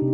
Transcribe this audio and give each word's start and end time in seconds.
Han 0.00 0.10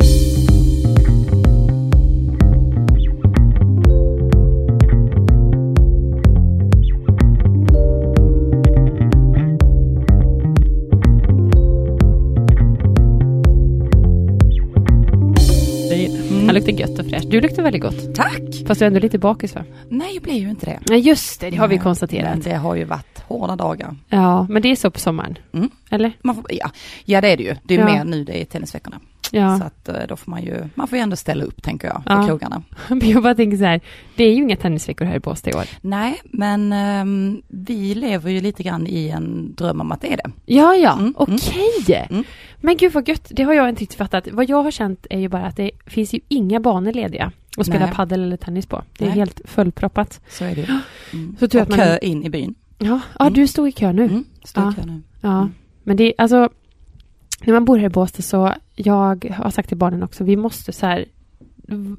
luktar 16.55 16.71
gött 16.71 16.99
och 16.99 17.05
fräscht. 17.05 17.29
Du 17.29 17.41
luktar 17.41 17.63
väldigt 17.63 17.81
gott. 17.81 18.15
Tack! 18.15 18.41
Fast 18.67 18.79
du 18.79 18.85
är 18.85 18.87
ändå 18.87 18.99
lite 18.99 19.19
bakis 19.19 19.55
va? 19.55 19.63
Nej, 19.89 20.13
jag 20.13 20.23
blir 20.23 20.33
ju 20.33 20.49
inte 20.49 20.65
det. 20.65 20.79
Nej 20.89 20.99
just 20.99 21.41
det, 21.41 21.49
det 21.49 21.57
har 21.57 21.67
vi 21.67 21.75
Nej, 21.75 21.83
konstaterat. 21.83 22.29
Men 22.29 22.41
det 22.41 22.55
har 22.55 22.75
ju 22.75 22.83
varit 22.83 23.23
hårda 23.27 23.55
dagar. 23.55 23.95
Ja, 24.09 24.47
men 24.49 24.61
det 24.61 24.71
är 24.71 24.75
så 24.75 24.91
på 24.91 24.99
sommaren. 24.99 25.37
Mm. 25.53 25.69
Eller? 25.89 26.11
Får, 26.23 26.45
ja. 26.49 26.71
ja, 27.05 27.21
det 27.21 27.27
är 27.27 27.37
det 27.37 27.43
ju. 27.43 27.55
Det 27.63 27.75
är 27.75 27.79
Ja. 27.79 27.85
mer 27.85 28.03
nu 28.05 28.23
det 28.23 28.41
är 28.41 28.45
tennisveckorna. 28.45 28.99
Ja. 29.31 29.57
Så 29.59 29.63
att 29.63 29.89
eh, 29.89 29.95
då 30.09 30.15
får 30.15 30.31
man 30.31 30.43
ju, 30.43 30.69
man 30.75 30.87
får 30.87 30.97
ju 30.97 31.01
ändå 31.01 31.15
ställa 31.15 31.43
upp 31.43 31.63
tänker 31.63 31.87
jag, 31.87 31.95
på 31.95 32.13
Ja. 32.13 32.27
krogarna. 32.27 32.63
Men 32.89 32.99
jag 33.09 33.23
bara 33.23 33.35
tänker 33.35 33.57
så 33.57 33.63
här, 33.63 33.81
det 34.15 34.23
är 34.23 34.29
ju 34.29 34.35
inga 34.43 34.55
tennisveckor 34.55 35.05
här 35.05 35.15
i 35.15 35.19
Båstad 35.19 35.49
i 35.51 35.53
år. 35.53 35.65
Nej, 35.81 36.21
men 36.23 36.73
ehm, 36.73 37.41
vi 37.47 37.95
lever 37.95 38.31
ju 38.31 38.41
lite 38.41 38.63
grann 38.63 38.87
i 38.87 39.09
en 39.09 39.55
dröm 39.55 39.81
om 39.81 39.91
att 39.91 40.01
det 40.01 40.13
är 40.13 40.17
det. 40.17 40.31
Ja, 40.45 40.75
ja, 40.75 40.93
Mm, 40.99 41.13
okej. 41.17 42.07
Mm. 42.09 42.23
Men 42.57 42.77
gud 42.77 42.93
vad 42.93 43.07
gött, 43.09 43.27
det 43.29 43.43
har 43.43 43.53
jag 43.53 43.69
inte 43.69 43.81
riktigt 43.81 43.97
fattat. 43.97 44.27
Vad 44.31 44.49
jag 44.49 44.63
har 44.63 44.71
känt 44.71 45.07
är 45.09 45.19
ju 45.19 45.27
bara 45.29 45.45
att 45.45 45.55
det 45.55 45.71
finns 45.85 46.13
ju 46.13 46.19
inga 46.27 46.59
banor 46.59 46.93
lediga 46.93 47.31
att 47.57 47.65
spela 47.65 47.85
Nej. 47.85 47.95
paddel 47.95 48.23
eller 48.23 48.37
tennis 48.37 48.65
på. 48.65 48.83
Det 48.97 49.05
är 49.05 49.09
Nej. 49.09 49.17
helt 49.17 49.41
fullproppat. 49.45 50.21
Så 50.29 50.45
är 50.45 50.55
det 50.55 50.61
ju. 50.61 50.67
Mm. 51.13 51.35
Så 51.39 51.47
tur 51.47 51.59
och 51.59 51.63
att 51.63 51.69
man- 51.69 51.77
kö 51.77 51.97
in 52.01 52.23
i 52.23 52.29
byn. 52.29 52.55
Ja, 52.77 52.99
ja 53.19 53.25
Mm. 53.25 53.33
du 53.33 53.47
stod 53.47 53.67
i 53.67 53.71
kö 53.71 53.91
nu. 53.91 54.03
Mm. 54.03 54.23
Står 54.43 54.63
Ja. 54.63 54.71
i 54.71 54.75
kö 54.75 54.81
nu. 54.85 55.01
Ja, 55.21 55.37
Mm. 55.37 55.53
Men 55.87 55.97
det 55.97 56.03
är 56.03 56.13
alltså, 56.17 56.49
när 57.41 57.53
man 57.53 57.65
bor 57.65 57.77
här 57.77 57.85
i 57.85 57.89
Båstad 57.89 58.21
så, 58.21 58.53
jag 58.75 59.33
har 59.37 59.49
sagt 59.49 59.67
till 59.67 59.77
barnen 59.77 60.03
också, 60.03 60.23
vi 60.23 60.35
måste 60.35 60.73
så 60.73 60.85
här 60.85 61.05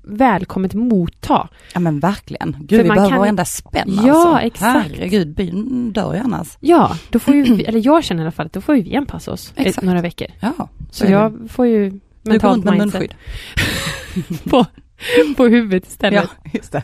välkommet 0.02 0.74
motta. 0.74 1.48
Ja 1.75 1.81
men 1.81 2.00
verkligen. 2.00 2.56
Gud, 2.61 2.69
För 2.78 2.83
vi 2.83 2.89
behöver 2.89 3.09
kan- 3.11 3.19
varenda 3.19 3.44
spänn 3.44 3.98
Ja, 4.05 4.28
alltså. 4.28 4.47
exakt. 4.47 4.89
Herregud, 4.91 5.34
byn 5.34 5.92
dör 5.92 6.14
ju 6.14 6.20
annars. 6.20 6.56
Ja, 6.61 6.97
då 7.11 7.19
får 7.19 7.34
ju 7.34 7.42
vi, 7.42 7.64
eller 7.69 7.86
jag 7.86 8.05
känner 8.05 8.22
i 8.22 8.25
alla 8.25 8.31
fall 8.33 8.47
att 8.47 8.53
då 8.53 8.61
får 8.61 8.77
ju 8.77 8.83
vi 8.83 8.97
anpassa 8.97 9.33
oss 9.33 9.53
Exakt. 9.56 9.86
några 9.86 10.00
veckor. 10.00 10.27
Ja, 10.41 10.69
Så, 10.91 11.05
det. 11.05 11.11
jag 11.11 11.39
får 11.50 11.66
ju 11.66 11.91
Du 11.91 11.98
går 12.22 12.31
mentalt 12.33 12.55
runt 12.56 12.64
med 12.64 12.78
mindset 12.78 13.00
munskydd. 13.00 14.44
på, 14.50 14.66
på 15.36 15.47
huvudet 15.47 15.86
istället. 15.89 16.28
Ja, 16.44 16.50
just 16.55 16.72
det. 16.72 16.83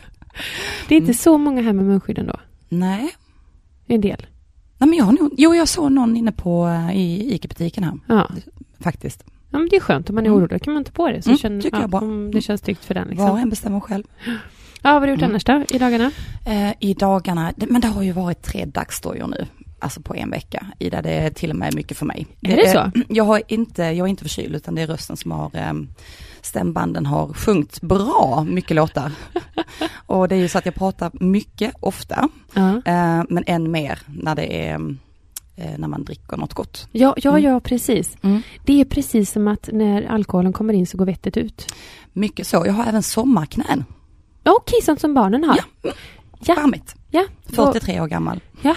Det 0.89 0.95
är 0.95 0.97
inte 0.99 1.07
Mm. 1.11 1.15
så 1.15 1.39
många 1.39 1.63
här 1.63 1.73
med 1.73 1.85
munskydd 1.85 2.19
ändå. 2.19 2.37
Nej. 2.69 3.15
En 3.87 4.01
del. 4.01 4.27
Nej 4.85 4.89
men 4.91 4.99
jag 4.99 5.05
har 5.05 5.13
nog, 5.13 5.35
jo 5.37 5.55
jag 5.55 5.69
såg 5.69 5.93
någon 5.93 6.17
inne 6.17 6.33
på, 6.33 6.67
eh, 6.67 6.97
i 6.97 7.35
ICA-butiken 7.35 7.85
här, 7.85 7.93
Ja. 8.09 8.29
faktiskt. 8.81 9.25
ja, 9.51 9.59
men 9.59 9.69
det 9.69 9.77
är 9.77 9.81
skönt. 9.81 10.09
Om 10.09 10.15
man 10.15 10.25
är 10.25 10.29
Mm. 10.29 10.39
orolig 10.39 10.51
då 10.61 10.65
kan 10.65 10.75
man 10.75 10.85
ta 10.85 10.93
på 10.93 11.09
det. 11.09 11.23
Så 11.23 11.31
Mm, 11.31 11.39
känner, 11.39 11.63
tycker 11.63 11.77
ja, 11.77 11.81
jag 11.83 11.91
bra. 11.91 12.01
om 12.01 12.31
det 12.31 12.41
känns 12.43 12.61
tryggt 12.61 12.85
för 12.85 12.95
den. 12.95 13.05
Var 13.05 13.11
Liksom. 13.11 13.31
och 13.31 13.39
en 13.39 13.51
bestämmer 13.51 13.81
själv. 13.81 14.05
Ja, 14.27 14.93
vad 14.93 14.93
har 14.93 15.01
du 15.07 15.13
gjort 15.13 15.19
Mm. 15.21 15.31
annars 15.31 15.45
då 15.45 15.65
i 15.69 15.79
dagarna? 15.79 16.11
Eh, 16.47 16.73
I 16.81 16.95
dagarna, 16.95 17.53
det- 17.57 17.71
men 17.71 17.81
det 17.81 17.89
har 17.89 18.03
ju 18.03 18.13
varit 18.13 18.43
tre 18.43 18.65
dagsdojor 18.65 19.27
nu. 19.27 19.47
Alltså 19.79 20.01
på 20.01 20.15
en 20.17 20.31
vecka, 20.31 20.67
i 20.79 20.91
där 20.91 21.03
det 21.03 21.11
är 21.11 21.31
till 21.31 21.51
och 21.51 21.57
med 21.57 21.75
mycket 21.75 21.97
för 21.97 22.07
mig. 22.07 22.27
Är 22.43 22.57
det 22.57 22.69
så? 22.69 22.91
Jag, 23.09 23.25
har 23.25 23.43
inte, 23.49 23.83
jag 23.83 23.99
är 23.99 24.07
inte 24.07 24.25
förkyld 24.25 24.55
utan 24.55 24.75
det 24.75 24.83
är 24.83 24.87
rösten 24.87 25.17
som 25.17 25.31
har, 25.31 25.51
eh, 25.55 25.73
stämbanden 26.45 27.07
har 27.07 27.33
sjungit 27.33 27.81
bra 27.81 28.45
mycket 28.49 28.77
låtar. 28.77 29.13
och 30.07 30.29
det 30.29 30.35
är 30.35 30.39
ju 30.39 30.49
så 30.49 30.59
att 30.59 30.67
jag 30.67 30.75
pratar 30.75 31.11
mycket, 31.21 31.75
ofta, 31.81 32.29
Ja, 32.55 32.69
eh, 32.71 33.23
men 33.29 33.45
än 33.47 33.71
mer 33.71 33.99
när 34.07 34.35
det 34.35 34.69
är, 34.69 34.75
eh, 35.57 35.79
när 35.79 35.89
man 35.89 36.05
dricker 36.05 36.37
något 36.37 36.55
gott. 36.55 36.89
ja, 36.93 37.15
ja, 37.17 37.31
Mm. 37.31 37.43
ja 37.45 37.61
precis. 37.61 38.17
Det 38.65 38.81
är 38.81 38.85
precis 38.85 39.31
som 39.33 39.49
att 39.49 39.69
när 39.73 40.03
alkoholen 40.03 40.53
kommer 40.53 40.75
in 40.75 40.87
så 40.87 40.97
går 40.99 41.07
vettet 41.07 41.37
ut. 41.37 41.75
Mycket 42.13 42.47
så. 42.47 42.63
Jag 42.67 42.73
har 42.73 42.85
även 42.87 43.03
sommarknän. 43.03 43.85
Okej, 44.45 44.83
sånt 44.83 45.01
som 45.01 45.15
barnen 45.15 45.45
har. 45.45 45.59
Ja. 45.83 45.91
Ja. 46.47 46.55
Charmigt. 46.55 46.95
Ja. 47.11 47.25
Vad, 47.47 47.73
43 47.73 48.01
år 48.01 48.07
gammal. 48.07 48.41
ja. 48.63 48.75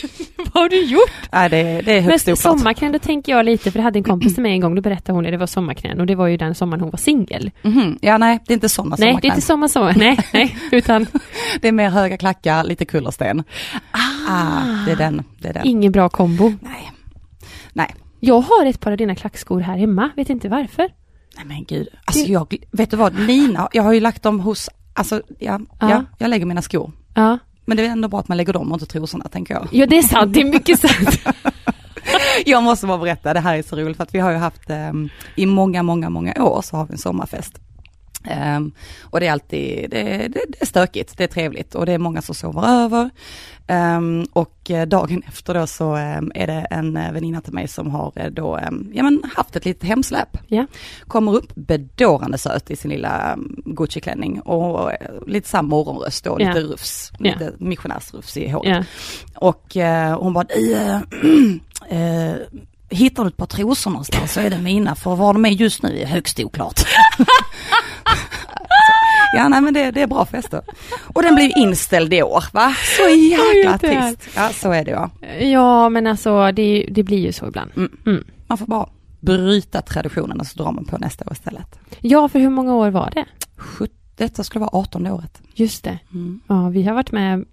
vad 0.36 0.62
har 0.62 0.68
du 0.68 0.82
gjort? 0.84 1.10
Nej, 1.32 1.48
det, 1.50 1.62
det 1.82 1.96
är 1.96 2.00
högst 2.00 2.26
Men 2.26 2.32
oklart. 2.32 2.58
sommarknän, 2.58 2.92
då 2.92 2.98
tänker 2.98 3.32
jag 3.32 3.44
lite, 3.46 3.70
för 3.70 3.78
det 3.78 3.82
hade 3.82 3.98
en 3.98 4.02
kompis 4.04 4.34
till 4.34 4.42
mig 4.42 4.52
en 4.52 4.60
gång, 4.60 4.74
då 4.74 4.82
berättade 4.82 5.12
hon 5.16 5.26
att 5.26 5.32
det 5.32 5.36
var 5.38 5.46
sommarknän 5.46 6.00
och 6.00 6.06
det 6.06 6.14
var 6.14 6.26
ju 6.26 6.36
den 6.36 6.54
sommaren 6.54 6.80
hon 6.80 6.90
var 6.90 6.98
singel. 6.98 7.50
Mhm. 7.62 7.98
Ja, 8.02 8.18
nej, 8.18 8.38
det 8.46 8.52
är 8.52 8.54
inte 8.54 8.68
sådana 8.68 8.96
Nej, 8.98 9.18
det 9.22 9.28
är 9.28 9.30
inte 9.30 9.40
sommar, 9.46 9.68
sommar, 9.68 9.94
nej, 9.96 10.18
nej, 10.32 10.56
utan 10.72 11.06
Det 11.60 11.68
är 11.68 11.72
mer 11.72 11.90
höga 11.90 12.16
klackar, 12.18 12.64
lite 12.64 12.84
kullersten. 12.84 13.44
Ah, 14.28 14.84
det 14.86 14.92
är 14.92 14.96
den. 14.96 15.22
Det 15.38 15.48
är 15.48 15.52
den. 15.52 15.66
ingen 15.66 15.92
bra 15.92 16.08
kombo. 16.08 16.52
Nej. 16.60 16.92
Nej. 17.72 17.94
Jag 18.20 18.40
har 18.40 18.66
ett 18.66 18.80
par 18.80 18.90
av 18.92 18.96
dina 18.98 19.14
klackskor 19.14 19.60
här 19.60 19.76
hemma, 19.78 20.10
vet 20.16 20.30
inte 20.30 20.48
varför. 20.48 20.88
Nej 21.36 21.44
men 21.46 21.64
gud. 21.64 21.88
Alltså 22.04 22.26
jag, 22.26 22.56
vet 22.70 22.90
du 22.90 22.96
vad, 22.96 23.20
Lina, 23.20 23.68
jag 23.72 23.82
har 23.82 23.92
ju 23.92 24.00
lagt 24.00 24.22
dem 24.22 24.40
hos, 24.40 24.68
alltså 24.94 25.22
ja, 25.38 25.60
Ja. 25.80 25.90
ja. 25.90 26.04
jag 26.18 26.28
lägger 26.30 26.46
mina 26.46 26.62
skor. 26.62 26.92
Ja, 27.14 27.38
Men 27.64 27.76
det 27.76 27.86
är 27.86 27.90
ändå 27.90 28.08
bra 28.08 28.20
att 28.20 28.28
man 28.28 28.36
lägger 28.36 28.52
dem 28.52 28.72
och 28.72 28.76
inte 28.76 28.86
trosorna, 28.86 29.24
tänker 29.28 29.54
jag. 29.54 29.68
ja 29.72 29.86
det 29.86 29.98
är 29.98 30.02
sant, 30.02 30.34
det 30.34 30.40
är 30.40 30.44
mycket 30.44 30.80
sant. 30.90 31.20
Jag 32.46 32.62
måste 32.62 32.86
bara 32.86 32.98
berätta, 32.98 33.34
det 33.34 33.40
här 33.40 33.56
är 33.58 33.62
så 33.62 33.76
roligt 33.76 33.96
för 33.96 34.04
att 34.04 34.14
vi 34.14 34.18
har 34.18 34.30
ju 34.30 34.36
haft 34.36 34.70
ehm, 34.70 35.08
i 35.36 35.46
många, 35.46 35.82
många, 35.82 36.10
många 36.10 36.34
år 36.38 36.62
så 36.62 36.76
har 36.76 36.86
vi 36.86 36.92
en 36.92 36.98
sommarfest. 36.98 37.58
Ehm, 38.24 38.72
och 39.02 39.20
det 39.20 39.26
är 39.26 39.32
alltid, 39.32 39.90
det, 39.90 40.02
det, 40.02 40.28
det 40.48 40.60
är 40.62 40.66
stökigt, 40.66 41.18
det 41.18 41.24
är 41.24 41.28
trevligt 41.28 41.74
och 41.74 41.86
det 41.86 41.92
är 41.92 41.98
många 41.98 42.22
som 42.22 42.34
sover 42.34 42.68
över. 42.84 43.10
Ehm, 43.66 44.26
och 44.32 44.70
eh, 44.70 44.86
dagen 44.86 45.22
efter 45.28 45.54
då 45.54 45.66
så 45.66 45.94
ehm, 45.94 46.32
är 46.34 46.46
det 46.46 46.66
en 46.70 46.96
eh, 46.96 47.12
väninna 47.12 47.40
till 47.40 47.52
mig 47.52 47.68
som 47.68 47.90
har 47.90 48.12
eh, 48.16 48.26
då, 48.30 48.60
ja 48.92 49.02
men 49.02 49.22
haft 49.36 49.56
ett 49.56 49.64
litet 49.64 49.88
hemsläp. 49.88 50.28
Ja. 50.46 50.66
Kommer 51.06 51.34
upp 51.34 51.54
bedårande 51.54 52.38
söt 52.38 52.70
i 52.70 52.76
sin 52.76 52.90
lilla 52.90 53.38
Gucci-klänning 53.64 54.40
och 54.40 54.92
eh, 54.92 54.98
lite 55.26 55.48
samma 55.48 55.68
morgonröst 55.68 56.26
och 56.26 56.38
lite 56.38 56.50
Ja. 56.58 56.60
rufs, 56.72 57.12
Ja. 57.18 57.24
lite 57.32 57.52
missionärsrufs 57.58 58.36
i 58.36 58.48
håret. 58.48 58.86
Och 59.34 59.76
eh, 59.76 60.20
hon 60.20 60.32
bara, 60.32 60.46
"I, 60.56 60.72
eh, 60.72 61.00
eh, 61.98 62.34
hittar 62.92 63.22
du 63.24 63.28
ett 63.28 63.36
par 63.36 63.46
trosor 63.46 63.90
någonstans 63.90 64.32
så 64.32 64.40
är 64.40 64.50
det 64.50 64.58
mina, 64.58 64.94
för 64.94 65.16
var 65.16 65.32
de 65.32 65.44
är 65.44 65.48
just 65.50 65.82
nu 65.82 65.98
är 65.98 66.06
högst 66.06 66.40
oklart. 66.40 66.80
ja, 69.36 69.48
nej 69.48 69.60
men 69.60 69.74
det, 69.74 69.90
det 69.90 70.02
är 70.02 70.06
bra 70.06 70.26
fester. 70.26 70.62
Och 71.14 71.22
den 71.22 71.34
blev 71.34 71.50
inställd 71.56 72.14
i 72.14 72.22
år, 72.22 72.44
va? 72.52 72.74
Så 72.96 73.02
jäkla 73.02 73.78
trist. 73.78 74.28
Ja, 74.36 74.50
så 74.52 74.72
är 74.72 74.84
det 74.84 74.90
ja. 74.90 75.10
ja, 75.40 75.88
men 75.88 76.06
alltså 76.06 76.52
det, 76.52 76.88
det 76.90 77.02
blir 77.02 77.18
ju 77.18 77.32
så 77.32 77.46
ibland. 77.48 77.70
Mm. 77.76 77.96
Mm. 78.06 78.24
Man 78.46 78.58
får 78.58 78.66
bara 78.66 78.88
bryta 79.20 79.82
traditionen 79.82 80.40
och 80.40 80.46
så 80.46 80.62
drar 80.62 80.72
man 80.72 80.84
på 80.84 80.98
nästa 80.98 81.24
år 81.24 81.32
istället. 81.32 81.78
Ja, 82.00 82.28
för 82.28 82.38
hur 82.38 82.50
många 82.50 82.74
år 82.74 82.90
var 82.90 83.12
det? 83.14 83.24
Detta 84.16 84.44
skulle 84.44 84.60
vara 84.60 84.70
18 84.72 85.06
året. 85.06 85.42
Just 85.54 85.84
det. 85.84 85.98
Mm. 86.12 86.40
Ja, 86.46 86.68
vi 86.68 86.82
har 86.82 86.94
varit 86.94 87.12
med, 87.12 87.44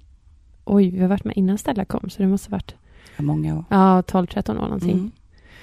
oj, 0.64 0.90
vi 0.90 1.00
har 1.02 1.08
varit 1.08 1.24
med 1.24 1.38
innan 1.38 1.58
Stella 1.58 1.86
kom, 1.86 2.10
så 2.10 2.22
det 2.22 2.28
måste 2.28 2.50
ha 2.50 2.56
varit, 2.56 2.76
många 3.18 3.58
år. 3.58 3.66
ja, 3.70 4.02
12-13 4.02 4.50
år 4.50 4.54
någonting. 4.54 5.12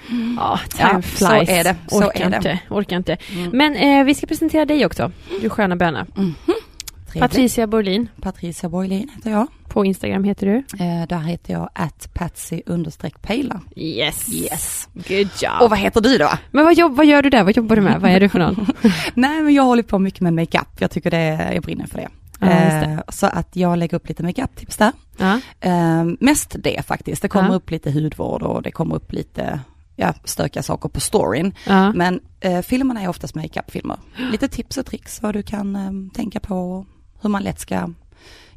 Mm. 0.09 0.35
Ja, 0.39 0.59
Ja, 0.79 0.89
time 0.89 1.01
så 1.01 1.27
flies. 1.27 1.49
är 1.49 1.63
det, 1.63 1.75
så 1.87 1.97
orkar 1.97 2.25
är 2.25 2.29
det. 2.29 2.35
inte, 2.37 2.59
orkar 2.69 2.97
inte. 2.97 3.17
Mm. 3.35 3.49
Men 3.57 3.75
eh, 3.75 4.03
vi 4.05 4.15
ska 4.15 4.27
presentera 4.27 4.65
dig 4.65 4.85
också, 4.85 5.11
du 5.41 5.49
sköna 5.49 5.75
böna. 5.75 6.05
Trevligt. 6.05 7.31
Patricia 7.31 7.67
Borlin, 7.67 8.07
Patricia 8.21 8.69
Borglin 8.69 9.09
heter 9.15 9.31
jag. 9.31 9.47
på 9.67 9.85
Instagram 9.85 10.23
heter 10.23 10.45
du. 10.47 10.55
Eh, 10.83 11.07
där 11.07 11.19
heter 11.19 11.53
jag 11.53 11.69
at 11.73 12.09
patsy 12.13 12.61
understreck 12.65 13.21
pejla. 13.21 13.61
Yes. 13.75 14.33
Yes. 14.33 14.89
Good 14.93 15.29
job. 15.41 15.61
Och 15.61 15.69
vad 15.69 15.79
heter 15.79 16.01
du 16.01 16.17
då? 16.17 16.29
Men 16.51 16.65
vad, 16.65 16.73
jobb, 16.77 16.95
vad 16.95 17.05
gör 17.05 17.21
du 17.21 17.29
där? 17.29 17.43
Vad 17.43 17.55
jobbar 17.57 17.75
du 17.75 17.81
med? 17.81 18.01
Vad 18.01 18.11
är 18.11 18.19
du 18.19 18.29
för 18.29 18.39
någon? 18.39 18.67
Nej 19.13 19.41
men 19.41 19.53
jag 19.53 19.63
håller 19.63 19.83
på 19.83 19.99
mycket 19.99 20.21
med 20.21 20.33
makeup. 20.33 20.67
Jag 20.79 20.91
tycker 20.91 21.11
det, 21.11 21.51
jag 21.53 21.63
brinner 21.63 21.85
för 21.87 21.97
det. 21.97 22.07
Ja, 22.39 22.47
det. 22.47 22.53
Eh, 22.53 22.99
så 23.09 23.25
att 23.27 23.55
jag 23.55 23.77
lägger 23.77 23.95
upp 23.97 24.07
lite 24.07 24.23
makeup-tips 24.23 24.77
där. 24.77 24.91
Ja. 25.17 25.39
Eh, 25.59 26.03
mest 26.19 26.55
det 26.59 26.85
faktiskt. 26.87 27.21
Det 27.21 27.27
kommer 27.27 27.49
Ja. 27.49 27.55
upp 27.55 27.71
lite 27.71 27.91
hudvård 27.91 28.41
och 28.43 28.61
det 28.61 28.71
kommer 28.71 28.95
upp 28.95 29.13
lite 29.13 29.59
ja, 29.95 30.13
stökiga 30.23 30.63
saker 30.63 30.89
på 30.89 30.99
storyn. 30.99 31.53
Ja. 31.67 31.93
Men 31.93 32.19
eh, 32.39 32.61
filmerna 32.61 33.01
är 33.01 33.07
oftast 33.07 33.35
makeup-filmer. 33.35 33.97
Lite 34.31 34.47
tips 34.47 34.77
och 34.77 34.85
tricks 34.85 35.21
vad 35.21 35.33
du 35.35 35.43
kan 35.43 35.75
eh, 35.75 35.91
tänka 36.13 36.39
på. 36.39 36.85
Hur 37.21 37.29
man 37.29 37.43
lätt 37.43 37.59
ska 37.59 37.89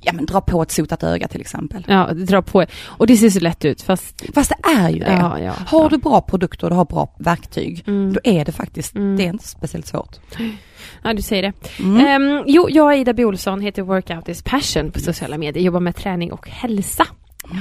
ja, 0.01 0.13
men 0.13 0.27
dra 0.27 0.41
på 0.41 0.63
ett 0.63 0.71
sotat 0.71 1.03
öga 1.03 1.29
till 1.29 1.41
exempel. 1.41 1.85
ja, 1.89 2.13
dra 2.15 2.43
på. 2.43 2.67
Och 2.87 3.07
det 3.07 3.17
ser 3.17 3.31
så 3.31 3.41
lätt 3.41 3.65
ut, 3.65 3.83
fast... 3.83 4.25
Fast 4.35 4.51
det 4.51 4.71
är 4.71 4.89
ju 4.91 4.99
det. 4.99 5.13
Ja, 5.13 5.39
ja. 5.41 5.53
Har 5.67 5.91
du 5.91 5.99
bra 5.99 6.21
produkter 6.21 6.65
och 6.67 6.71
du 6.71 6.77
har 6.77 6.85
bra 6.85 7.15
verktyg, 7.19 7.85
Mm. 7.87 8.13
då 8.13 8.21
är 8.25 8.45
det 8.45 8.53
faktiskt, 8.53 8.95
Mm. 8.95 9.17
det 9.17 9.23
är 9.25 9.29
inte 9.29 9.49
speciellt 9.49 9.87
svårt. 9.87 10.17
Ja, 11.03 11.15
du 11.15 11.23
säger 11.23 11.43
det. 11.43 11.53
Mm. 11.83 12.07
Ehm, 12.07 12.45
jo, 12.47 12.67
jag 12.71 12.93
är 12.95 12.97
Ida 12.99 13.13
B. 13.13 13.25
Olsson, 13.25 13.61
heter 13.61 13.83
Workout 13.83 14.29
is 14.29 14.43
passion 14.43 14.91
på 14.91 15.01
sociala 15.01 15.39
medier, 15.39 15.65
jobbar 15.65 15.81
med 15.81 15.97
träning 15.97 16.33
och 16.33 16.49
hälsa. 16.49 17.07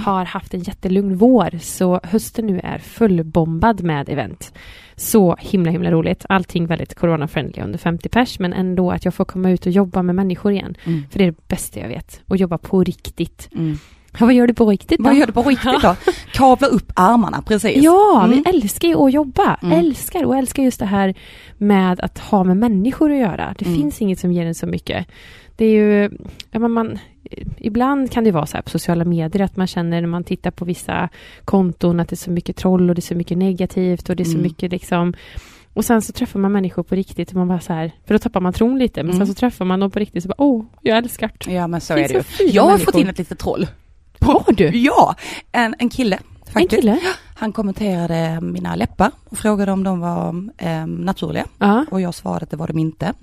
Har 0.05 0.25
haft 0.25 0.53
en 0.53 0.59
jättelugn 0.59 1.15
vår, 1.17 1.49
så 1.61 1.99
hösten 2.03 2.45
nu 2.47 2.59
är 2.63 2.77
fullbombad 2.77 3.83
med 3.83 4.09
event. 4.09 4.53
Så 4.95 5.35
himla, 5.39 5.71
himla 5.71 5.91
roligt. 5.91 6.25
Allting 6.29 6.65
väldigt 6.67 6.95
corona-friendly 6.95 7.61
under 7.63 7.77
50 7.79 8.09
pers, 8.09 8.39
men 8.39 8.53
ändå 8.53 8.91
att 8.91 9.05
jag 9.05 9.13
får 9.13 9.25
komma 9.25 9.49
ut 9.49 9.65
och 9.65 9.71
jobba 9.71 10.01
med 10.01 10.15
människor 10.15 10.51
igen. 10.51 10.75
Mm. 10.83 11.03
För 11.11 11.19
det 11.19 11.25
är 11.25 11.31
det 11.31 11.47
bästa 11.47 11.79
jag 11.79 11.87
vet. 11.87 12.21
Och 12.27 12.37
jobba 12.37 12.57
på 12.57 12.83
riktigt. 12.83 13.49
Mm. 13.55 13.77
Ja, 14.19 14.25
vad 14.25 14.33
gör 14.33 14.47
du 14.47 14.53
på 14.53 14.65
riktigt 14.69 14.97
då? 14.97 15.03
Vad 15.03 15.15
gör 15.15 15.25
du 15.27 15.33
på 15.33 15.43
riktigt 15.43 15.81
då? 15.81 15.95
Kavla 16.33 16.67
upp 16.67 16.91
armarna, 16.95 17.41
precis. 17.41 17.83
Ja, 17.83 18.23
Mm. 18.25 18.43
vi 18.43 18.49
älskar 18.49 18.87
ju 18.87 18.95
att 18.95 19.13
jobba. 19.13 19.55
Mm. 19.63 19.79
Älskar 19.79 20.23
och 20.25 20.37
älskar 20.37 20.63
just 20.63 20.79
det 20.79 20.85
här 20.85 21.13
med 21.57 21.99
att 21.99 22.19
ha 22.19 22.43
med 22.43 22.57
människor 22.57 23.11
att 23.11 23.17
göra. 23.19 23.55
Det 23.59 23.65
Mm. 23.65 23.77
finns 23.77 24.01
inget 24.01 24.19
som 24.19 24.31
ger 24.31 24.45
en 24.45 24.55
så 24.55 24.67
mycket. 24.67 25.07
Det 25.55 25.65
är 25.65 25.69
ju, 25.71 26.09
ja, 26.51 26.59
man, 26.59 26.99
ibland 27.57 28.11
kan 28.11 28.23
det 28.23 28.31
vara 28.31 28.45
så 28.45 28.57
här 28.57 28.61
på 28.61 28.69
sociala 28.69 29.05
medier 29.05 29.43
att 29.43 29.57
man 29.57 29.67
känner 29.67 30.01
när 30.01 30.07
man 30.07 30.23
tittar 30.23 30.51
på 30.51 30.65
vissa 30.65 31.09
konton 31.45 31.99
att 31.99 32.09
det 32.09 32.13
är 32.13 32.17
så 32.17 32.31
mycket 32.31 32.55
troll 32.55 32.89
och 32.89 32.95
det 32.95 32.99
är 32.99 33.01
så 33.01 33.15
mycket 33.15 33.37
negativt 33.37 34.09
och 34.09 34.15
det 34.15 34.23
är 34.23 34.25
så 34.25 34.31
Mm. 34.31 34.43
mycket 34.43 34.71
liksom 34.71 35.13
och 35.73 35.85
sen 35.85 36.01
så 36.01 36.13
träffar 36.13 36.39
man 36.39 36.51
människor 36.51 36.83
på 36.83 36.95
riktigt 36.95 37.29
och 37.29 37.35
man 37.35 37.47
bara 37.47 37.59
så 37.59 37.73
här, 37.73 37.91
för 38.05 38.13
då 38.13 38.19
tappar 38.19 38.41
man 38.41 38.53
tron 38.53 38.79
lite, 38.79 39.03
men 39.03 39.15
Mm. 39.15 39.17
sen 39.27 39.35
så 39.35 39.39
träffar 39.39 39.65
man 39.65 39.79
dem 39.79 39.91
på 39.91 39.99
riktigt 39.99 40.15
och 40.15 40.23
så 40.23 40.27
bara, 40.29 40.41
åh, 40.43 40.65
jag 40.81 40.97
älskar 40.97 41.31
det. 41.45 41.53
Ja 41.53 41.67
men 41.67 41.81
så 41.81 41.95
Det 41.95 42.03
är 42.03 42.07
det 42.07 42.43
ju. 42.43 42.49
Jag 42.49 42.63
har 42.63 42.69
människor. 42.69 42.85
fått 42.91 43.01
in 43.01 43.07
ett 43.07 43.17
litet 43.17 43.39
troll. 43.39 43.67
Har 44.21 44.53
du? 44.53 44.67
Ja, 44.77 45.15
en, 45.51 45.75
en 45.79 45.89
kille 45.89 46.17
faktiskt. 46.45 46.73
En 46.73 46.79
kille? 46.81 46.99
Han 47.35 47.51
kommenterade 47.51 48.41
mina 48.41 48.75
läppar 48.75 49.11
och 49.29 49.37
frågade 49.37 49.71
om 49.71 49.83
de 49.83 49.99
var 49.99 50.49
ehm, 50.57 50.95
naturliga. 50.95 51.45
Ja, 51.59 51.85
Och 51.91 52.01
jag 52.01 52.15
svarade 52.15 52.43
att 52.43 52.49
det 52.51 52.57
var 52.57 52.67
de 52.67 52.77
inte. 52.79 53.13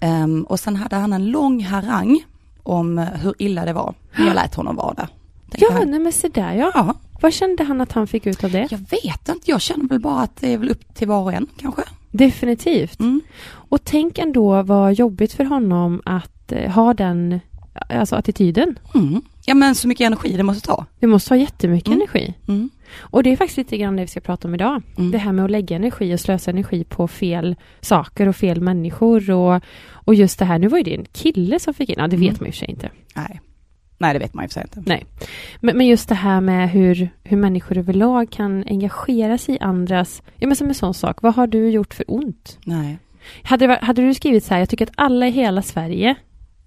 Ehm, 0.00 0.42
och 0.42 0.60
sen 0.60 0.76
hade 0.76 0.96
han 0.96 1.12
en 1.12 1.30
lång 1.30 1.64
harang 1.64 2.24
om 2.64 2.98
hur 2.98 3.34
illa 3.38 3.64
det 3.64 3.72
var. 3.72 3.94
Men 4.16 4.26
jag 4.26 4.34
lät 4.34 4.54
honom 4.54 4.76
vara 4.76 4.94
där. 4.94 5.08
Ja, 5.56 5.68
han. 5.72 5.90
nej 5.90 6.00
men 6.00 6.12
se 6.12 6.28
där 6.28 6.54
ja. 6.54 6.70
ja, 6.74 6.94
Vad 7.20 7.32
kände 7.32 7.64
han 7.64 7.80
att 7.80 7.92
han 7.92 8.06
fick 8.06 8.26
ut 8.26 8.44
av 8.44 8.50
det? 8.50 8.68
jag 8.70 8.78
vet 8.78 9.28
inte. 9.28 9.50
Jag 9.50 9.60
känner 9.60 9.88
väl 9.88 10.00
bara 10.00 10.20
att 10.20 10.36
det 10.36 10.52
är 10.52 10.58
väl 10.58 10.70
upp 10.70 10.94
till 10.94 11.08
var 11.08 11.22
och 11.22 11.32
en 11.32 11.46
kanske. 11.56 11.82
Definitivt. 12.10 13.00
Mm. 13.00 13.20
Och 13.46 13.84
tänk 13.84 14.18
ändå 14.18 14.62
vad 14.62 14.94
jobbigt 14.94 15.32
för 15.32 15.44
honom 15.44 16.02
att 16.04 16.52
eh, 16.52 16.70
ha 16.70 16.94
den 16.94 17.40
alltså 17.88 18.16
attityden. 18.16 18.78
Mm. 18.94 19.22
Ja 19.46 19.54
men 19.54 19.74
så 19.74 19.88
mycket 19.88 20.06
energi 20.06 20.36
det 20.36 20.42
måste 20.42 20.66
ta. 20.66 20.86
Det 21.00 21.06
måste 21.06 21.34
ha 21.34 21.38
jättemycket 21.38 21.88
Mm. 21.88 22.00
energi. 22.00 22.34
Mm. 22.48 22.70
Och 23.00 23.22
det 23.22 23.32
är 23.32 23.36
faktiskt 23.36 23.56
lite 23.58 23.76
grann 23.76 23.96
det 23.96 24.02
vi 24.02 24.08
ska 24.08 24.20
prata 24.20 24.48
om 24.48 24.54
idag. 24.54 24.82
Mm. 24.98 25.10
Det 25.10 25.18
här 25.18 25.32
med 25.32 25.44
att 25.44 25.50
lägga 25.50 25.76
energi 25.76 26.14
och 26.14 26.20
slösa 26.20 26.50
energi 26.50 26.84
på 26.84 27.08
fel 27.08 27.56
saker 27.80 28.28
och 28.28 28.36
fel 28.36 28.60
människor 28.60 29.30
och, 29.30 29.62
och 29.92 30.14
just 30.14 30.38
det 30.38 30.44
här, 30.44 30.58
nu 30.58 30.68
var 30.68 30.78
ju 30.78 30.84
det 30.84 30.94
en 30.94 31.04
kille 31.12 31.58
som 31.58 31.74
fick 31.74 31.88
in, 31.88 31.94
ja 31.98 32.06
det 32.08 32.16
vet 32.16 32.28
Mm. 32.28 32.36
man 32.40 32.46
ju 32.46 32.52
för 32.52 32.58
sig 32.58 32.70
inte. 32.70 32.90
Nej. 33.16 33.40
Nej 33.98 34.12
det 34.12 34.18
vet 34.18 34.34
man 34.34 34.44
ju 34.44 34.48
för 34.48 34.52
sig 34.54 34.62
inte. 34.62 34.82
Nej. 34.90 35.04
Men, 35.60 35.76
men 35.76 35.86
just 35.86 36.08
det 36.08 36.14
här 36.14 36.40
med 36.40 36.70
hur, 36.70 37.08
hur 37.24 37.36
människor 37.36 37.78
överlag 37.78 38.30
kan 38.30 38.64
engagera 38.66 39.38
sig 39.38 39.54
i 39.54 39.58
andras, 39.58 40.22
ja 40.36 40.46
men 40.46 40.56
som 40.56 40.68
en 40.68 40.74
sån 40.74 40.94
sak, 40.94 41.22
vad 41.22 41.34
har 41.34 41.46
du 41.46 41.68
gjort 41.70 41.94
för 41.94 42.04
ont? 42.08 42.58
Nej. 42.64 42.98
Hade, 43.42 43.78
hade 43.82 44.02
du 44.02 44.14
skrivit 44.14 44.44
så 44.44 44.54
här, 44.54 44.60
jag 44.60 44.68
tycker 44.68 44.86
att 44.86 44.92
alla 44.96 45.26
i 45.26 45.30
hela 45.30 45.62
Sverige 45.62 46.14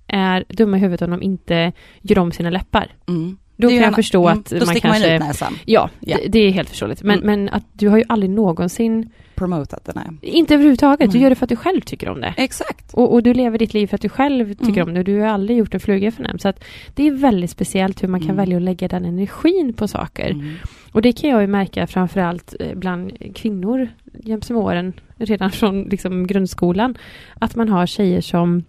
är 0.08 0.44
dumma 0.50 0.78
i 0.78 0.80
huvudet 0.80 1.02
om 1.02 1.12
de 1.12 1.22
inte 1.22 1.72
gör 2.02 2.20
om 2.20 2.32
sina 2.32 2.50
läppar. 2.50 2.88
Mm. 3.08 3.38
Då 3.60 3.68
kan 3.68 3.78
jag 3.78 3.96
förstå 3.96 4.28
mm, 4.28 4.40
att 4.40 4.50
Då 4.50 4.56
man 4.58 4.66
sticker 4.68 4.82
kanske... 4.90 5.08
man 5.08 5.16
ut 5.16 5.22
näsan. 5.28 5.54
Ja, 5.66 5.90
Ja. 6.00 6.18
Det, 6.24 6.28
det 6.28 6.40
är 6.40 6.52
helt 6.52 6.70
förståeligt. 6.70 7.04
Men, 7.04 7.20
Mm. 7.20 7.26
men 7.46 7.54
att 7.54 7.64
du 7.74 7.88
har 7.90 7.98
ju 7.98 8.04
aldrig 8.08 8.30
någonsin, 8.30 9.10
Promotat 9.36 9.86
det, 9.86 9.92
nej. 9.96 10.06
inte 10.22 10.54
överhuvudtaget, 10.54 11.12
du 11.12 11.18
Nej. 11.18 11.24
gör 11.24 11.30
det 11.30 11.36
för 11.36 11.46
att 11.46 11.50
du 11.50 11.56
själv 11.56 11.82
tycker 11.82 12.10
om 12.10 12.22
det. 12.22 12.34
Exakt. 12.38 12.94
Och, 12.94 13.14
och 13.14 13.24
du 13.24 13.34
lever 13.34 13.58
ditt 13.58 13.74
liv 13.74 13.88
för 13.88 13.96
att 13.96 14.02
du 14.02 14.10
själv 14.10 14.54
tycker 14.54 14.82
Mm. 14.82 14.88
om 14.88 14.94
det 14.94 15.04
du 15.04 15.20
har 15.20 15.28
aldrig 15.28 15.58
gjort 15.58 15.74
en 15.74 15.80
fluga 15.80 16.12
för 16.12 16.24
den. 16.24 16.40
Så 16.40 16.48
att 16.50 16.64
det 16.96 17.08
är 17.08 17.12
väldigt 17.12 17.50
speciellt 17.52 18.04
hur 18.04 18.08
man 18.08 18.20
kan 18.20 18.30
Mm. 18.30 18.38
välja 18.38 18.58
att 18.58 18.64
lägga 18.64 18.88
den 18.88 19.06
energin 19.06 19.74
på 19.74 19.88
saker. 19.88 20.30
Mm. 20.32 20.54
Och 20.92 21.02
det 21.02 21.12
kan 21.12 21.30
jag 21.30 21.42
ju 21.42 21.48
märka 21.48 21.88
framförallt 21.88 22.56
eh, 22.60 22.76
bland 22.76 23.12
kvinnor 23.36 23.88
jäms 24.24 24.50
med 24.50 24.60
åren, 24.60 24.94
redan 25.18 25.52
från 25.52 25.84
liksom 25.84 26.28
grundskolan, 26.28 26.98
att 27.40 27.56
man 27.56 27.70
har 27.70 27.86
tjejer 27.86 28.22
som 28.22 28.64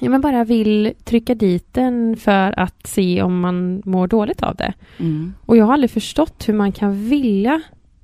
ja, 0.00 0.10
men 0.10 0.20
bara 0.20 0.44
vill 0.44 0.92
trycka 1.04 1.34
dit 1.34 1.74
den 1.74 2.16
för 2.16 2.58
att 2.60 2.86
se 2.86 3.22
om 3.22 3.40
man 3.40 3.82
mår 3.84 4.06
dåligt 4.06 4.42
av 4.42 4.56
det. 4.56 4.74
Mm. 4.98 5.34
Och 5.46 5.56
jag 5.56 5.64
har 5.64 5.72
aldrig 5.72 5.90
förstått 5.90 6.48
hur 6.48 6.54
man 6.54 6.72
kan 6.72 7.08
vilja 7.08 7.62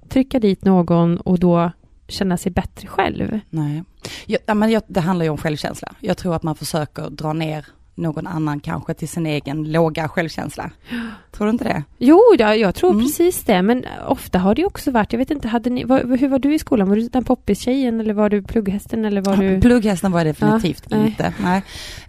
trycka 0.08 0.38
dit 0.40 0.64
någon 0.64 1.16
och 1.16 1.38
då 1.38 1.70
känna 2.08 2.36
sig 2.36 2.52
bättre 2.52 2.88
själv. 2.88 3.40
Nej. 3.50 3.84
Ja, 4.26 4.54
men 4.54 4.70
jag, 4.70 4.82
det 4.86 5.00
handlar 5.00 5.24
ju 5.24 5.30
om 5.30 5.38
självkänsla. 5.38 5.92
Jag 6.00 6.16
tror 6.16 6.36
att 6.36 6.42
man 6.42 6.56
försöker 6.56 7.10
dra 7.10 7.32
ner 7.32 7.66
någon 8.00 8.26
annan 8.26 8.60
kanske 8.60 8.94
till 8.94 9.08
sin 9.08 9.26
egen 9.26 9.72
låga 9.72 10.08
självkänsla. 10.08 10.70
Tror 11.32 11.46
du 11.46 11.50
inte 11.50 11.64
det? 11.64 11.84
Jo, 11.98 12.20
ja, 12.38 12.54
jag 12.54 12.74
tror 12.74 12.90
Mm. 12.90 13.02
precis 13.04 13.44
det, 13.44 13.62
men 13.62 13.84
ofta 14.08 14.38
har 14.38 14.54
det 14.54 14.64
också 14.64 14.90
varit, 14.90 15.12
jag 15.12 15.18
vet 15.18 15.30
inte, 15.30 15.48
hade 15.48 15.70
ni, 15.70 15.84
var, 15.84 16.16
hur 16.16 16.28
var 16.28 16.38
du 16.38 16.54
i 16.54 16.58
skolan? 16.58 16.88
Var 16.88 16.96
du 16.96 17.08
den 17.08 17.24
poppis-tjejen 17.24 18.00
eller 18.00 18.14
var 18.14 18.30
du 18.30 18.42
plugghästen 18.42 19.04
eller 19.04 19.20
var 19.20 19.36
du... 19.36 19.60
Plugghästen 19.60 20.12
var 20.12 20.20
jag 20.20 20.26
definitivt 20.26 20.84
Ja, 20.88 20.96
nej. 20.96 21.06
inte. 21.06 21.32
Nej, 21.42 21.58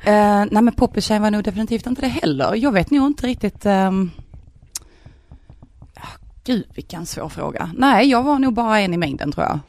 uh, 0.07 0.47
nej 0.51 0.63
men 0.63 0.73
poppistjejen 0.73 1.23
var 1.23 1.31
nog 1.31 1.43
definitivt 1.43 1.88
inte 1.88 2.01
det 2.01 2.07
heller. 2.07 2.55
Jag 2.55 2.71
vet 2.71 2.91
nog 2.91 3.07
inte 3.07 3.27
riktigt. 3.27 3.65
Um... 3.65 4.11
Gud 6.43 6.65
vilken 6.75 7.05
svår 7.05 7.29
fråga. 7.29 7.69
Nej, 7.77 8.09
jag 8.09 8.23
var 8.23 8.39
nog 8.39 8.53
bara 8.53 8.79
en 8.79 8.93
i 8.93 8.97
mängden 8.97 9.31
tror 9.31 9.45
jag. 9.45 9.59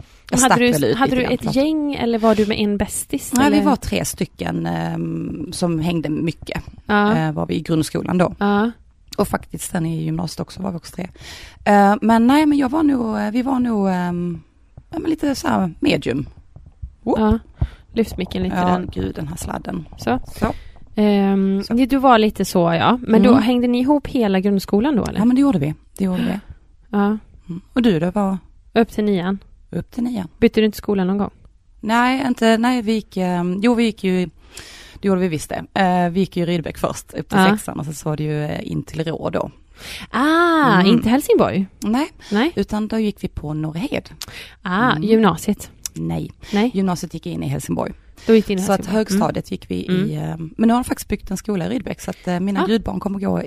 Hade 0.41 0.79
du, 0.79 0.95
hade 0.95 1.17
du 1.17 1.23
ett 1.25 1.55
gäng 1.57 1.95
eller 1.95 2.19
var 2.19 2.35
du 2.35 2.47
med 2.47 2.59
en 2.61 2.77
bästis? 2.77 3.33
Nej, 3.37 3.47
eller? 3.47 3.59
vi 3.59 3.65
var 3.65 3.77
tre 3.77 4.05
stycken 4.05 4.67
ehm, 4.67 5.49
som 5.53 5.79
hängde 5.81 6.09
mycket. 6.09 6.63
Ja, 6.87 7.17
Eh, 7.17 7.33
var 7.33 7.47
vi 7.47 7.55
i 7.55 7.61
grundskolan 7.61 8.19
då. 8.19 8.35
ja. 8.39 8.71
Och 9.19 9.29
faktiskt 9.29 9.71
sen 9.71 9.87
i 9.87 10.05
gymnasiet 10.05 10.41
också 10.41 10.63
var 10.63 10.71
vi 10.71 10.77
också 10.77 10.95
tre. 10.97 11.09
Eh, 11.65 11.95
men 12.03 12.27
nej, 12.27 12.47
men 12.47 12.59
jag 12.59 12.69
var 12.69 12.83
nog, 12.83 13.19
eh, 13.19 13.31
vi 13.31 13.43
var 13.43 13.59
nog 13.59 13.89
ehm, 13.91 14.41
lite 15.07 15.35
så 15.35 15.49
här 15.49 15.75
medium. 15.81 16.27
Oh. 17.05 17.21
ja. 17.21 17.39
Lyft 17.95 18.17
micken 18.17 18.43
lite 18.43 18.57
Ja, 18.57 18.65
den. 18.69 18.91
gud 18.93 19.15
den 19.15 19.29
här 19.29 19.37
sladden. 19.37 19.89
Så. 19.99 20.19
Så. 20.39 20.55
Ehm, 20.95 21.63
Så. 21.63 21.75
Du 21.75 21.97
var 21.97 22.19
lite 22.19 22.45
så 22.45 22.59
ja, 22.59 22.99
men 23.03 23.23
då 23.23 23.31
Mm. 23.31 23.43
hängde 23.43 23.67
ni 23.67 23.81
ihop 23.81 24.07
hela 24.07 24.41
grundskolan 24.41 24.97
då 24.97 25.05
eller? 25.05 25.19
Ja 25.19 25.25
men 25.25 25.35
det 25.37 25.41
gjorde 25.43 25.59
vi. 25.59 25.75
Det 25.99 26.05
gjorde 26.05 26.23
vi. 26.23 26.39
Ja. 26.91 27.05
Mm. 27.49 27.61
Och 27.73 27.83
du, 27.83 27.99
det 28.01 28.11
var 28.11 28.39
Upp 28.75 28.89
till 28.91 29.05
nian? 29.05 29.39
Upp 29.73 29.91
till 29.91 30.03
nian? 30.03 30.29
Bytte 30.39 30.61
du 30.61 30.65
inte 30.67 30.79
skola 30.79 31.05
någon 31.05 31.19
gång? 31.19 31.31
Nej, 31.81 32.25
inte, 32.27 32.59
nej 32.59 32.83
vi 32.83 32.93
gick, 32.93 33.17
ehm, 33.17 33.61
jo 33.63 33.75
vi 33.75 33.85
gick 33.85 34.05
ju, 34.05 34.27
det 35.01 35.09
gjorde 35.09 35.21
vi 35.21 35.29
visst 35.29 35.49
det. 35.51 35.81
Eh, 35.81 36.11
vi 36.11 36.21
gick 36.21 36.37
ju 36.37 36.47
Rydbeck 36.47 36.79
först, 36.79 37.15
upp 37.15 37.29
till 37.29 37.39
Ja. 37.39 37.51
sexan 37.51 37.79
och 37.79 37.85
sen 37.85 37.95
så 37.95 38.09
var 38.09 38.17
det 38.17 38.25
ju 38.25 38.45
eh, 38.45 38.71
in 38.73 38.83
till 38.83 39.05
Rå 39.05 39.31
då. 39.31 39.51
Ah, 40.11 40.75
Mm. 40.81 40.87
inte 40.87 41.09
Helsingborg? 41.09 41.67
Nej, 41.81 42.09
Nej. 42.33 42.53
utan 42.55 42.89
då 42.89 42.99
gick 42.99 43.25
vi 43.25 43.29
på 43.29 43.55
Norrhed. 43.55 44.09
Ah, 44.63 44.91
Mm. 44.91 45.03
gymnasiet? 45.03 45.71
Nej, 45.95 46.31
Nej, 46.53 46.71
gymnasiet 46.75 47.15
gick 47.15 47.27
in 47.27 47.43
i 47.43 47.49
Helsingborg. 47.49 47.93
då 48.27 48.35
gick 48.35 48.51
in 48.51 48.59
i 48.59 48.63
Så 48.63 48.73
att 48.73 48.79
Helsingborg. 48.87 48.99
högstadiet 48.99 49.51
gick 49.51 49.71
vi 49.71 49.75
i, 49.75 50.15
eh, 50.15 50.37
men 50.37 50.69
nu 50.69 50.73
har 50.73 50.81
de 50.81 50.85
faktiskt 50.85 51.09
byggt 51.09 51.31
en 51.31 51.37
skola 51.37 51.67
i 51.67 51.69
Rydbeck 51.69 52.01
så 52.01 52.11
att 52.11 52.29
eh, 52.29 52.41
mina 52.41 52.63
Ah. 52.63 52.67
gudbarn 52.67 53.01
kommer 53.01 53.19
gå 53.19 53.43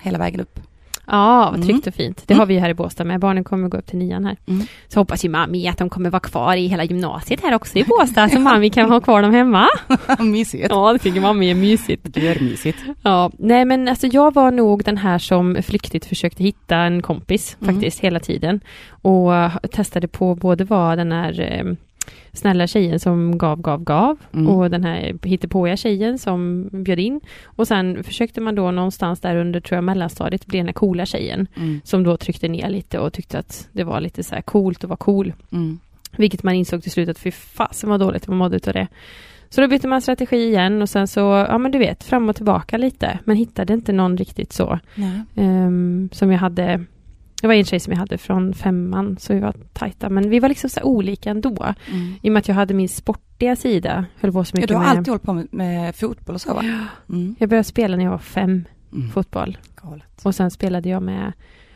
hela 0.00 0.18
vägen 0.18 0.40
upp. 0.40 0.60
Ja, 1.06 1.44
vad 1.50 1.54
Mm. 1.54 1.66
tryggt 1.66 1.86
och 1.86 1.94
fint. 1.94 2.22
Det 2.26 2.34
Mm. 2.34 2.38
har 2.40 2.46
vi 2.46 2.58
här 2.58 2.70
i 2.70 2.74
Båstad 2.74 3.04
med. 3.04 3.20
Barnen 3.20 3.44
kommer 3.44 3.68
gå 3.68 3.78
upp 3.78 3.86
till 3.86 3.98
nian 3.98 4.24
här. 4.24 4.36
Mm. 4.46 4.66
Så 4.88 5.00
hoppas 5.00 5.24
ju 5.24 5.28
mammi 5.28 5.68
att 5.68 5.78
de 5.78 5.88
kommer 5.90 6.10
vara 6.10 6.20
kvar 6.20 6.56
i 6.56 6.66
hela 6.66 6.84
gymnasiet 6.84 7.40
här 7.42 7.54
också 7.54 7.78
i 7.78 7.84
Båstad, 7.84 8.28
så 8.28 8.38
mammi 8.40 8.70
kan 8.70 8.90
ha 8.90 9.00
kvar 9.00 9.22
dem 9.22 9.32
hemma. 9.34 9.66
Mysigt. 10.18 10.66
Ja, 10.70 10.92
det 10.92 10.98
tycker 10.98 11.20
mammi 11.20 11.50
är 11.50 11.54
mysigt. 11.54 12.02
Det 12.04 12.28
är 12.28 12.40
mysigt. 12.40 12.78
Ja, 13.02 13.30
nej 13.38 13.64
men 13.64 13.88
alltså 13.88 14.06
jag 14.06 14.34
var 14.34 14.50
nog 14.50 14.84
den 14.84 14.96
här 14.96 15.18
som 15.18 15.56
flyktigt 15.62 16.06
försökte 16.06 16.42
hitta 16.42 16.76
en 16.76 17.02
kompis 17.02 17.56
Mm. 17.62 17.74
faktiskt 17.74 18.00
hela 18.00 18.20
tiden. 18.20 18.60
Och 19.02 19.30
testade 19.72 20.08
på 20.08 20.34
både 20.34 20.64
vad 20.64 20.98
den 20.98 21.12
här 21.12 21.40
eh, 21.40 21.72
snälla 22.34 22.66
tjejen 22.66 23.00
som 23.00 23.38
gav, 23.38 23.60
gav, 23.60 23.84
gav 23.84 24.16
Mm. 24.32 24.48
och 24.48 24.70
den 24.70 24.84
här 24.84 25.18
hittepåiga 25.22 25.76
tjejen 25.76 26.18
som 26.18 26.68
bjöd 26.72 26.98
in. 26.98 27.20
Och 27.44 27.68
sen 27.68 28.04
försökte 28.04 28.40
man 28.40 28.54
då 28.54 28.70
någonstans 28.70 29.20
där 29.20 29.36
under, 29.36 29.60
tror 29.60 29.76
jag, 29.76 29.84
mellanstadiet 29.84 30.46
bli 30.46 30.58
den 30.58 30.66
här 30.66 30.72
coola 30.72 31.06
tjejen 31.06 31.46
Mm. 31.56 31.80
som 31.84 32.02
då 32.04 32.16
tryckte 32.16 32.48
ner 32.48 32.68
lite 32.70 32.98
och 32.98 33.12
tyckte 33.12 33.38
att 33.38 33.68
det 33.72 33.84
var 33.84 34.00
lite 34.00 34.22
så 34.24 34.34
här 34.34 34.42
coolt 34.42 34.84
att 34.84 34.90
vara 34.90 34.96
cool. 34.96 35.32
Mm. 35.52 35.78
Vilket 36.16 36.42
man 36.42 36.54
insåg 36.54 36.82
till 36.82 36.92
slut 36.92 37.08
att 37.08 37.18
fy 37.18 37.30
fasen 37.30 37.90
vad 37.90 38.00
dåligt 38.00 38.28
man 38.28 38.36
mådde 38.36 38.56
utav 38.56 38.72
det. 38.74 38.86
Så 39.48 39.60
då 39.60 39.68
bytte 39.68 39.88
man 39.88 40.02
strategi 40.02 40.36
igen 40.36 40.82
och 40.82 40.88
sen 40.88 41.08
så, 41.08 41.20
ja 41.20 41.58
men 41.58 41.72
du 41.72 41.78
vet, 41.78 42.04
fram 42.04 42.28
och 42.28 42.36
tillbaka 42.36 42.76
lite. 42.76 43.18
Men 43.24 43.36
hittade 43.36 43.72
inte 43.72 43.92
någon 43.92 44.16
riktigt 44.16 44.52
så. 44.52 44.78
Ehm, 45.36 46.08
som 46.12 46.30
jag 46.32 46.38
hade, 46.38 46.84
det 47.44 47.48
var 47.48 47.54
en 47.54 47.64
tjej 47.64 47.80
som 47.80 47.92
jag 47.92 47.98
hade 48.00 48.18
från 48.18 48.54
femman, 48.54 49.16
så 49.20 49.34
vi 49.34 49.40
var 49.40 49.54
tajta. 49.72 50.08
Men 50.08 50.30
vi 50.30 50.40
var 50.40 50.48
liksom 50.48 50.70
så 50.70 50.82
olika 50.82 51.30
ändå. 51.30 51.74
Mm. 51.90 52.14
I 52.22 52.28
och 52.28 52.32
med 52.32 52.40
att 52.40 52.48
jag 52.48 52.54
hade 52.54 52.74
min 52.74 52.88
sportiga 52.88 53.56
sida, 53.56 54.04
höll 54.20 54.32
på 54.32 54.44
så 54.44 54.50
Ja, 54.52 54.56
mycket 54.58 54.68
du 54.68 54.74
har 54.74 54.82
med... 54.82 54.90
alltid 54.90 55.08
hållit 55.08 55.22
på 55.22 55.32
med, 55.32 55.48
med 55.50 55.96
fotboll 55.96 56.34
och 56.34 56.40
så 56.40 56.54
va? 56.54 56.62
Mm. 57.08 57.36
Jag 57.38 57.48
började 57.48 57.64
spela 57.64 57.96
när 57.96 58.04
jag 58.04 58.10
var 58.10 58.18
fem, 58.18 58.64
Mm. 58.92 59.10
fotboll. 59.10 59.58
Galet. 59.82 60.20
Och 60.24 60.34
sen 60.34 60.50
spelade 60.50 60.88
jag 60.88 61.02
med, 61.02 61.32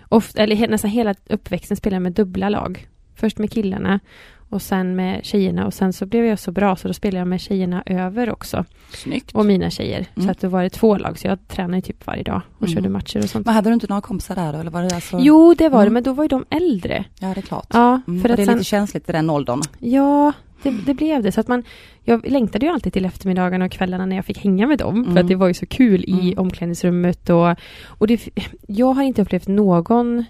ofta, 0.09 0.43
eller 0.43 0.69
nästan 0.69 0.91
hela 0.91 1.15
uppväxten 1.29 1.77
spelade 1.77 1.97
jag 1.97 2.03
med 2.03 2.13
dubbla 2.13 2.49
lag. 2.49 2.89
Först 3.15 3.39
med 3.39 3.53
killarna 3.53 4.01
och 4.49 4.63
sen 4.63 4.97
med 4.97 5.25
tjejerna 5.25 5.67
och 5.67 5.75
sen 5.75 5.93
så 5.93 6.07
blev 6.07 6.25
jag 6.25 6.39
så 6.39 6.53
bra 6.53 6.77
så 6.77 6.89
då 6.89 6.95
spelade 6.95 7.19
jag 7.19 7.29
med 7.29 7.41
tjejerna 7.41 7.83
över 7.87 8.31
också. 8.31 8.65
Snyggt. 8.95 9.35
Och 9.35 9.47
mina 9.47 9.71
tjejer. 9.71 10.07
Så 10.15 10.21
Mm. 10.21 10.31
att 10.31 10.41
då 10.41 10.49
var 10.49 10.63
det 10.63 10.71
två 10.71 10.97
lag 10.97 11.19
så 11.19 11.27
jag 11.27 11.49
tränade 11.49 11.83
typ 11.83 12.07
varje 12.07 12.23
dag 12.23 12.41
och 12.59 12.63
Mm. 12.63 12.75
körde 12.75 12.89
matcher 12.89 13.19
och 13.19 13.31
sånt. 13.31 13.47
Men 13.47 13.55
hade 13.55 13.71
du 13.71 13.75
inte 13.75 13.87
några 13.89 14.01
kompisar 14.03 14.35
där 14.35 14.53
då 14.53 14.59
eller 14.59 14.71
var 14.71 14.83
det 14.83 14.95
alltså? 14.95 15.19
Jo, 15.21 15.55
det 15.59 15.69
var 15.69 15.79
det, 15.79 15.83
Mm. 15.83 15.93
men 15.95 16.03
då 16.03 16.13
var 16.13 16.25
ju 16.25 16.29
de 16.29 16.45
äldre. 16.51 17.05
Ja 17.21 17.27
det 17.35 17.41
är 17.41 17.43
klart. 17.43 17.67
Ja, 17.73 18.01
Mm. 18.09 18.23
för 18.23 18.29
att 18.29 18.37
det 18.37 18.43
är 18.43 18.47
sen, 18.47 18.55
lite 18.55 18.65
känsligt 18.65 19.09
i 19.09 19.13
den 19.13 19.31
åldern. 19.31 19.61
ja, 19.79 20.33
det, 20.63 20.71
det 20.87 20.95
blev 20.95 21.23
det. 21.23 21.33
Så 21.33 21.41
att 21.41 21.49
man, 21.49 21.63
jag 22.05 22.31
längtade 22.31 22.67
ju 22.67 22.73
alltid 22.73 22.93
till 22.93 23.05
eftermiddagarna 23.05 23.65
och 23.65 23.71
kvällarna 23.73 24.07
när 24.07 24.17
jag 24.17 24.25
fick 24.25 24.39
hänga 24.45 24.67
med 24.67 24.79
dem. 24.79 25.05
För 25.05 25.11
Mm. 25.11 25.23
att 25.25 25.29
det 25.29 25.35
var 25.35 25.49
ju 25.49 25.55
så 25.55 25.67
kul 25.67 26.05
i 26.05 26.21
Mm. 26.33 26.39
omklädningsrummet. 26.39 27.31
Och, 27.31 27.49
och 27.87 28.07
det, 28.07 28.29
jag 28.67 28.93
har 28.93 29.03
inte 29.03 29.23
upplevt 29.23 29.49
någon 29.49 30.25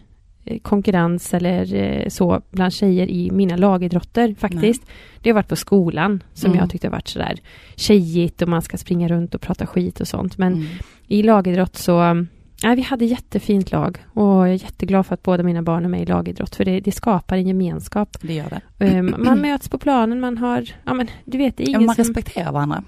konkurrens 0.62 1.34
eller 1.34 1.74
eh, 1.74 2.08
så 2.08 2.42
bland 2.50 2.72
tjejer 2.72 3.06
i 3.10 3.30
mina 3.30 3.56
lagidrotter 3.56 4.34
faktiskt. 4.38 4.82
Det 5.22 5.30
har 5.30 5.34
varit 5.34 5.48
på 5.48 5.56
skolan 5.56 6.22
som 6.34 6.50
Mm. 6.50 6.60
jag 6.60 6.70
tyckte 6.70 6.86
har 6.86 6.92
varit 6.92 7.08
sådär 7.08 7.38
tjejigt 7.76 8.42
och 8.42 8.48
man 8.48 8.62
ska 8.62 8.76
springa 8.78 9.08
runt 9.08 9.34
och 9.34 9.40
prata 9.40 9.66
skit 9.66 10.00
och 10.00 10.08
sånt. 10.08 10.38
Men 10.38 10.52
Mm. 10.52 10.66
i 11.06 11.22
lagidrott 11.22 11.76
så 11.76 12.26
Ja, 12.62 12.74
vi 12.74 12.82
hade 12.82 13.04
jättefint 13.04 13.72
lag 13.72 13.98
och 14.14 14.22
jag 14.24 14.48
är 14.48 14.52
jätteglad 14.52 15.06
för 15.06 15.14
att 15.14 15.22
båda 15.22 15.42
mina 15.42 15.62
barn 15.62 15.84
är 15.84 15.88
med 15.88 16.02
i 16.02 16.06
lagidrott 16.06 16.54
för 16.56 16.64
det, 16.64 16.80
det 16.80 16.92
skapar 16.92 17.36
en 17.36 17.46
gemenskap. 17.46 18.16
Det 18.22 18.34
gör 18.34 18.60
det. 18.78 18.98
Um, 18.98 19.14
man 19.24 19.40
möts 19.40 19.68
på 19.68 19.78
planen, 19.78 20.20
man 20.20 20.38
har, 20.38 20.64
ja 20.84 20.94
men 20.94 21.06
du 21.24 21.38
vet, 21.38 21.56
det 21.56 21.62
är 21.64 21.68
ingen 21.68 21.86
man 21.86 21.94
som, 21.94 22.04
respekterar 22.04 22.52
varandra. 22.52 22.82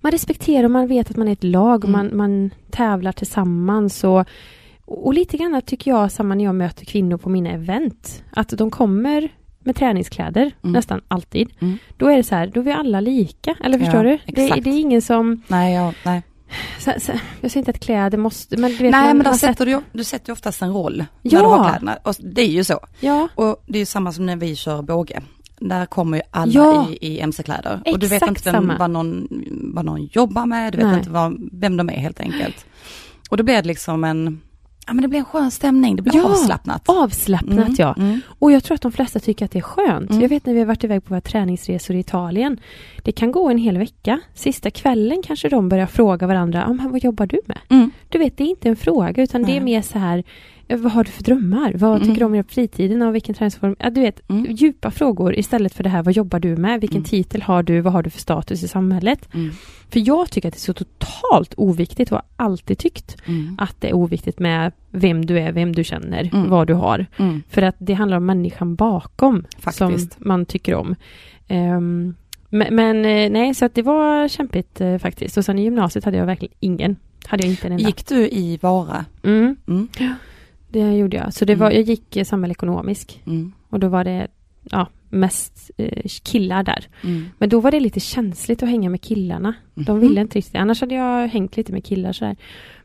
man 0.00 0.12
respekterar 0.12 0.64
och 0.64 0.70
man 0.70 0.86
vet 0.86 1.10
att 1.10 1.16
man 1.16 1.28
är 1.28 1.32
ett 1.32 1.44
lag 1.44 1.84
och 1.84 1.88
Mm. 1.90 2.06
man, 2.06 2.16
man 2.16 2.50
tävlar 2.70 3.12
tillsammans 3.12 4.04
och, 4.04 4.24
och 4.86 5.14
lite 5.14 5.36
grann 5.36 5.62
tycker 5.62 5.90
jag 5.90 6.12
samma 6.12 6.34
när 6.34 6.44
jag 6.44 6.54
möter 6.54 6.84
kvinnor 6.84 7.16
på 7.16 7.28
mina 7.28 7.50
event, 7.50 8.24
att 8.32 8.48
de 8.48 8.70
kommer 8.70 9.28
med 9.58 9.76
träningskläder 9.76 10.42
Mm. 10.62 10.72
nästan 10.72 11.00
alltid. 11.08 11.48
Mm. 11.60 11.78
Då 11.96 12.06
är 12.08 12.16
det 12.16 12.22
så 12.22 12.34
här, 12.34 12.46
då 12.46 12.60
är 12.60 12.64
vi 12.64 12.72
alla 12.72 13.00
lika, 13.00 13.54
eller 13.64 13.78
förstår 13.78 14.04
Ja, 14.06 14.10
du? 14.26 14.32
Det, 14.34 14.42
exakt. 14.42 14.64
det 14.64 14.70
är 14.70 14.78
ingen 14.80 15.02
som, 15.02 15.42
Nej, 15.48 15.74
ja, 15.74 15.92
nej. 16.04 16.22
så, 16.78 16.92
så, 16.98 17.12
jag 17.40 17.50
säger 17.50 17.60
inte 17.60 17.70
att 17.70 17.80
kläder 17.80 18.18
måste, 18.18 18.56
men 18.56 18.70
du 18.70 18.76
vet, 18.76 18.90
nej 18.92 19.06
man, 19.06 19.16
men 19.16 19.24
man 19.24 19.34
sätter 19.36 19.66
du, 19.66 19.72
ju- 19.72 19.80
du 19.92 20.04
sätter 20.04 20.28
ju 20.28 20.32
oftast 20.32 20.62
en 20.62 20.72
roll 20.72 20.96
när 21.22 21.32
Ja. 21.34 21.40
du 21.40 21.46
har 21.46 21.68
kläderna. 21.70 21.98
Och 22.02 22.14
det 22.34 22.42
är 22.42 22.46
ju 22.46 22.64
så. 22.64 22.78
Ja, 23.00 23.28
Och 23.34 23.62
det 23.66 23.78
är 23.78 23.80
ju 23.80 23.86
samma 23.86 24.12
som 24.12 24.26
när 24.26 24.36
vi 24.36 24.56
kör 24.56 24.82
båge. 24.82 25.20
Där 25.58 25.86
kommer 25.86 26.16
ju 26.18 26.22
alla 26.30 26.52
Ja. 26.52 26.86
i, 27.00 27.06
i 27.16 27.20
mc-kläder. 27.20 27.80
Och 27.92 27.98
du 27.98 28.06
vet 28.06 28.22
Exakt 28.22 28.30
inte 28.46 28.50
vem, 28.52 28.72
vad, 28.78 28.90
någon, 28.90 29.28
vad 29.74 29.84
någon 29.84 30.04
jobbar 30.04 30.46
med, 30.46 30.72
du 30.72 30.76
vet 30.78 30.86
Nej. 30.86 30.98
inte 30.98 31.10
vad, 31.10 31.48
vem 31.52 31.76
de 31.76 31.88
är 31.88 31.92
helt 31.98 32.20
enkelt. 32.20 32.66
Och 33.30 33.36
då 33.36 33.42
blir 33.44 33.54
det 33.54 33.68
liksom 33.68 34.04
en, 34.04 34.40
ja 34.86 34.92
men 34.92 35.02
det 35.02 35.08
blir 35.08 35.18
en 35.18 35.24
skön 35.24 35.50
stämning, 35.50 35.96
det 35.96 36.02
blir 36.02 36.16
Ja. 36.16 36.24
avslappnat. 36.24 36.82
avslappnat 36.88 37.58
Mm, 37.58 37.74
ja. 37.78 37.94
Mm. 37.98 38.20
Och 38.38 38.52
jag 38.52 38.64
tror 38.64 38.74
att 38.74 38.80
de 38.82 38.92
flesta 38.92 39.18
tycker 39.20 39.44
att 39.44 39.50
det 39.50 39.58
är 39.58 39.62
skönt. 39.62 40.10
Mm. 40.10 40.22
Jag 40.22 40.28
vet 40.28 40.46
när 40.46 40.52
vi 40.52 40.58
har 40.58 40.66
varit 40.66 40.84
iväg 40.84 41.04
på 41.04 41.08
våra 41.14 41.20
träningsresor 41.20 41.96
i 41.96 41.98
Italien. 41.98 42.60
Det 43.02 43.12
kan 43.12 43.32
gå 43.32 43.48
en 43.48 43.58
hel 43.58 43.78
vecka. 43.78 44.20
Sista 44.34 44.70
kvällen 44.70 45.22
kanske 45.22 45.48
de 45.48 45.68
börjar 45.68 45.86
fråga 45.86 46.26
varandra, 46.26 46.64
ah, 46.68 46.72
men 46.72 46.90
vad 46.92 47.04
jobbar 47.04 47.26
du 47.26 47.40
med? 47.46 47.58
Mm. 47.68 47.90
Du 48.08 48.18
vet, 48.18 48.36
det 48.36 48.44
är 48.44 48.48
inte 48.48 48.68
en 48.68 48.76
fråga 48.76 49.22
utan 49.22 49.42
det 49.42 49.56
är 49.56 49.60
mer 49.60 49.82
så 49.82 49.98
här, 49.98 50.24
vad 50.68 50.92
har 50.92 51.04
du 51.04 51.10
för 51.10 51.22
drömmar? 51.22 51.72
Vad 51.76 51.96
Mm. 51.96 52.08
tycker 52.08 52.20
du 52.28 52.36
om 52.38 52.44
på 52.44 52.52
fritiden 52.52 53.02
och 53.02 53.14
vilken 53.14 53.34
träningsform? 53.34 53.76
Ja, 53.78 53.90
du 53.90 54.00
vet, 54.00 54.30
Mm. 54.30 54.46
djupa 54.54 54.90
frågor 54.90 55.38
istället 55.38 55.74
för 55.74 55.82
det 55.84 55.88
här, 55.90 56.02
vad 56.02 56.14
jobbar 56.14 56.38
du 56.40 56.56
med? 56.56 56.80
Vilken 56.80 56.96
Mm. 56.98 57.04
titel 57.08 57.42
har 57.42 57.62
du? 57.62 57.80
Vad 57.80 57.92
har 57.92 58.02
du 58.02 58.10
för 58.10 58.20
status 58.20 58.62
i 58.62 58.68
samhället? 58.68 59.28
För 59.90 60.08
jag 60.08 60.30
tycker 60.30 60.48
att 60.48 60.54
det 60.54 60.58
är 60.58 60.60
så 60.60 60.72
totalt 60.74 61.54
oviktigt 61.56 62.12
och 62.12 62.16
har 62.18 62.24
alltid 62.46 62.78
tyckt 62.78 63.16
att 63.58 63.80
det 63.80 63.88
är 63.88 63.94
oviktigt 63.94 64.38
med 64.38 64.72
vem 64.90 65.26
du 65.26 65.38
är, 65.38 65.52
vem 65.52 65.74
du 65.74 65.84
känner, 65.84 66.30
vad 66.48 66.66
du 66.66 66.74
har. 66.74 67.06
För 67.50 67.62
att 67.62 67.76
det 67.78 67.92
handlar 67.94 68.16
om 68.16 68.26
människan 68.26 68.74
bakom 68.74 69.44
som 69.62 69.62
Faktiskt. 69.72 70.16
man 70.20 70.46
tycker 70.46 70.74
om. 70.74 70.94
Ehm, 71.48 72.14
men, 72.50 72.74
men 72.74 72.96
eh, 73.04 73.30
nej, 73.30 73.54
så 73.54 73.64
att 73.64 73.74
det 73.74 73.82
var 73.82 74.28
kämpigt 74.28 74.80
eh, 74.80 74.98
faktiskt. 74.98 75.36
Och 75.36 75.44
sen 75.44 75.58
i 75.58 75.62
gymnasiet 75.62 76.04
hade 76.04 76.16
jag 76.16 76.26
verkligen 76.26 76.54
ingen. 76.60 76.96
Hade 77.26 77.42
jag 77.42 77.50
inte 77.50 77.66
en 77.66 77.72
enda. 77.72 77.86
Gick 77.86 78.06
du 78.08 78.28
i 78.28 78.58
Vara? 78.62 79.04
Mm, 79.22 79.56
Mm. 79.68 79.88
Det 80.68 80.96
gjorde 80.96 81.16
jag. 81.16 81.34
Så 81.34 81.44
det 81.44 81.54
var, 81.54 81.66
Mm. 81.66 81.76
jag 81.76 81.84
gick 81.88 82.16
eh, 82.16 82.24
samhällsekonomisk. 82.24 83.22
Mm. 83.26 83.52
Och 83.68 83.80
då 83.80 83.88
var 83.88 84.04
det 84.04 84.26
ja, 84.70 84.88
mest 85.08 85.70
eh, 85.76 86.02
killar 86.22 86.62
där. 86.62 86.86
Mm. 87.04 87.24
Men 87.38 87.48
då 87.48 87.60
var 87.60 87.70
det 87.70 87.80
lite 87.80 88.00
känsligt 88.00 88.62
att 88.62 88.68
hänga 88.68 88.90
med 88.90 89.00
killarna. 89.00 89.54
De 89.74 89.92
Mhm. 89.92 90.00
ville 90.00 90.20
inte 90.20 90.38
riktigt. 90.38 90.54
Annars 90.54 90.80
hade 90.80 90.94
jag 90.94 91.28
hängt 91.28 91.56
lite 91.56 91.72
med 91.72 91.84
killar 91.84 92.12
sådär. 92.12 92.36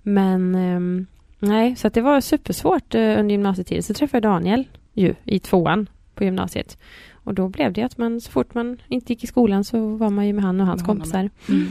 Men 0.04 0.56
ehm, 0.56 1.06
nej, 1.40 1.76
så 1.76 1.90
det 1.90 2.02
var 2.02 2.22
supersvårt 2.22 2.96
eh, 2.96 3.02
under 3.02 3.32
gymnasietiden. 3.32 3.84
Så 3.84 3.94
träffade 3.94 4.28
jag 4.28 4.34
Daniel 4.34 4.68
ju 4.94 5.16
i 5.24 5.40
tvåan 5.40 5.90
på 6.16 6.24
gymnasiet. 6.24 6.78
Och 7.24 7.34
då 7.34 7.50
blev 7.50 7.74
det 7.74 7.82
att 7.84 7.98
man 7.98 8.22
så 8.22 8.32
fort 8.32 8.54
man 8.54 8.78
inte 8.88 9.14
gick 9.14 9.24
i 9.24 9.28
skolan 9.28 9.64
så 9.64 9.96
var 9.96 10.10
man 10.10 10.28
ju 10.28 10.34
med 10.34 10.44
han 10.44 10.62
och 10.62 10.68
hans 10.68 10.84
kompisar. 10.84 11.30
Mm. 11.50 11.68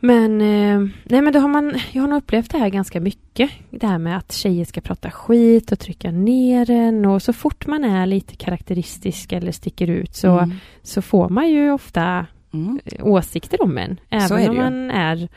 Men, 0.00 0.40
eh, 0.40 0.88
nej 1.04 1.22
men 1.22 1.32
då 1.32 1.38
har 1.38 1.48
man, 1.48 1.74
jag 1.92 2.02
har 2.02 2.08
nog 2.08 2.18
upplevt 2.18 2.50
det 2.50 2.58
här 2.58 2.68
ganska 2.68 3.00
mycket. 3.00 3.50
Det 3.70 3.86
här 3.86 3.98
med 3.98 4.16
att 4.18 4.32
tjejer 4.32 4.64
ska 4.64 4.80
prata 4.80 5.10
skit 5.10 5.72
och 5.72 5.78
trycka 5.78 6.10
ner 6.10 6.70
en 6.70 7.04
och 7.06 7.22
så 7.22 7.32
fort 7.32 7.66
man 7.66 7.84
är 7.84 8.06
lite 8.06 8.36
karaktäristisk 8.36 9.32
eller 9.32 9.52
sticker 9.52 9.90
ut 9.90 10.14
så, 10.14 10.38
Mm. 10.38 10.56
så 10.82 11.02
får 11.02 11.28
man 11.28 11.48
ju 11.50 11.70
ofta 11.72 12.26
Mm. 12.52 12.80
eh, 12.84 13.06
åsikter 13.06 13.62
om 13.62 13.78
en. 13.78 14.00
Även 14.10 14.38
det 14.42 14.48
om 14.48 14.56
man 14.56 14.90
är, 14.90 15.28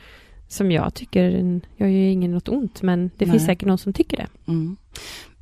som 0.48 0.70
jag 0.72 0.94
tycker, 0.94 1.22
jag 1.76 1.90
gör 1.90 1.96
ju 1.98 2.10
ingen 2.10 2.30
något 2.32 2.48
ont 2.48 2.82
men 2.82 3.10
det 3.16 3.24
Nej. 3.26 3.30
finns 3.30 3.44
säkert 3.46 3.68
någon 3.68 3.78
som 3.78 3.92
tycker 3.92 4.16
det. 4.16 4.26
Mm. 4.52 4.76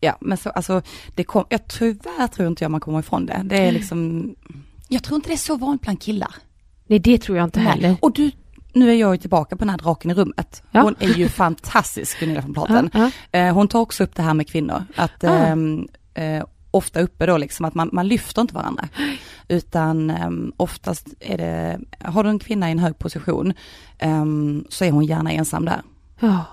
Ja, 0.00 0.16
men 0.20 0.38
så 0.38 0.50
alltså, 0.50 0.82
det 1.14 1.25
kom, 1.25 1.44
jag 1.48 1.68
tyvärr 1.68 2.26
tror 2.26 2.48
inte 2.48 2.64
jag 2.64 2.70
man 2.70 2.80
kommer 2.80 2.98
ifrån 2.98 3.26
det. 3.26 3.40
Det 3.44 3.56
är 3.58 3.72
liksom, 3.72 4.34
jag 4.88 5.02
tror 5.02 5.16
inte 5.16 5.28
det 5.28 5.34
är 5.34 5.37
så 5.37 5.56
vanligt 5.56 5.82
bland 5.82 6.00
killar. 6.00 6.34
Nej 6.87 6.98
det 6.98 7.18
tror 7.18 7.38
jag 7.38 7.44
inte 7.44 7.60
heller. 7.60 7.96
Och 8.00 8.12
du, 8.12 8.30
nu 8.78 8.90
är 8.90 8.94
jag 8.94 9.14
ju 9.14 9.18
tillbaka 9.18 9.56
på 9.56 9.61
den 9.64 9.70
här 9.70 9.78
draken 9.78 10.11
i 10.11 10.14
rummet. 10.14 10.62
Ja. 10.70 10.82
Hon 10.82 10.94
är 10.99 11.08
ju 11.14 11.28
fantastisk, 11.44 12.20
Gunilla 12.20 12.40
von 12.40 12.54
Platen. 12.54 12.90
Ja, 12.92 13.11
ja. 13.30 13.38
Eh, 13.38 13.54
hon 13.54 13.68
tar 13.68 13.80
också 13.80 14.04
upp 14.04 14.14
det 14.14 14.23
här 14.23 14.35
med 14.35 14.49
kvinnor, 14.49 14.85
att 14.97 15.25
ehm, 15.25 15.88
eh, 16.14 16.44
ofta 16.70 17.00
uppe 17.00 17.26
då 17.26 17.38
liksom 17.38 17.64
att 17.64 17.75
man, 17.75 17.90
man 17.92 18.08
lyfter 18.08 18.42
inte 18.42 18.54
varandra. 18.54 18.88
Utan 19.49 20.11
um, 20.11 20.52
oftast 20.56 21.06
är 21.20 21.38
det, 21.38 21.78
har 22.04 22.25
du 22.25 22.30
en 22.30 22.38
kvinna 22.38 22.68
i 22.68 22.73
en 22.73 22.78
hög 22.78 22.99
position 22.99 23.52
ehm, 23.99 24.64
så 24.68 24.85
är 24.85 24.90
hon 24.90 25.04
gärna 25.04 25.32
ensam 25.32 25.64
där. 25.64 25.82
ja. 26.20 26.44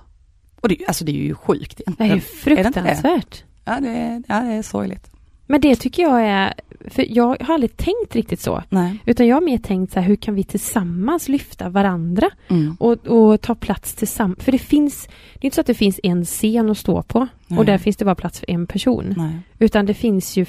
Och 0.62 0.70
det, 0.70 0.78
alltså 0.88 1.06
det 1.06 1.12
är 1.12 1.24
ju 1.24 1.36
sjukt 1.36 1.78
Det 1.78 1.84
är 2.04 2.06
egentligen. 2.06 2.22
ju 2.46 2.52
Är 2.52 2.64
det 2.64 2.64
det? 2.64 2.74
fruktansvärt. 2.74 3.44
Ja 3.66 3.80
det, 3.80 3.90
är- 3.90 4.24
ja, 4.28 4.40
det 4.40 4.54
är 4.54 4.62
sorgligt. 4.62 5.12
Men 5.48 5.62
det 5.62 5.76
tycker 5.76 6.04
jag 6.04 6.22
är, 6.24 6.54
för 6.90 7.06
jag 7.18 7.38
har 7.44 7.54
aldrig 7.54 7.78
tänkt 7.78 8.16
riktigt 8.16 8.40
så. 8.40 8.64
Nej. 8.70 8.98
Utan 9.06 9.28
jag 9.28 9.36
har 9.36 9.42
mer 9.42 9.58
tänkt 9.58 9.94
så 9.94 10.00
här, 10.00 10.08
hur 10.08 10.16
kan 10.16 10.36
vi 10.36 10.44
tillsammans 10.44 11.28
lyfta 11.30 11.70
varandra 11.70 12.30
Mm. 12.48 12.76
och, 12.80 13.08
och 13.08 13.42
ta 13.42 13.56
plats 13.56 13.94
tillsammans? 13.96 14.44
För 14.44 14.52
det 14.52 14.58
finns, 14.60 15.08
det 15.08 15.40
är 15.42 15.46
inte 15.46 15.56
så 15.56 15.62
att 15.62 15.68
det 15.68 15.74
finns 15.74 16.00
en 16.04 16.26
scen 16.26 16.70
att 16.70 16.78
stå 16.78 17.02
på 17.04 17.28
Nej. 17.48 17.60
och 17.60 17.66
där 17.66 17.78
finns 17.78 17.98
det 17.98 18.06
bara 18.06 18.16
plats 18.16 18.40
för 18.40 18.50
en 18.52 18.68
person. 18.68 19.14
Nej, 19.18 19.38
Utan 19.60 19.86
det 19.86 19.94
finns 19.94 20.38
ju 20.38 20.46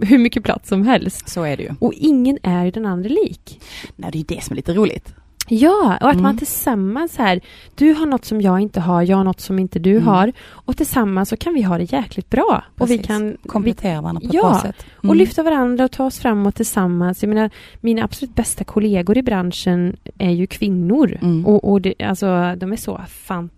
hur 0.00 0.18
mycket 0.18 0.44
plats 0.44 0.68
som 0.68 0.86
helst. 0.86 1.28
så 1.28 1.42
är 1.42 1.56
det 1.56 1.62
ju. 1.62 1.70
Och 1.80 1.92
ingen 1.96 2.38
är 2.42 2.64
ju 2.64 2.70
den 2.70 2.86
andra 2.86 3.08
lik. 3.08 3.60
Nej, 3.96 4.10
det 4.12 4.18
är 4.20 4.24
det 4.36 4.42
som 4.44 4.52
är 4.54 4.56
lite 4.56 4.74
roligt. 4.74 5.14
Ja, 5.48 5.98
och 6.00 6.08
att 6.08 6.12
Mm. 6.12 6.22
man 6.22 6.38
tillsammans 6.38 7.16
här, 7.16 7.40
du 7.74 7.92
har 7.94 8.06
något 8.06 8.24
som 8.24 8.40
jag 8.40 8.60
inte 8.60 8.80
har, 8.80 9.02
jag 9.02 9.16
har 9.16 9.24
något 9.24 9.40
som 9.40 9.58
inte 9.58 9.78
du 9.78 9.90
Mm. 9.92 10.06
har. 10.06 10.32
Och 10.48 10.76
tillsammans 10.76 11.28
så 11.28 11.36
kan 11.36 11.54
vi 11.54 11.62
ha 11.62 11.78
det 11.78 11.92
jäkligt 11.92 12.30
bra. 12.30 12.64
Och 12.78 12.90
vi 12.90 12.96
Precis. 12.96 13.06
kan 13.06 13.36
Komplettera 13.46 14.00
varandra 14.00 14.20
på 14.20 14.26
ett 14.26 14.34
Ja, 14.34 14.42
bra 14.42 14.60
sätt. 14.60 14.84
och 14.96 15.04
Mm. 15.04 15.16
lyfta 15.16 15.42
varandra 15.42 15.84
och 15.84 15.90
ta 15.92 16.04
oss 16.04 16.18
framåt 16.18 16.54
tillsammans. 16.54 17.22
Jag 17.22 17.28
menar, 17.28 17.50
mina 17.80 18.04
absolut 18.04 18.34
bästa 18.34 18.64
kollegor 18.64 19.18
i 19.18 19.22
branschen 19.22 19.96
är 20.18 20.30
ju 20.30 20.46
kvinnor. 20.46 21.18
Mm. 21.22 21.46
Och, 21.46 21.70
och 21.72 21.80
det, 21.80 21.94
alltså, 22.02 22.54
de 22.56 22.72
är 22.72 22.76
så 22.76 23.00
fantastiska 23.08 23.57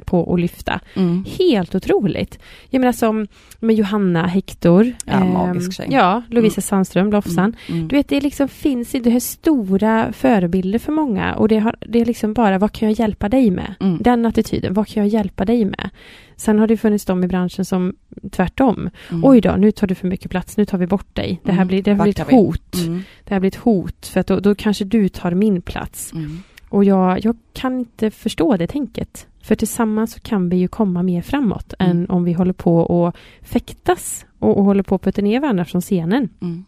på 0.00 0.34
att 0.34 0.40
lyfta. 0.40 0.80
Mm. 0.94 1.24
Helt 1.38 1.74
otroligt. 1.74 2.38
Jag 2.70 2.80
menar 2.80 2.92
som 2.92 3.26
med 3.58 3.76
Johanna 3.76 4.26
Hector. 4.26 4.92
Ja, 5.04 5.24
magisk 5.24 5.72
tjej. 5.72 5.86
Ja, 5.90 6.22
Lovisa 6.30 6.60
Sandström, 6.60 7.10
Lofsan. 7.10 7.56
Mm. 7.68 7.88
Du 7.88 7.96
vet, 7.96 8.08
det 8.08 8.20
liksom 8.20 8.48
finns 8.48 8.90
det 8.92 9.10
här 9.10 9.20
stora 9.20 10.12
förebilder 10.12 10.78
för 10.78 10.92
många 10.92 11.34
och 11.34 11.48
det, 11.48 11.58
har, 11.58 11.76
det 11.80 12.00
är 12.00 12.04
liksom 12.04 12.34
bara, 12.34 12.58
vad 12.58 12.72
kan 12.72 12.88
jag 12.88 12.98
hjälpa 12.98 13.28
dig 13.28 13.50
med? 13.50 13.74
Mm. 13.80 13.98
Den 14.00 14.26
attityden, 14.26 14.74
vad 14.74 14.88
kan 14.88 15.02
jag 15.02 15.12
hjälpa 15.12 15.44
dig 15.44 15.64
med? 15.64 15.90
Sen 16.36 16.58
har 16.58 16.66
det 16.66 16.76
funnits 16.76 17.04
de 17.04 17.24
i 17.24 17.26
branschen 17.26 17.64
som 17.64 17.94
tvärtom. 18.30 18.90
Mm. 19.10 19.24
Oj 19.24 19.40
då, 19.40 19.52
nu 19.58 19.72
tar 19.72 19.86
du 19.86 19.94
för 19.94 20.06
mycket 20.08 20.30
plats, 20.30 20.56
nu 20.56 20.64
tar 20.64 20.78
vi 20.78 20.86
bort 20.86 21.14
dig. 21.14 21.40
Det 21.44 21.52
här 21.52 21.58
Mm, 21.58 21.68
blir, 21.68 21.82
det 21.82 21.94
här 21.94 22.02
blir 22.02 22.20
ett 22.20 22.30
hot. 22.30 22.74
Mm. 22.74 23.02
Det 23.24 23.34
här 23.34 23.40
blir 23.40 23.48
ett 23.50 23.56
hot, 23.56 24.06
för 24.06 24.20
att 24.20 24.26
då, 24.26 24.40
då 24.40 24.54
kanske 24.54 24.84
du 24.84 25.08
tar 25.08 25.34
min 25.34 25.62
plats. 25.62 26.12
Mm. 26.12 26.42
Och 26.70 26.84
jag, 26.84 27.24
jag 27.24 27.36
kan 27.52 27.78
inte 27.78 28.10
förstå 28.10 28.56
det 28.56 28.66
tänket. 28.66 29.26
För 29.42 29.54
tillsammans 29.54 30.12
så 30.12 30.20
kan 30.20 30.48
vi 30.48 30.56
ju 30.56 30.68
komma 30.68 31.02
mer 31.02 31.22
framåt 31.22 31.74
Mm. 31.78 31.90
än 31.98 32.10
om 32.10 32.24
vi 32.24 32.32
håller 32.32 32.52
på 32.52 32.76
och 32.76 33.16
fäktas 33.42 34.26
och, 34.38 34.58
och 34.58 34.64
håller 34.64 34.82
på 34.82 34.94
att 34.94 35.02
putta 35.02 35.22
ner 35.22 35.40
varandra 35.40 35.64
från 35.64 35.80
scenen. 35.80 36.28
Mm. 36.40 36.64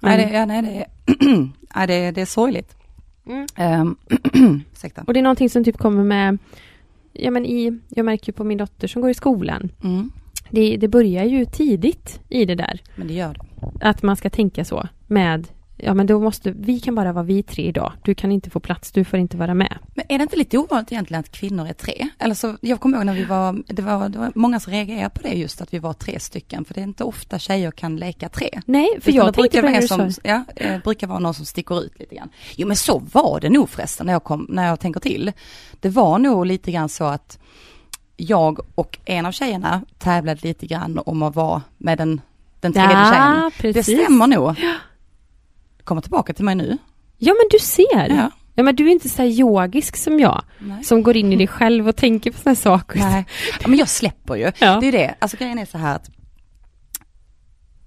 Men- 0.00 0.16
Nej, 0.18 0.26
det, 0.26 0.32
ja, 0.36 0.46
nej, 0.46 0.62
det, 0.62 0.68
är, 0.68 0.86
nej 1.76 1.86
det, 1.86 2.10
det 2.10 2.20
är 2.20 2.26
sorgligt. 2.26 2.76
Mm. 3.26 3.46
Um. 3.58 3.96
Och 5.06 5.14
det 5.14 5.20
är 5.20 5.22
någonting 5.22 5.50
som 5.50 5.64
typ 5.64 5.78
kommer 5.78 6.04
med, 6.04 6.38
ja 7.12 7.30
men 7.30 7.46
i, 7.46 7.78
jag 7.88 8.04
märker 8.04 8.28
ju 8.32 8.32
på 8.32 8.44
min 8.44 8.58
dotter 8.58 8.88
som 8.88 9.02
går 9.02 9.10
i 9.10 9.14
skolan. 9.14 9.68
Mm. 9.84 10.10
Det, 10.50 10.76
det 10.76 10.88
börjar 10.88 11.24
ju 11.24 11.44
tidigt 11.44 12.20
i 12.28 12.44
det 12.44 12.54
där. 12.54 12.80
Men 12.96 13.06
det 13.08 13.14
gör 13.14 13.34
det. 13.34 13.88
Att 13.88 14.02
man 14.02 14.16
ska 14.16 14.30
tänka 14.30 14.64
så 14.64 14.88
med, 15.06 15.48
ja 15.76 15.94
men 15.94 16.06
då 16.06 16.20
måste, 16.20 16.50
vi 16.50 16.80
kan 16.80 16.94
bara 16.94 17.12
vara 17.12 17.24
vi 17.24 17.42
tre 17.42 17.62
idag. 17.62 17.92
Du 18.02 18.14
kan 18.14 18.32
inte 18.32 18.50
få 18.50 18.60
plats, 18.60 18.92
du 18.92 19.04
får 19.04 19.18
inte 19.18 19.36
vara 19.36 19.54
med. 19.54 19.78
Men 19.94 20.04
är 20.08 20.18
det 20.18 20.22
inte 20.22 20.36
lite 20.36 20.58
ovanligt 20.58 20.92
egentligen 20.92 21.20
att 21.20 21.32
kvinnor 21.32 21.66
är 21.66 21.72
tre? 21.72 22.08
Eller 22.18 22.34
så, 22.34 22.56
jag 22.60 22.80
kommer 22.80 22.96
ihåg 22.96 23.06
när 23.06 23.14
vi 23.14 23.24
var 23.24 23.62
det, 23.66 23.82
var, 23.82 24.08
det 24.08 24.18
var 24.18 24.32
många 24.34 24.60
som 24.60 24.72
reagerade 24.72 25.10
på 25.10 25.22
det 25.22 25.28
just 25.34 25.60
att 25.62 25.74
vi 25.74 25.78
var 25.78 25.92
tre 25.92 26.20
stycken, 26.20 26.64
för 26.64 26.74
det 26.74 26.80
är 26.80 26.82
inte 26.84 27.04
ofta 27.04 27.38
tjejer 27.38 27.70
kan 27.70 27.96
leka 27.96 28.28
tre. 28.28 28.60
Nej, 28.66 28.88
för 29.00 29.10
Utan 29.10 29.14
jag 29.14 29.26
det 29.26 29.32
tänkte 29.32 29.60
brukar 29.62 29.74
på 29.74 29.80
det 29.80 29.88
som, 30.12 30.22
ja, 30.24 30.44
eh, 30.56 30.78
brukar 30.82 31.06
vara 31.06 31.18
någon 31.18 31.34
som 31.34 31.46
sticker 31.46 31.82
ut 31.84 31.98
lite 31.98 32.14
grann. 32.14 32.28
Jo 32.56 32.68
men 32.68 32.76
så 32.76 32.98
var 33.12 33.40
det 33.40 33.50
nog 33.50 33.68
förresten 33.70 34.06
när 34.06 34.12
jag, 34.12 34.24
kom, 34.24 34.46
när 34.48 34.66
jag 34.66 34.80
tänker 34.80 35.00
till. 35.00 35.32
Det 35.80 35.88
var 35.88 36.18
nog 36.18 36.46
lite 36.46 36.72
grann 36.72 36.88
så 36.88 37.04
att 37.04 37.38
jag 38.16 38.60
och 38.74 38.98
en 39.04 39.26
av 39.26 39.32
tjejerna 39.32 39.82
tävlade 39.98 40.40
lite 40.42 40.66
grann 40.66 41.00
om 41.06 41.22
att 41.22 41.34
vara 41.34 41.62
med 41.78 41.98
den, 41.98 42.20
den 42.60 42.72
tredje 42.72 42.90
tjejen. 42.90 43.12
Ja, 43.12 43.50
Det 43.62 43.72
precis. 43.72 44.00
stämmer 44.00 44.26
nog. 44.26 44.54
Kommer 45.84 46.02
tillbaka 46.02 46.32
till 46.34 46.44
mig 46.44 46.54
nu. 46.54 46.78
Ja, 47.18 47.32
men 47.32 47.46
du 47.50 47.58
ser. 47.58 48.08
Ja. 48.16 48.30
Ja, 48.56 48.62
men 48.62 48.76
du 48.76 48.86
är 48.86 48.92
inte 48.92 49.08
så 49.08 49.22
här 49.22 49.28
yogisk 49.28 49.96
som 49.96 50.20
jag, 50.20 50.42
Nej. 50.58 50.84
som 50.84 51.02
går 51.02 51.16
in 51.16 51.32
i 51.32 51.36
dig 51.36 51.46
själv 51.46 51.88
och 51.88 51.96
tänker 51.96 52.30
på 52.30 52.38
sådana 52.38 52.56
saker. 52.56 52.98
Nej, 52.98 53.24
ja, 53.60 53.68
men 53.68 53.78
jag 53.78 53.88
släpper 53.88 54.34
ju. 54.34 54.52
Ja. 54.58 54.78
Det 54.80 54.86
är 54.88 54.92
det, 54.92 55.14
alltså 55.18 55.36
grejen 55.36 55.58
är 55.58 55.64
så 55.66 55.78
här 55.78 55.94
att 55.96 56.10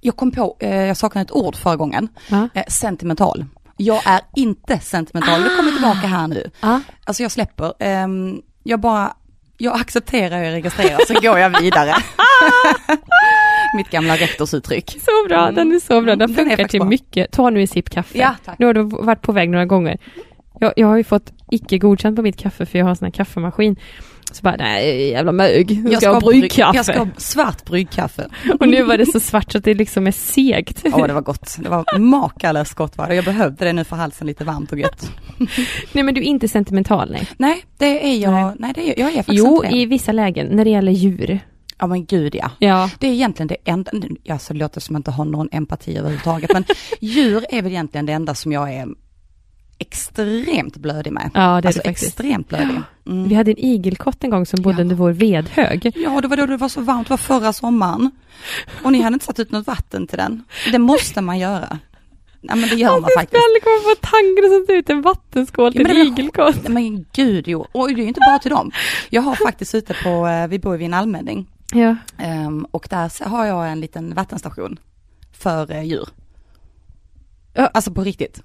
jag 0.02 0.16
kom 0.16 0.32
på, 0.32 0.58
eh, 0.60 0.76
jag 0.76 0.98
saknade 0.98 1.26
ett 1.26 1.32
ord 1.32 1.56
förra 1.56 1.76
gången, 1.76 2.08
Ja. 2.30 2.50
eh, 2.54 2.64
sentimental. 2.68 3.46
Jag 3.78 4.02
är 4.08 4.22
inte 4.36 4.80
sentimental, 4.80 5.42
det 5.44 5.50
kommer 5.58 5.72
tillbaka 5.72 6.08
här 6.08 6.28
nu. 6.28 6.52
Ja. 6.62 6.82
Alltså 7.04 7.24
jag 7.24 7.32
släpper, 7.32 7.74
ehm, 7.80 8.42
jag 8.64 8.80
bara, 8.80 9.14
jag 9.58 9.80
accepterar 9.82 10.38
och 10.46 10.52
registrerar, 10.52 11.00
så 11.08 11.14
går 11.14 11.40
jag 11.40 11.62
vidare. 11.62 11.96
Mitt 13.76 13.90
gamla 13.90 14.16
rektorsuttryck. 14.16 14.90
Så 14.90 15.28
bra, 15.28 15.52
den 15.52 15.72
är 15.72 15.80
så 15.80 16.02
bra. 16.02 16.16
Den 16.16 16.20
Den 16.20 16.36
funkar 16.48 16.68
till 16.68 16.80
bra. 16.80 16.90
mycket. 16.90 17.32
Ta 17.32 17.50
nu 17.50 17.62
en 17.62 17.68
sipp 17.68 17.90
kaffe. 17.90 18.18
Ja, 18.18 18.36
tack. 18.46 18.60
Nu 18.60 18.66
har 18.66 18.74
du 18.74 18.82
varit 18.84 19.22
på 19.22 19.32
väg 19.32 19.50
några 19.50 19.66
gånger. 19.66 19.98
Jag, 20.60 20.74
jag 20.76 20.88
har 20.88 20.98
ju 20.98 21.04
fått 21.04 21.34
icke 21.52 21.78
godkänt 21.78 22.16
på 22.16 22.22
mitt 22.22 22.38
kaffe 22.38 22.66
för 22.66 22.78
jag 22.80 22.86
har 22.86 22.90
en 22.90 22.96
sån 22.96 23.06
här 23.06 23.12
kaffemaskin. 23.12 23.76
Så 24.32 24.42
bara, 24.44 24.56
nej 24.56 25.10
jävla 25.10 25.32
mög. 25.32 25.72
Jag 25.92 26.02
ska 26.02 26.12
ha 26.12 26.20
brygg- 26.20 26.40
bryggkaffe. 26.40 26.78
Jag 26.78 26.86
ska 26.86 27.00
ha 27.00 27.08
svart 27.18 27.66
bryggkaffe. 27.66 28.28
Och 28.60 28.68
nu 28.68 28.84
var 28.84 28.98
det 28.98 29.06
så 29.06 29.20
svart 29.20 29.52
så 29.52 29.58
att 29.58 29.64
det 29.64 29.74
liksom 29.74 30.08
är 30.08 30.12
segt. 30.12 30.82
Ja, 30.84 31.08
det 31.08 31.14
var 31.14 31.22
gott. 31.22 31.56
Det 31.60 31.70
var 31.70 31.98
makalöst 32.00 32.74
gott 32.74 32.98
var 32.98 33.08
det. 33.08 33.16
Jag 33.16 33.26
behövde 33.26 33.66
det 33.66 33.74
nu 33.74 33.84
för 33.84 33.96
halsen 33.96 34.28
lite 34.28 34.44
varmt 34.44 34.72
och 34.72 34.80
gött. 34.80 35.12
nej 35.92 36.04
men 36.04 36.14
du 36.14 36.22
är 36.22 36.26
inte 36.26 36.48
sentimental 36.48 37.12
nej. 37.12 37.28
Nej, 37.38 37.64
det 37.78 38.12
är 38.14 38.18
jag, 38.18 38.32
nej, 38.34 38.54
Nej. 38.60 38.72
det 38.76 38.82
är, 38.82 39.00
jag 39.04 39.12
är 39.12 39.16
faktiskt 39.18 39.38
Jo, 39.38 39.64
inte 39.64 39.78
i 39.78 39.86
vissa 39.86 40.12
lägen 40.12 40.48
när 40.48 40.66
det 40.66 40.72
gäller 40.72 40.92
djur. 40.92 41.40
Ja 41.80 41.88
men 41.88 42.06
gud 42.06 42.36
ja. 42.36 42.52
Ja. 42.60 42.90
Det 43.00 43.08
är 43.08 43.12
egentligen 43.12 43.48
det 43.48 43.58
enda, 43.66 43.92
ja 44.24 44.40
så 44.40 44.54
det 44.54 44.60
låter 44.60 44.82
som 44.82 44.96
att 44.96 44.98
jag 44.98 45.00
inte 45.00 45.12
har 45.12 45.26
någon 45.26 45.50
empati 45.52 45.98
överhuvudtaget, 45.98 46.54
men 46.54 46.64
djur 47.00 47.46
är 47.50 47.62
väl 47.62 47.72
egentligen 47.72 48.06
det 48.06 48.14
enda 48.14 48.36
som 48.36 48.52
jag 48.52 48.74
är 48.74 48.88
extremt 49.80 50.78
blödig 50.78 51.14
med. 51.14 51.30
Ja, 51.34 51.40
det 51.42 51.46
är 51.46 51.54
alltså 51.54 51.82
det 51.82 51.90
faktiskt. 51.90 52.04
extremt 52.08 52.48
blödig. 52.50 52.82
Mm. 53.08 53.30
Vi 53.30 53.36
hade 53.36 53.52
en 53.52 53.58
igelkott 53.60 54.24
en 54.24 54.30
gång 54.30 54.46
som 54.46 54.62
bodde 54.62 54.78
Ja. 54.78 54.82
under 54.82 54.96
vår 54.96 55.12
vedhög. 55.12 55.92
Ja, 55.96 56.22
det 56.22 56.28
var 56.28 56.38
då 56.38 56.46
det 56.46 56.58
var 56.58 56.70
så 56.70 56.82
varmt, 56.82 57.08
det 57.08 57.10
var 57.10 57.18
förra 57.18 57.54
sommaren. 57.54 58.12
Och 58.84 58.92
ni 58.92 59.02
hade 59.02 59.14
inte 59.14 59.26
satt 59.26 59.40
ut 59.40 59.52
något 59.52 59.68
vatten 59.68 60.08
till 60.08 60.18
den. 60.18 60.44
Det 60.72 60.80
måste 60.80 61.22
man 61.22 61.40
göra. 61.40 61.80
Ja 62.42 62.56
men 62.56 62.70
det 62.70 62.76
gör 62.76 62.90
man 62.90 63.02
Jag 63.02 63.12
skulle 63.12 63.20
faktiskt. 63.22 63.44
aldrig 63.48 63.64
komma 63.64 63.96
på 63.96 64.08
tanken 64.08 64.46
att 64.46 64.62
sätta 64.62 64.74
ut 64.74 64.90
en 64.90 65.02
vattenskål 65.02 65.72
till 65.72 65.82
Ja, 65.82 65.88
men 65.88 65.98
en 65.98 66.08
igelkott. 66.08 66.68
Men 66.68 67.06
gud 67.14 67.48
jo, 67.48 67.66
och 67.72 67.88
det 67.88 67.94
är 67.94 67.98
ju 67.98 68.08
inte 68.08 68.20
bara 68.28 68.40
till 68.40 68.52
dem. 68.52 68.72
Jag 69.10 69.22
har 69.22 69.36
faktiskt 69.36 69.76
ute 69.76 69.94
på, 70.04 70.28
eh, 70.28 70.48
vi 70.48 70.60
bor 70.60 70.74
ju 70.74 70.78
vid 70.78 70.86
en 70.88 70.94
allmänning. 70.94 71.48
Ja. 71.74 71.96
Ehm, 72.18 72.66
och 72.72 72.88
där 72.90 73.26
har 73.26 73.46
jag 73.46 73.72
en 73.72 73.80
liten 73.80 74.14
vattenstation 74.14 74.80
för 75.32 75.72
eh, 75.72 75.84
djur. 75.84 76.10
Ja. 77.54 77.68
Alltså 77.74 77.92
på 77.92 78.04
riktigt. 78.04 78.44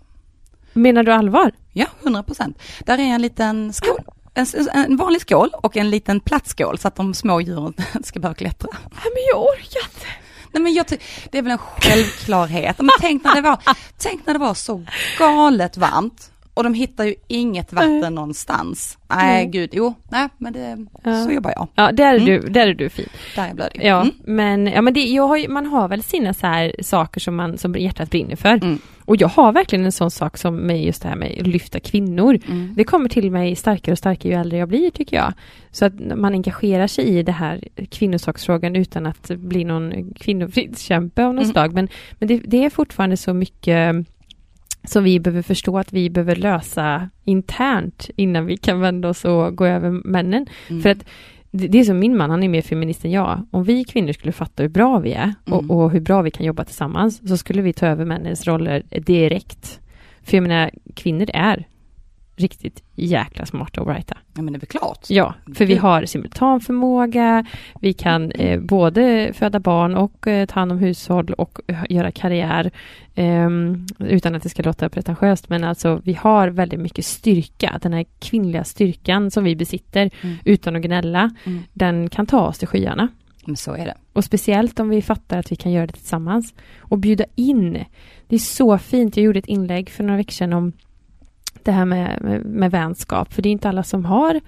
Menar 0.73 1.02
du 1.02 1.12
allvar? 1.12 1.52
Ja, 1.73 1.87
100 2.02 2.23
procent. 2.23 2.62
Där 2.87 2.99
är 2.99 3.02
en 3.02 3.23
liten 3.23 3.73
skål. 3.73 4.05
En, 4.35 4.47
en 4.75 4.97
vanlig 4.97 5.21
skål 5.21 5.50
och 5.52 5.76
en 5.76 5.91
liten 5.91 6.21
platt 6.21 6.47
skål 6.47 6.79
så 6.79 6.88
att 6.88 6.97
de 6.97 7.14
små 7.14 7.41
djuren 7.41 7.75
ska 8.05 8.21
börja 8.21 8.35
klättra. 8.35 8.71
Nej 8.73 9.12
men 9.14 9.23
jag 9.33 9.43
orkar 9.43 9.85
inte. 9.85 10.07
Nej 10.52 10.62
men 10.62 10.73
jag 10.75 10.87
det 11.31 11.38
är 11.38 11.43
väl 11.43 11.52
en 11.52 11.59
självklarhet. 11.59 12.79
Men 12.79 12.91
tänk 13.00 13.25
när 13.25 13.35
det 13.35 13.41
var, 13.41 13.59
tänk 13.99 14.26
när 14.26 14.33
det 14.35 14.41
var 14.41 14.55
så 14.55 14.85
galet 15.19 15.76
varmt. 15.76 16.32
Och 16.54 16.62
de 16.64 16.75
hittar 16.75 17.04
ju 17.04 17.14
inget 17.28 17.73
vatten 17.73 18.14
någonstans. 18.14 18.99
Nej 19.11 19.32
Nej. 19.35 19.47
gud, 19.47 19.71
jo, 19.73 19.94
nej 20.11 20.28
men 20.38 20.52
det, 20.52 20.87
Ja. 21.04 21.25
så 21.25 21.30
jobbar 21.32 21.52
jag. 21.56 21.68
Ja, 21.75 21.92
där 21.92 22.14
är, 22.14 22.21
Mm. 22.21 22.25
du, 22.26 22.40
där 22.40 22.66
är 22.66 22.75
du 22.75 22.88
fin. 22.88 23.09
Där 23.37 23.42
är 23.42 23.47
jag 23.47 23.56
blödig. 23.56 23.80
Ja, 23.85 24.00
Mm. 24.02 24.14
men, 24.25 24.66
ja, 24.66 24.82
men 24.82 24.94
det, 24.94 25.04
jag 25.04 25.26
har, 25.28 25.49
man 25.49 25.66
har 25.66 25.88
väl 25.88 26.02
sina 26.02 26.35
så 26.35 26.47
här 26.47 26.73
saker 26.82 27.21
som, 27.21 27.37
man, 27.37 27.59
som 27.59 27.75
hjärtat 27.75 28.11
brinner 28.11 28.37
för. 28.37 28.49
Mm. 28.49 28.78
Och 29.04 29.16
jag 29.16 29.28
har 29.28 29.52
verkligen 29.52 29.85
en 29.85 29.92
sån 29.92 30.11
sak 30.11 30.38
som 30.38 30.56
med 30.56 30.85
just 30.85 31.02
det 31.02 31.09
här 31.09 31.16
med 31.16 31.37
att 31.40 31.47
lyfta 31.47 31.80
kvinnor. 31.80 32.38
Mm. 32.49 32.73
Det 32.76 32.85
kommer 32.85 33.09
till 33.09 33.30
mig 33.30 33.56
starkare 33.56 33.92
och 33.92 33.99
starkare 33.99 34.33
ju 34.33 34.40
äldre 34.40 34.59
jag 34.59 34.68
blir 34.68 34.90
tycker 34.90 35.16
jag. 35.16 35.33
Så 35.70 35.85
att 35.85 35.92
man 36.16 36.33
engagerar 36.35 36.87
sig 36.87 37.05
i 37.05 37.22
det 37.22 37.33
här 37.33 37.61
kvinnosaksfrågan 37.90 38.77
utan 38.77 39.07
att 39.07 39.29
bli 39.29 39.64
någon 39.64 40.14
kvinnofridskämpe 40.14 41.24
av 41.24 41.35
något 41.35 41.42
Mm. 41.42 41.53
slag. 41.53 41.72
Men, 41.74 41.88
men 42.18 42.29
det, 42.29 42.38
det 42.44 42.64
är 42.64 42.70
fortfarande 42.70 43.16
så 43.16 43.35
mycket 43.35 43.96
som 44.85 45.05
vi 45.05 45.21
behöver 45.21 45.42
förstå 45.42 45.79
att 45.79 45.92
vi 45.92 46.11
behöver 46.11 46.37
lösa 46.37 47.11
internt 47.25 48.11
innan 48.16 48.47
vi 48.47 48.57
kan 48.57 48.81
vända 48.81 49.09
oss 49.09 49.25
och 49.25 49.57
gå 49.57 49.66
över 49.66 49.90
männen. 49.90 50.47
Mm. 50.68 50.83
För 50.83 50.90
att 50.90 51.05
det 51.51 51.79
är 51.79 51.85
som 51.85 51.99
min 51.99 52.16
man, 52.16 52.31
han 52.31 52.42
är 52.42 52.49
mer 52.49 52.62
feminist 52.62 53.05
än 53.05 53.11
jag. 53.11 53.47
Om 53.51 53.64
vi 53.64 53.85
kvinnor 53.85 54.12
skulle 54.12 54.33
fatta 54.33 54.62
hur 54.62 54.71
bra 54.71 54.99
vi 54.99 55.12
är 55.12 55.35
och, 55.45 55.59
Mm. 55.62 55.71
och 55.71 55.90
hur 55.90 56.01
bra 56.01 56.23
vi 56.23 56.31
kan 56.31 56.47
jobba 56.47 56.64
tillsammans 56.64 57.29
så 57.29 57.37
skulle 57.37 57.62
vi 57.62 57.73
ta 57.73 57.87
över 57.87 58.05
männens 58.05 58.47
roller 58.47 58.83
direkt. 58.90 59.81
För 60.23 60.37
jag 60.37 60.42
menar, 60.42 60.71
kvinnor 60.95 61.27
är 61.35 61.66
riktigt 62.37 62.83
jäkla 62.95 63.47
smarta 63.47 63.81
och 63.81 63.87
brighta. 63.87 64.16
Ja 64.35 64.42
men 64.42 64.53
det 64.53 64.57
är 64.57 64.61
väl 64.61 64.66
klart. 64.68 65.07
Ja, 65.11 65.35
för 65.55 65.64
vi 65.66 65.77
har 65.77 66.05
simultanförmåga, 66.07 67.45
vi 67.81 67.92
kan 67.92 68.31
eh, 68.33 68.61
både 68.61 69.31
föda 69.35 69.61
barn 69.61 69.95
och 69.95 70.27
eh, 70.27 70.47
ta 70.47 70.61
hand 70.61 70.73
om 70.73 70.79
hushåll 70.79 71.33
och 71.33 71.59
eh, 71.66 71.77
göra 71.88 72.11
karriär. 72.11 72.71
ehm, 73.14 73.87
utan 73.99 74.35
att 74.35 74.42
det 74.42 74.49
ska 74.49 74.62
låta 74.62 74.88
pretentiöst, 74.88 75.49
men 75.49 75.64
alltså 75.64 76.01
vi 76.05 76.12
har 76.12 76.49
väldigt 76.49 76.81
mycket 76.81 77.05
styrka. 77.05 77.79
Den 77.83 77.92
här 77.92 78.05
kvinnliga 78.18 78.64
styrkan 78.64 79.31
som 79.31 79.45
vi 79.45 79.57
besitter 79.57 80.11
Mm. 80.23 80.37
utan 80.45 80.77
att 80.77 80.83
gnälla, 80.83 81.31
Mm. 81.45 81.62
den 81.73 82.11
kan 82.11 82.27
ta 82.27 82.47
oss 82.47 82.59
till 82.59 82.68
skyarna. 82.68 83.09
Men 83.47 83.57
så 83.57 83.73
är 83.73 83.85
det. 83.87 83.95
Och 84.12 84.25
speciellt 84.25 84.81
om 84.81 84.88
vi 84.88 85.03
fattar 85.03 85.38
att 85.38 85.53
vi 85.53 85.57
kan 85.57 85.73
göra 85.73 85.87
det 85.87 85.92
tillsammans. 85.92 86.55
Och 86.79 86.99
bjuda 86.99 87.25
in. 87.35 87.85
Det 88.29 88.35
är 88.37 88.38
så 88.38 88.79
fint. 88.79 89.16
Jag 89.16 89.25
gjorde 89.25 89.38
ett 89.38 89.47
inlägg 89.47 89.90
för 89.90 90.05
några 90.05 90.16
veckor 90.16 90.33
sedan 90.33 90.53
om 90.53 90.73
det 91.64 91.72
här 91.72 91.85
med, 91.85 92.18
med, 92.22 92.44
med 92.44 92.70
vänskap. 92.70 93.33
För 93.33 93.42
det 93.42 93.48
är 93.48 93.53
inte 93.53 93.68
alla 93.68 93.83
som 93.83 94.05
har 94.05 94.40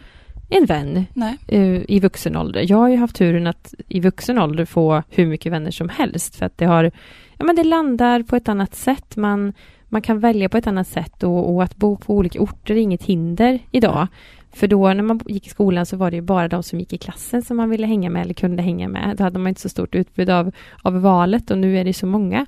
en 0.49 0.67
vän 0.67 1.05
eh, 1.49 1.83
i 1.89 2.01
vuxen 2.01 2.37
ålder. 2.37 2.67
Jag 2.69 2.77
har 2.77 2.89
ju 2.89 2.97
haft 2.97 3.17
turen 3.17 3.47
att 3.47 3.75
i 3.89 4.01
vuxen 4.01 4.39
ålder 4.39 4.65
få 4.65 5.03
hur 5.09 5.27
mycket 5.27 5.53
vänner 5.53 5.71
som 5.71 5.89
helst. 5.89 6.37
För 6.37 6.47
att 6.47 6.59
det 6.59 6.65
har, 6.65 6.91
ja 7.39 7.45
men 7.45 7.57
det 7.57 7.65
landar 7.65 8.23
på 8.23 8.37
ett 8.37 8.49
annat 8.49 8.75
sätt. 8.75 9.17
Man, 9.17 9.53
man 9.89 10.03
kan 10.03 10.21
välja 10.21 10.49
på 10.49 10.57
ett 10.57 10.67
annat 10.67 10.89
sätt 10.89 11.23
och, 11.23 11.55
och 11.55 11.63
att 11.63 11.77
bo 11.77 11.97
på 11.97 12.15
olika 12.17 12.41
orter 12.41 12.75
är 12.75 12.79
inget 12.79 13.03
hinder 13.03 13.59
idag. 13.71 14.07
För 14.53 14.67
då 14.67 14.93
när 14.93 15.03
man 15.03 15.21
gick 15.27 15.47
i 15.47 15.51
skolan 15.51 15.87
så 15.87 15.97
var 15.97 16.11
det 16.11 16.17
ju 16.17 16.23
bara 16.23 16.49
de 16.49 16.63
som 16.63 16.81
gick 16.81 16.93
i 16.93 16.99
klassen 16.99 17.43
som 17.43 17.57
man 17.57 17.71
ville 17.71 17.87
hänga 17.87 18.11
med 18.11 18.23
eller 18.23 18.35
kunde 18.35 18.63
hänga 18.63 18.89
med. 18.89 19.17
Då 19.17 19.25
hade 19.25 19.39
man 19.39 19.49
inte 19.49 19.61
så 19.61 19.69
stort 19.69 19.95
utbud 19.95 20.31
av, 20.31 20.53
av 20.83 21.01
valet 21.01 21.51
och 21.51 21.59
nu 21.59 21.79
är 21.79 21.85
det 21.85 21.93
så 21.93 22.07
många. 22.07 22.47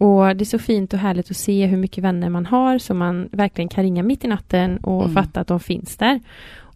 Och 0.00 0.36
det 0.36 0.42
är 0.42 0.44
så 0.44 0.58
fint 0.58 0.92
och 0.92 0.98
härligt 0.98 1.30
att 1.30 1.36
se 1.36 1.66
hur 1.66 1.76
mycket 1.76 2.04
vänner 2.04 2.28
man 2.28 2.46
har 2.46 2.78
som 2.78 2.98
man 2.98 3.28
verkligen 3.32 3.68
kan 3.68 3.84
ringa 3.84 4.02
mitt 4.02 4.24
i 4.24 4.28
natten 4.28 4.76
och 4.76 5.02
Mm. 5.02 5.14
fatta 5.14 5.40
att 5.40 5.46
de 5.46 5.60
finns 5.60 5.96
där. 5.96 6.20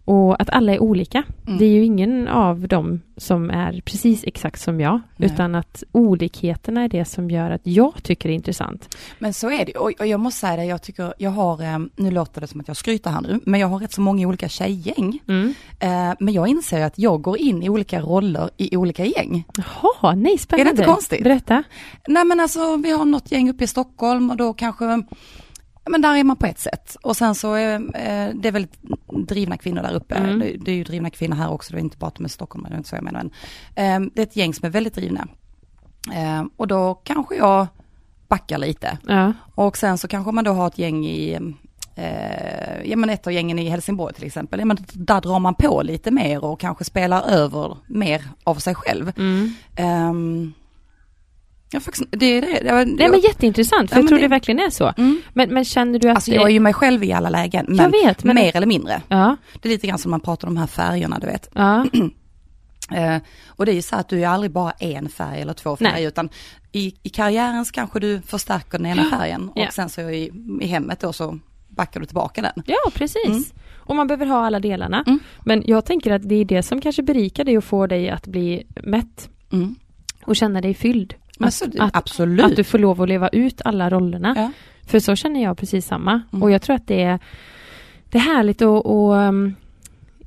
Och 0.05 0.41
att 0.41 0.49
alla 0.49 0.73
är 0.73 0.79
olika. 0.79 1.23
Mm. 1.47 1.59
Det 1.59 1.65
är 1.65 1.69
ju 1.69 1.85
ingen 1.85 2.27
av 2.27 2.67
dem 2.67 3.01
som 3.17 3.49
är 3.49 3.81
precis 3.85 4.23
exakt 4.23 4.61
som 4.61 4.81
jag, 4.81 5.01
Nej. 5.15 5.29
utan 5.29 5.55
att 5.55 5.83
olikheterna 5.91 6.83
är 6.83 6.89
det 6.89 7.05
som 7.05 7.29
gör 7.31 7.51
att 7.51 7.61
jag 7.63 8.03
tycker 8.03 8.29
det 8.29 8.33
är 8.33 8.35
intressant. 8.35 8.95
Men 9.19 9.33
så 9.33 9.51
är 9.51 9.65
det 9.65 9.73
och, 9.73 9.91
och 9.99 10.07
jag 10.07 10.19
måste 10.19 10.39
säga 10.39 10.55
det, 10.55 10.65
jag 10.65 10.81
tycker, 10.81 11.13
jag 11.17 11.31
har, 11.31 11.61
eh, 11.61 11.79
nu 11.95 12.11
låter 12.11 12.41
det 12.41 12.47
som 12.47 12.59
att 12.61 12.67
jag 12.67 12.77
skryter 12.77 13.09
här 13.09 13.21
nu, 13.21 13.39
men 13.45 13.59
jag 13.59 13.67
har 13.67 13.79
rätt 13.79 13.93
så 13.93 14.01
många 14.01 14.27
olika 14.27 14.49
tjejgäng. 14.49 15.19
Mm. 15.27 15.53
Eh, 15.79 16.13
men 16.19 16.33
jag 16.33 16.47
inser 16.47 16.81
att 16.81 16.99
jag 16.99 17.21
går 17.21 17.37
in 17.37 17.63
i 17.63 17.69
olika 17.69 18.01
roller 18.01 18.49
i 18.57 18.77
olika 18.77 19.05
gäng. 19.05 19.43
Jaha, 19.57 20.15
nej, 20.15 20.37
spännande. 20.37 20.71
Är 20.71 20.73
det 20.75 20.81
inte 20.81 20.93
konstigt? 20.93 21.23
Berätta. 21.23 21.63
Nej 22.07 22.25
men 22.25 22.39
alltså 22.39 22.77
vi 22.77 22.91
har 22.91 23.05
något 23.05 23.31
gäng 23.31 23.49
uppe 23.49 23.63
i 23.63 23.67
Stockholm 23.67 24.31
och 24.31 24.37
då 24.37 24.53
kanske, 24.53 25.03
men 25.89 26.01
där 26.01 26.15
är 26.15 26.23
man 26.23 26.37
på 26.37 26.45
ett 26.45 26.59
sätt. 26.59 26.97
Och 27.01 27.17
sen 27.17 27.35
så 27.35 27.53
är 27.53 27.75
eh, 27.75 28.35
det 28.35 28.47
är 28.47 28.51
väldigt 28.51 28.77
drivna 29.27 29.57
kvinnor 29.57 29.81
där 29.81 29.93
uppe. 29.93 30.15
Mm. 30.15 30.39
Det, 30.39 30.57
det 30.57 30.71
är 30.71 30.75
ju 30.75 30.83
drivna 30.83 31.09
kvinnor 31.09 31.35
här 31.35 31.51
också, 31.51 31.73
det 31.73 31.79
är 31.79 31.83
inte 31.83 31.97
bara 31.97 32.07
att 32.07 32.15
de 32.15 32.23
är 32.23 32.27
i 32.27 32.29
Stockholm, 32.29 32.65
det 32.69 32.73
är 32.73 32.77
inte 32.77 32.89
så 32.89 32.95
jag 32.95 33.03
menar. 33.03 33.29
Men, 33.75 34.03
eh, 34.03 34.09
det 34.13 34.21
är 34.21 34.25
ett 34.25 34.35
gäng 34.35 34.53
som 34.53 34.65
är 34.65 34.69
väldigt 34.69 34.93
drivna. 34.93 35.27
Eh, 36.13 36.43
och 36.57 36.67
då 36.67 36.93
kanske 36.93 37.35
jag 37.35 37.67
backar 38.27 38.57
lite. 38.57 38.97
Ja. 39.07 39.33
Och 39.55 39.77
sen 39.77 39.97
så 39.97 40.07
kanske 40.07 40.31
man 40.31 40.43
då 40.43 40.51
har 40.51 40.67
ett 40.67 40.77
gäng 40.77 41.05
i, 41.05 41.39
eh, 41.95 42.83
ja 42.83 42.97
men 42.97 43.09
ett 43.09 43.27
av 43.27 43.33
gängen 43.33 43.59
i 43.59 43.69
Helsingborg 43.69 44.13
till 44.13 44.25
exempel, 44.25 44.59
ja 44.59 44.65
men 44.65 44.77
där 44.93 45.21
drar 45.21 45.39
man 45.39 45.55
på 45.55 45.81
lite 45.81 46.11
mer 46.11 46.45
och 46.45 46.59
kanske 46.59 46.83
spelar 46.83 47.21
över 47.21 47.77
mer 47.87 48.23
av 48.43 48.55
sig 48.55 48.75
själv. 48.75 49.11
Mm. 49.17 49.53
Ehm, 49.75 50.53
Ja, 51.75 51.79
faktiskt, 51.79 52.05
det 52.11 52.25
är 52.25 52.41
det. 52.41 52.59
det, 52.63 52.71
var, 52.71 52.85
Nej 52.85 53.09
men 53.09 53.19
jätteintressant, 53.19 53.89
för 53.89 53.97
Ja, 53.97 54.01
jag 54.01 54.07
tror 54.09 54.17
det- 54.17 54.23
det 54.23 54.27
verkligen 54.27 54.59
är 54.59 54.69
så. 54.69 54.93
mm. 54.97 55.21
Men, 55.33 55.53
men 55.53 55.65
känner 55.65 55.99
du 55.99 56.09
att 56.09 56.15
Alltså 56.15 56.31
det... 56.31 56.37
jag 56.37 56.45
är 56.45 56.53
ju 56.53 56.59
mig 56.59 56.73
själv 56.73 57.03
i 57.03 57.11
alla 57.13 57.29
lägen, 57.29 57.65
men 57.69 57.91
vet, 57.91 58.23
men... 58.23 58.35
mer 58.35 58.55
eller 58.55 58.67
mindre. 58.67 59.01
Ja, 59.07 59.35
Det 59.61 59.67
är 59.69 59.71
lite 59.73 59.87
grann 59.87 59.97
som 59.97 60.11
man 60.11 60.19
pratar 60.19 60.47
om 60.47 60.53
de 60.55 60.59
här 60.59 60.67
färgerna, 60.67 61.19
du 61.19 61.27
vet. 61.27 61.49
ja, 61.53 61.85
Eh, 62.91 63.17
och 63.47 63.65
det 63.65 63.71
är 63.71 63.75
ju 63.75 63.81
så 63.81 63.95
att 63.95 64.09
du 64.09 64.23
är 64.23 64.27
aldrig 64.27 64.51
bara 64.51 64.71
en 64.71 65.09
färg 65.09 65.41
eller 65.41 65.53
två 65.53 65.75
färger, 65.75 65.91
Nej. 65.93 66.03
utan 66.05 66.29
i, 66.71 66.95
i 67.03 67.09
karriären 67.09 67.65
kanske 67.73 67.99
du 67.99 68.21
förstärker 68.21 68.77
den 68.77 68.85
ena 68.87 69.03
färgen 69.09 69.49
och 69.49 69.57
Ja. 69.61 69.71
sen 69.71 69.89
så 69.89 70.01
i, 70.01 70.31
i 70.61 70.67
hemmet 70.67 70.99
då 70.99 71.13
så 71.13 71.39
backar 71.69 71.99
du 71.99 72.05
tillbaka 72.05 72.41
den. 72.41 72.63
ja 72.65 72.91
precis. 72.93 73.25
Mm. 73.25 73.43
Och 73.77 73.95
man 73.95 74.07
behöver 74.07 74.25
ha 74.25 74.45
alla 74.45 74.59
delarna. 74.59 75.03
Mm. 75.07 75.19
Men 75.45 75.63
jag 75.65 75.85
tänker 75.85 76.11
att 76.13 76.29
det 76.29 76.35
är 76.35 76.45
det 76.45 76.63
som 76.63 76.81
kanske 76.81 77.03
berikar 77.03 77.43
dig 77.43 77.57
och 77.57 77.63
får 77.63 77.87
dig 77.87 78.09
att 78.09 78.27
bli 78.27 78.63
mätt 78.83 79.29
Mm. 79.51 79.75
och 80.25 80.35
känna 80.35 80.61
dig 80.61 80.73
fylld. 80.73 81.13
Men 81.39 81.47
Att- 81.79 81.95
absolut. 81.95 82.45
Att 82.45 82.55
du 82.55 82.63
får 82.63 82.79
lov 82.79 83.01
att 83.01 83.09
leva 83.09 83.27
ut 83.29 83.61
alla 83.65 83.89
rollerna. 83.89 84.33
Ja. 84.37 84.51
För 84.87 84.99
så 84.99 85.15
känner 85.15 85.43
jag 85.43 85.57
precis 85.57 85.85
samma. 85.85 86.21
Mm. 86.33 86.43
Och 86.43 86.51
jag 86.51 86.61
tror 86.61 86.75
att 86.75 86.87
det 86.87 87.01
är, 87.03 87.19
det 88.09 88.17
är 88.17 88.21
härligt 88.21 88.61
att, 88.61 88.85
att 88.85 89.29
um, 89.29 89.55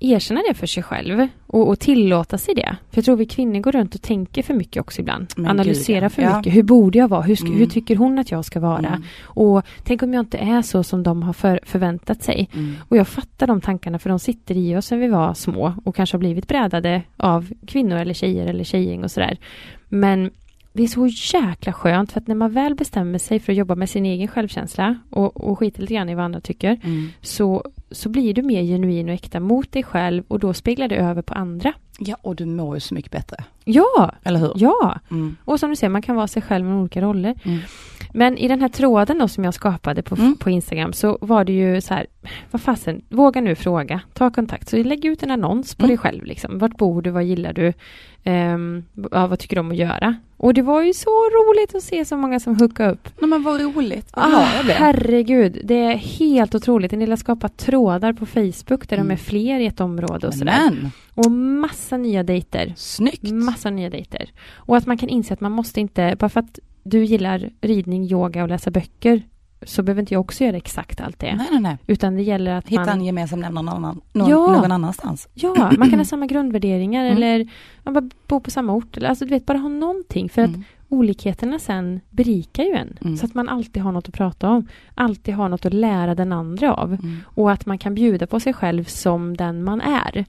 erkänna 0.01 0.41
det 0.49 0.55
för 0.55 0.67
sig 0.67 0.83
själv 0.83 1.29
och, 1.47 1.69
och 1.69 1.79
tillåta 1.81 2.39
sig 2.39 2.55
det. 2.55 2.77
För 2.91 2.99
jag 2.99 3.05
tror 3.05 3.17
vi 3.17 3.27
kvinnor 3.27 3.61
går 3.61 3.73
runt 3.73 3.95
och 3.95 4.03
tänker 4.03 4.43
för 4.43 4.55
mycket 4.55 4.81
också 4.81 5.01
ibland. 5.01 5.27
Men 5.37 5.47
Analyserar 5.51 6.01
gud, 6.01 6.13
för 6.13 6.23
Ja. 6.23 6.37
mycket. 6.37 6.55
Hur 6.55 6.63
borde 6.63 6.99
jag 6.99 7.09
vara? 7.09 7.23
Hur, 7.23 7.41
Mm. 7.47 7.59
hur 7.59 7.67
tycker 7.67 7.97
hon 7.97 8.19
att 8.19 8.31
jag 8.31 8.45
ska 8.45 8.61
vara? 8.61 8.79
Mm. 8.89 9.03
Och 9.23 9.63
tänk 9.85 10.03
om 10.03 10.15
jag 10.15 10.21
inte 10.23 10.39
är 10.39 10.63
så 10.63 10.83
som 10.83 11.03
de 11.03 11.23
har 11.23 11.33
för, 11.33 11.61
förväntat 11.65 12.23
sig. 12.23 12.49
Mm. 12.55 12.75
Och 12.89 12.97
jag 12.97 13.09
fattar 13.09 13.47
de 13.47 13.61
tankarna 13.61 13.99
för 13.99 14.11
de 14.11 14.19
sitter 14.19 14.57
i 14.57 14.77
oss 14.77 14.87
sen 14.87 15.01
vi 15.01 15.09
var 15.09 15.35
små 15.35 15.75
och 15.85 15.97
kanske 15.97 16.15
har 16.15 16.21
blivit 16.21 16.49
brädade 16.49 17.03
av 17.17 17.49
kvinnor 17.67 17.97
eller 17.97 18.15
tjejer 18.15 18.47
eller 18.47 18.65
tjejgäng 18.65 19.05
och 19.05 19.11
sådär. 19.11 19.37
Men 19.89 20.31
det 20.79 20.85
är 20.85 20.89
så 20.89 21.07
jäkla 21.39 21.73
skönt 21.73 22.13
för 22.13 22.21
att 22.21 22.27
när 22.27 22.35
man 22.35 22.53
väl 22.53 22.75
bestämmer 22.75 23.19
sig 23.19 23.41
för 23.41 23.53
att 23.53 23.59
jobba 23.59 23.75
med 23.75 23.91
sin 23.91 24.07
egen 24.07 24.29
självkänsla 24.29 24.99
och, 25.11 25.37
och 25.37 25.59
skita 25.59 25.81
lite 25.81 25.95
grann 25.95 26.09
i 26.09 26.15
vad 26.15 26.25
andra 26.25 26.41
tycker 26.41 26.81
Mm. 26.85 27.09
så, 27.23 27.65
så 27.91 28.09
blir 28.09 28.35
du 28.35 28.43
mer 28.43 28.63
genuin 28.63 29.09
och 29.09 29.15
äkta 29.15 29.41
mot 29.41 29.73
dig 29.73 29.83
själv 29.83 30.25
och 30.29 30.39
då 30.39 30.55
speglar 30.55 30.89
det 30.89 30.97
över 30.97 31.23
på 31.23 31.35
andra. 31.35 31.73
Ja, 32.01 32.17
och 32.23 32.37
du 32.37 32.47
mår 32.47 32.77
ju 32.77 32.81
så 32.81 32.95
mycket 32.95 33.13
bättre. 33.13 33.37
Ja, 33.65 34.13
Eller 34.25 34.39
hur? 34.41 34.53
ja! 34.57 34.99
Mm. 35.11 35.37
Och 35.45 35.61
som 35.61 35.71
du 35.71 35.77
säger, 35.77 35.89
man 35.91 36.03
kan 36.03 36.17
vara 36.17 36.27
sig 36.27 36.43
själv 36.43 36.65
med 36.65 36.77
olika 36.77 37.01
roller. 37.01 37.35
Mm. 37.45 37.59
Men 38.15 38.39
i 38.39 38.49
den 38.49 38.61
här 38.61 38.69
tråden 38.69 39.19
då 39.19 39.29
som 39.29 39.45
jag 39.45 39.55
skapade 39.55 40.03
på, 40.03 40.15
Mm. 40.15 40.37
på 40.37 40.51
Instagram 40.51 40.93
så 40.93 41.19
var 41.21 41.45
det 41.45 41.53
ju 41.53 41.81
så 41.81 41.95
här, 41.95 42.07
vad 42.51 42.63
fasen, 42.63 43.03
våga 43.09 43.41
nu 43.41 43.55
fråga, 43.55 44.01
ta 44.15 44.31
kontakt. 44.31 44.69
Så 44.69 44.77
lägg 44.83 45.05
ut 45.05 45.23
en 45.23 45.31
annons 45.31 45.75
på 45.75 45.83
Mm. 45.83 45.89
dig 45.89 45.99
själv 45.99 46.25
liksom. 46.25 46.59
Vart 46.59 46.77
bor 46.77 47.03
du, 47.03 47.11
vad 47.11 47.25
gillar 47.25 47.53
du, 47.53 47.73
Ehm, 48.25 48.85
ja, 49.11 49.27
vad 49.27 49.39
tycker 49.39 49.57
du 49.57 49.61
om 49.61 49.71
att 49.71 49.77
göra? 49.77 50.17
Och 50.37 50.55
det 50.55 50.63
var 50.63 50.83
ju 50.83 50.95
så 50.95 51.11
roligt 51.11 51.75
att 51.75 51.83
se 51.83 52.05
så 52.05 52.17
många 52.17 52.41
som 52.41 52.57
hookade 52.61 52.91
upp. 52.91 53.09
Nej, 53.21 53.29
men 53.31 53.43
vad 53.43 53.61
roligt. 53.61 54.11
Vad 54.17 54.25
Ah, 54.35 54.63
blev. 54.65 54.77
herregud, 54.77 55.61
det 55.65 55.75
är 55.75 55.97
helt 55.97 56.55
otroligt. 56.55 56.93
En 56.93 56.99
del 56.99 57.09
har 57.11 57.17
skapat 57.17 57.57
trådar 57.57 58.13
på 58.13 58.27
Facebook 58.27 58.89
där 58.89 58.97
de 58.97 59.01
Mm. 59.01 59.11
är 59.11 59.17
fler 59.17 59.61
i 59.61 59.67
ett 59.67 59.81
område 59.81 60.27
och 60.27 60.35
sådär. 60.35 60.91
Och 61.19 61.31
massa 61.33 61.97
nya 61.97 62.23
dejter. 62.23 62.73
snyggt. 62.77 63.33
Massa 63.33 63.71
nya 63.71 63.91
dejter. 63.91 64.31
Och 64.55 64.77
att 64.77 64.87
man 64.87 64.99
kan 64.99 65.09
inse 65.09 65.35
att 65.35 65.41
man 65.41 65.53
måste 65.53 65.81
inte, 65.81 66.17
bara 66.19 66.29
för 66.29 66.41
att 66.41 66.59
du 66.83 67.05
gillar 67.05 67.51
ridning, 67.61 68.05
yoga 68.05 68.43
och 68.43 68.49
läsa 68.49 68.71
böcker, 68.71 69.23
så 69.63 69.83
behöver 69.83 70.01
inte 70.03 70.15
jag 70.15 70.21
också 70.21 70.45
göra 70.45 70.57
exakt 70.57 71.01
allt 71.01 71.19
det. 71.19 71.35
Nej, 71.37 71.47
nej, 71.51 71.61
nej. 71.61 71.77
Utan 71.87 72.17
det 72.17 72.23
gäller 72.23 72.55
att 72.55 72.69
Hitta 72.69 72.85
man... 72.85 72.89
en 72.99 73.05
gemensam 73.05 73.41
nämnare 73.41 73.65
någon, 73.65 73.75
annan, 73.75 74.01
någon, 74.13 74.29
Ja. 74.31 74.37
någon 74.61 74.73
annanstans. 74.73 75.29
Ja, 75.35 75.73
man 75.79 75.91
kan 75.91 75.99
ha 75.99 76.05
samma 76.15 76.27
grundvärderingar 76.27 77.05
Mm. 77.05 77.17
eller 77.17 77.49
man 77.83 77.95
bara 77.95 78.11
bo 78.27 78.41
på 78.41 78.51
samma 78.51 78.73
ort. 78.73 78.97
Eller, 78.97 79.09
alltså 79.09 79.25
du 79.25 79.31
vet, 79.31 79.47
bara 79.47 79.59
ha 79.59 79.69
någonting. 79.69 80.29
För 80.29 80.43
att 80.43 80.49
Mm. 80.49 80.65
olikheterna 80.89 81.59
sen 81.59 82.01
berikar 82.11 82.65
ju 82.65 82.73
en. 82.73 82.99
Mm. 83.01 83.17
Så 83.17 83.27
att 83.27 83.35
man 83.35 83.49
alltid 83.49 83.83
har 83.83 83.93
något 83.93 84.09
att 84.09 84.15
prata 84.15 84.49
om. 84.51 84.67
Alltid 84.95 85.35
har 85.35 85.49
något 85.49 85.67
att 85.67 85.75
lära 85.75 86.15
den 86.15 86.33
andra 86.33 86.75
av. 86.75 86.93
Mm. 86.93 87.17
Och 87.25 87.53
att 87.53 87.67
man 87.67 87.79
kan 87.79 87.95
bjuda 87.95 88.27
på 88.27 88.41
sig 88.41 88.53
själv 88.53 88.85
som 88.85 89.37
den 89.37 89.65
man 89.65 89.81
är. 89.81 90.25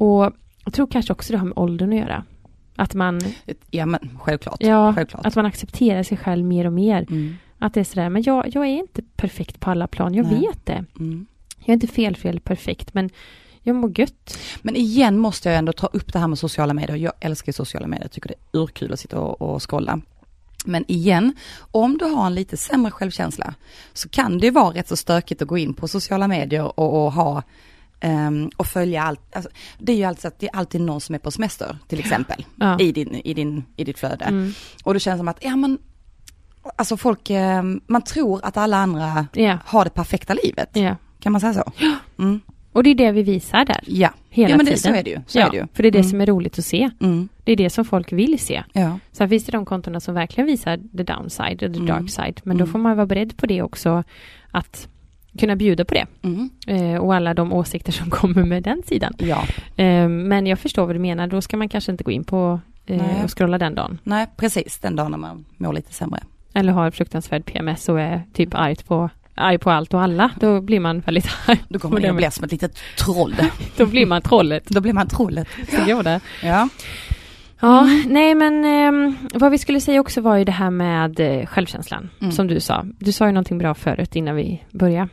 Och 0.00 0.32
jag 0.64 0.74
tror 0.74 0.86
kanske 0.86 1.12
också 1.12 1.32
det 1.32 1.38
har 1.38 1.46
med 1.46 1.58
åldern 1.58 1.92
att 1.92 1.98
göra. 1.98 2.24
Att 2.76 2.94
man, 2.94 3.20
Ja, 3.70 3.86
men 3.86 4.18
självklart. 4.20 4.56
ja, 4.60 4.94
självklart. 4.94 5.26
att 5.26 5.36
man 5.36 5.46
accepterar 5.46 6.02
sig 6.02 6.16
själv 6.18 6.44
mer 6.44 6.66
och 6.66 6.72
mer. 6.72 7.06
Mm. 7.10 7.36
Att 7.58 7.74
det 7.74 7.80
är 7.80 7.84
sådär, 7.84 8.08
men 8.08 8.22
jag, 8.22 8.48
jag 8.54 8.64
är 8.66 8.78
inte 8.78 9.02
perfekt 9.16 9.60
på 9.60 9.70
alla 9.70 9.86
plan, 9.86 10.14
jag 10.14 10.26
Nej. 10.26 10.40
vet 10.40 10.66
det. 10.66 10.84
Mm. 10.98 11.26
Jag 11.58 11.68
är 11.68 11.72
inte 11.72 11.86
felfel 11.86 12.40
perfekt, 12.40 12.94
men 12.94 13.10
jag 13.62 13.76
mår 13.76 14.00
gött. 14.00 14.38
Men 14.62 14.76
igen 14.76 15.18
måste 15.18 15.48
jag 15.48 15.58
ändå 15.58 15.72
ta 15.72 15.86
upp 15.86 16.12
det 16.12 16.18
här 16.18 16.26
med 16.28 16.38
sociala 16.38 16.74
medier. 16.74 16.96
Jag 16.96 17.12
älskar 17.20 17.52
sociala 17.52 17.86
medier, 17.86 18.04
jag 18.04 18.12
tycker 18.12 18.28
det 18.28 18.34
är 18.58 18.62
urkul 18.62 18.92
att 18.92 19.00
sitta 19.00 19.20
och, 19.20 19.42
och 19.54 19.70
scrolla. 19.70 20.00
Men 20.64 20.84
igen, 20.88 21.34
om 21.70 21.98
du 21.98 22.04
har 22.04 22.26
en 22.26 22.34
lite 22.34 22.56
sämre 22.56 22.90
självkänsla 22.90 23.54
så 23.92 24.08
kan 24.08 24.38
det 24.38 24.50
vara 24.50 24.74
rätt 24.74 24.88
så 24.88 24.96
stökigt 24.96 25.42
att 25.42 25.48
gå 25.48 25.58
in 25.58 25.74
på 25.74 25.88
sociala 25.88 26.28
medier 26.28 26.80
och, 26.80 27.04
och 27.04 27.12
ha 27.12 27.42
ehm, 28.00 28.50
och 28.56 28.66
följa 28.66 29.02
allt. 29.02 29.20
Alltså, 29.36 29.50
det 29.78 29.92
är 29.92 29.96
ju 29.96 30.04
alltid, 30.04 30.26
att 30.26 30.38
det 30.40 30.46
är 30.46 30.56
alltid 30.56 30.80
någon 30.80 31.00
som 31.00 31.14
är 31.14 31.18
på 31.18 31.30
semester 31.30 31.76
till 31.88 31.98
exempel 31.98 32.44
Ja. 32.56 32.78
i, 32.80 32.92
din, 32.92 33.14
i, 33.14 33.34
din, 33.34 33.64
i 33.76 33.84
ditt 33.84 33.98
flöde. 33.98 34.24
Mm. 34.24 34.52
Och 34.84 34.94
det 34.94 35.00
känns 35.00 35.18
som 35.18 35.28
att, 35.28 35.38
ja 35.44 35.56
men, 35.56 35.78
alltså 36.76 36.96
folk, 36.96 37.30
ehm, 37.30 37.80
man 37.86 38.02
tror 38.02 38.40
att 38.44 38.56
alla 38.56 38.76
andra 38.76 39.26
Ja, 39.32 39.58
har 39.64 39.84
det 39.84 39.90
perfekta 39.90 40.34
livet. 40.44 40.70
ja. 40.72 40.96
Kan 41.20 41.32
man 41.32 41.40
säga 41.40 41.54
så? 41.54 41.72
Mm. 42.18 42.40
Och 42.72 42.82
det 42.82 42.90
är 42.90 42.94
det 42.94 43.12
vi 43.12 43.22
visar 43.22 43.64
där, 43.64 43.80
Ja, 43.86 44.10
hela 44.30 44.50
ja 44.50 44.56
men 44.56 44.66
det, 44.66 44.76
tiden. 44.76 44.92
så 44.94 44.98
är 44.98 45.02
det 45.02 45.10
ju. 45.10 45.20
Så 45.26 45.38
ja, 45.38 45.46
är 45.46 45.50
det 45.50 45.56
ju. 45.56 45.66
för 45.74 45.82
det 45.82 45.88
är 45.88 45.90
det 45.90 45.98
Mm. 45.98 46.10
som 46.10 46.20
är 46.20 46.26
roligt 46.26 46.58
att 46.58 46.64
se. 46.64 46.90
Mm. 47.00 47.28
Det 47.44 47.52
är 47.52 47.56
det 47.56 47.70
som 47.70 47.84
folk 47.84 48.12
vill 48.12 48.38
se. 48.38 48.62
Ja. 48.72 48.98
Sen 49.12 49.28
finns 49.28 49.44
det 49.44 49.52
de 49.52 49.64
kontona 49.66 50.00
som 50.00 50.14
verkligen 50.14 50.46
visar 50.46 50.76
the 50.96 51.02
downside, 51.02 51.58
the 51.58 51.66
Mm. 51.66 51.86
dark 51.86 52.10
side. 52.10 52.40
Men 52.44 52.56
då 52.56 52.64
Mm. 52.64 52.72
får 52.72 52.78
man 52.78 52.96
vara 52.96 53.06
beredd 53.06 53.36
på 53.36 53.46
det 53.46 53.62
också, 53.62 54.04
att 54.50 54.88
kunna 55.38 55.56
bjuda 55.56 55.84
på 55.84 55.94
det. 55.94 56.06
Mm. 56.22 56.50
Eh, 56.66 57.00
och 57.00 57.14
alla 57.14 57.34
de 57.34 57.52
åsikter 57.52 57.92
som 57.92 58.10
kommer 58.18 58.44
med 58.44 58.62
den 58.62 58.82
sidan. 58.86 59.14
Ja, 59.18 59.44
Eh, 59.76 60.08
men 60.08 60.46
jag 60.46 60.58
förstår 60.58 60.86
vad 60.86 60.94
du 60.94 60.98
menar, 60.98 61.26
då 61.26 61.40
ska 61.40 61.56
man 61.56 61.68
kanske 61.68 61.92
inte 61.92 62.04
gå 62.04 62.10
in 62.10 62.24
på 62.24 62.60
eh, 62.86 63.24
och 63.24 63.38
scrolla 63.38 63.58
den 63.58 63.74
dagen. 63.74 63.98
nej 64.02 64.26
precis 64.36 64.78
den 64.78 64.96
dagen 64.96 65.10
när 65.10 65.18
man 65.18 65.44
mår 65.56 65.72
lite 65.72 65.92
sämre. 65.94 66.20
Eller 66.54 66.72
har 66.72 66.90
fruktansvärd 66.90 67.44
PMS 67.44 67.88
och 67.88 68.00
är 68.00 68.22
typ 68.32 68.54
arg 68.54 68.76
på, 68.76 69.10
arg 69.34 69.58
på 69.58 69.70
allt 69.70 69.94
och 69.94 70.02
alla. 70.02 70.30
Då 70.40 70.60
blir 70.60 70.80
man 70.80 71.00
väldigt 71.00 71.26
arg. 71.46 71.58
Då 71.68 71.78
kommer 71.78 72.00
man 72.00 72.10
att 72.10 72.16
bli 72.22 72.30
som 72.30 72.44
ett 72.44 72.52
litet 72.52 72.78
troll. 72.98 73.34
Då 73.76 73.86
blir 73.86 74.06
man 74.06 74.22
trollet. 74.22 74.68
Då 74.68 74.80
blir 74.80 74.92
man 74.92 75.08
trollet. 75.08 75.48
som 75.68 75.86
går 75.86 76.02
där. 76.02 76.20
Ja. 76.42 76.68
Ja, 77.60 77.80
Mm. 77.82 78.02
nej 78.08 78.34
men 78.34 78.64
eh, 78.64 79.14
vad 79.34 79.50
vi 79.50 79.58
skulle 79.58 79.80
säga 79.80 80.00
också 80.00 80.20
var 80.20 80.36
ju 80.36 80.44
det 80.44 80.52
här 80.52 80.70
med 80.70 81.20
eh, 81.20 81.46
självkänslan, 81.46 82.10
Mm. 82.20 82.32
som 82.32 82.46
du 82.46 82.60
sa. 82.60 82.84
Du 82.98 83.12
sa 83.12 83.26
ju 83.26 83.32
någonting 83.32 83.58
bra 83.58 83.74
förut 83.74 84.16
innan 84.16 84.36
vi 84.36 84.62
började. 84.70 85.08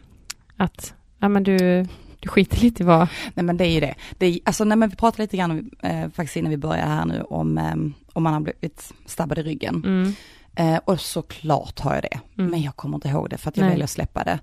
Att, 0.58 0.94
ja 1.20 1.30
men 1.30 1.44
du, 1.44 1.86
du 2.20 2.30
skiter 2.30 2.62
lite 2.62 2.84
i 2.84 2.86
vad... 2.86 3.08
Nej 3.34 3.46
men 3.46 3.58
det 3.58 3.66
är 3.68 3.72
ju 3.72 3.80
det. 3.80 3.96
det 4.18 4.26
är, 4.26 4.40
alltså 4.46 4.64
nej, 4.64 4.78
men 4.78 4.90
vi 4.90 4.96
pratade 4.96 5.24
lite 5.24 5.38
grann 5.38 5.72
eh, 5.84 6.10
faktiskt 6.10 6.36
innan 6.36 6.50
vi 6.52 6.58
började 6.58 6.90
här 6.90 7.06
nu 7.06 7.22
om, 7.22 7.58
eh, 7.58 7.76
om 8.14 8.24
man 8.24 8.34
har 8.34 8.40
blivit 8.40 8.94
stabbad 9.06 9.38
i 9.40 9.44
ryggen. 9.44 9.76
Mm, 9.86 10.14
Eh, 10.58 10.78
och 10.86 11.00
såklart 11.00 11.80
har 11.80 11.94
jag 11.94 12.04
det. 12.04 12.20
Mm. 12.38 12.52
Men 12.52 12.62
jag 12.62 12.76
kommer 12.76 12.98
inte 12.98 13.08
ihåg 13.08 13.30
det 13.30 13.38
för 13.38 13.50
att 13.50 13.58
jag 13.58 13.64
Nej. 13.64 13.70
väljer 13.72 13.84
att 13.84 13.90
släppa 13.90 14.24
det. 14.24 14.40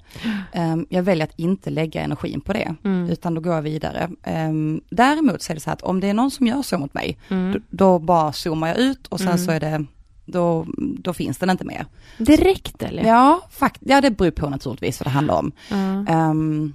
Eh, 0.52 0.76
jag 0.88 1.02
väljer 1.02 1.24
att 1.24 1.38
inte 1.38 1.70
lägga 1.70 2.02
energin 2.02 2.40
på 2.40 2.52
det. 2.52 2.74
mm, 2.84 3.10
Utan 3.10 3.34
då 3.34 3.40
går 3.40 3.54
jag 3.54 3.62
vidare. 3.62 4.10
Eh, 4.22 4.52
däremot 4.90 5.42
så 5.42 5.52
är 5.52 5.54
det 5.54 5.60
så 5.60 5.70
här 5.70 5.74
att 5.74 5.82
om 5.82 6.00
det 6.00 6.08
är 6.08 6.14
någon 6.14 6.30
som 6.30 6.46
gör 6.46 6.62
så 6.62 6.78
mot 6.78 6.94
mig, 6.94 7.18
då, 7.28 7.34
mm. 7.34 7.62
då 7.70 7.98
bara 7.98 8.32
zoomar 8.32 8.68
jag 8.68 8.78
ut 8.78 9.06
och 9.06 9.18
sen 9.18 9.28
Mm. 9.28 9.38
så 9.38 9.50
är 9.52 9.60
det, 9.60 9.84
då, 10.32 10.66
då 10.76 11.12
finns 11.12 11.38
den 11.38 11.50
inte 11.50 11.64
mer. 11.64 11.86
Direkt 12.18 12.82
eller? 12.82 13.04
Ja, 13.04 13.40
fakt 13.50 13.80
ja, 13.80 14.00
det 14.00 14.10
beror 14.10 14.30
på 14.30 14.48
naturligtvis 14.48 15.00
vad 15.00 15.06
det 15.06 15.10
handlar 15.10 15.34
om. 15.34 15.52
Ja. 15.68 16.06
Ehm, 16.08 16.74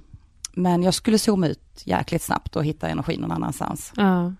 men 0.52 0.82
jag 0.82 0.94
skulle 0.94 1.18
zooma 1.18 1.46
ut 1.48 1.82
jäkligt 1.84 2.22
snabbt 2.22 2.56
och 2.56 2.64
hitta 2.64 2.88
energin 2.88 3.20
någon 3.20 3.32
annanstans. 3.32 3.92
ja. 3.96 4.32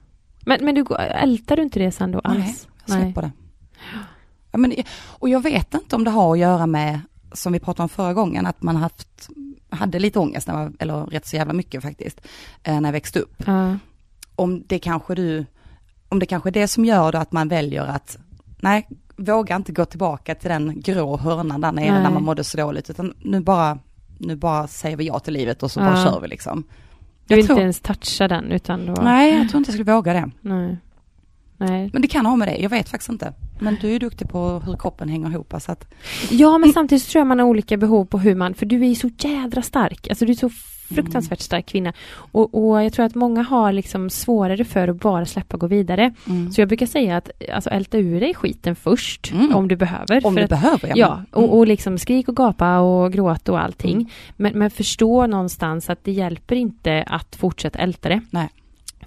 Men, 0.46 0.64
men 0.64 0.74
du, 0.74 0.84
ältar 0.96 1.56
du 1.56 1.62
inte 1.62 1.78
det 1.78 1.92
sen 1.92 2.12
då 2.12 2.20
Nej, 2.24 2.36
alls? 2.36 2.68
Jag 2.86 3.00
släpper 3.00 3.22
det. 3.22 3.30
Ja, 4.50 4.58
men, 4.58 4.74
och 5.06 5.28
jag 5.28 5.42
vet 5.42 5.74
inte 5.74 5.96
om 5.96 6.04
det 6.04 6.10
har 6.10 6.32
att 6.32 6.38
göra 6.38 6.66
med, 6.66 7.00
som 7.32 7.52
vi 7.52 7.60
pratade 7.60 7.82
om 7.82 7.88
förra 7.88 8.14
gången, 8.14 8.46
att 8.46 8.62
man 8.62 8.76
haft, 8.76 9.28
hade 9.70 9.98
lite 9.98 10.18
ångest, 10.18 10.46
när 10.46 10.54
man, 10.54 10.76
eller 10.78 11.06
rätt 11.06 11.26
så 11.26 11.36
jävla 11.36 11.52
mycket 11.52 11.82
faktiskt, 11.82 12.20
eh, 12.62 12.80
när 12.80 12.88
jag 12.88 12.92
växte 12.92 13.20
upp. 13.20 13.42
Ja. 13.46 13.76
Om 14.34 14.62
det 14.66 14.78
kanske 14.78 15.14
du, 15.14 15.46
om 16.08 16.18
det 16.18 16.26
kanske 16.26 16.48
är 16.48 16.52
det 16.52 16.68
som 16.68 16.84
gör 16.84 17.12
då 17.12 17.18
att 17.18 17.32
man 17.32 17.48
väljer 17.48 17.84
att, 17.84 18.18
nej, 18.60 18.88
våga 19.18 19.56
inte 19.56 19.72
gå 19.72 19.84
tillbaka 19.84 20.34
till 20.34 20.48
den 20.48 20.80
grå 20.80 21.16
hörnan 21.16 21.60
där 21.60 21.72
nere 21.72 21.92
Nej. 21.92 22.02
när 22.02 22.10
man 22.10 22.22
mådde 22.22 22.44
så 22.44 22.56
dåligt, 22.56 22.90
utan 22.90 23.14
nu 23.22 23.40
bara, 23.40 23.78
nu 24.18 24.36
bara 24.36 24.66
säger 24.66 24.96
vi 24.96 25.06
ja 25.06 25.18
till 25.18 25.32
livet 25.32 25.62
och 25.62 25.70
så 25.70 25.80
Ja. 25.80 25.84
bara 25.86 26.04
kör 26.04 26.20
vi 26.20 26.28
liksom. 26.28 26.64
Du 27.26 27.34
vill 27.34 27.38
Jag 27.38 27.46
tror- 27.46 27.58
inte 27.58 27.62
ens 27.62 27.80
toucha 27.80 28.28
den 28.28 28.52
utan 28.52 28.86
då... 28.86 28.92
Nej, 29.02 29.38
jag 29.38 29.48
tror 29.50 29.58
inte 29.58 29.68
jag 29.70 29.74
skulle 29.74 29.92
våga 29.94 30.12
det. 30.12 30.30
Nej. 30.40 30.76
Nej. 31.56 31.90
Men 31.92 32.02
det 32.02 32.08
kan 32.08 32.26
ha 32.26 32.36
med 32.36 32.48
det, 32.48 32.56
jag 32.56 32.70
vet 32.70 32.88
faktiskt 32.88 33.10
inte. 33.10 33.32
Men 33.60 33.76
du 33.80 33.94
är 33.94 34.00
duktig 34.00 34.28
på 34.28 34.62
hur 34.66 34.76
kroppen 34.76 35.08
hänger 35.08 35.30
ihop, 35.30 35.54
så 35.60 35.72
att, 35.72 35.94
Ja, 36.30 36.58
men 36.58 36.72
samtidigt 36.72 37.04
så 37.04 37.10
tror 37.12 37.20
jag 37.20 37.26
man 37.26 37.38
har 37.38 37.46
olika 37.46 37.76
behov 37.76 38.04
på 38.04 38.18
hur 38.18 38.34
man... 38.34 38.54
För 38.54 38.66
du 38.66 38.82
är 38.82 38.88
ju 38.88 38.94
så 38.94 39.10
jädra 39.18 39.62
stark. 39.62 40.08
Alltså 40.08 40.24
du 40.24 40.32
är 40.32 40.36
så 40.36 40.50
fruktansvärt 40.94 41.40
stark 41.40 41.66
kvinna. 41.66 41.92
Och, 42.32 42.54
och 42.70 42.84
jag 42.84 42.92
tror 42.92 43.06
att 43.06 43.14
många 43.14 43.42
har 43.42 43.72
liksom 43.72 44.10
svårare 44.10 44.64
för 44.64 44.88
att 44.88 44.96
bara 45.00 45.26
släppa 45.26 45.56
och 45.56 45.60
gå 45.60 45.66
vidare. 45.66 46.14
Mm. 46.28 46.52
Så 46.52 46.60
jag 46.60 46.68
brukar 46.68 46.86
säga 46.86 47.16
att 47.16 47.30
alltså, 47.54 47.70
älta 47.70 47.98
ur 47.98 48.20
dig 48.20 48.34
skiten 48.34 48.76
först, 48.76 49.30
Mm. 49.32 49.54
om 49.54 49.68
du 49.68 49.76
behöver. 49.76 50.26
Om 50.26 50.34
du 50.34 50.42
att, 50.42 50.50
behöver, 50.50 50.92
Ja, 50.96 51.12
Mm. 51.12 51.26
och, 51.50 51.58
och 51.58 51.66
liksom 51.66 51.98
skrik 51.98 52.28
och 52.28 52.36
gapa 52.36 52.78
och 52.78 53.12
gråta 53.12 53.52
och 53.52 53.62
allting. 53.62 53.92
Mm. 53.94 54.06
Men, 54.36 54.58
men 54.58 54.70
förstå 54.70 55.26
någonstans 55.26 55.90
att 55.90 56.04
det 56.04 56.12
hjälper 56.12 56.56
inte 56.56 57.04
att 57.06 57.36
fortsätta 57.36 57.78
älta 57.78 58.08
det. 58.08 58.20
Nej. 58.30 58.48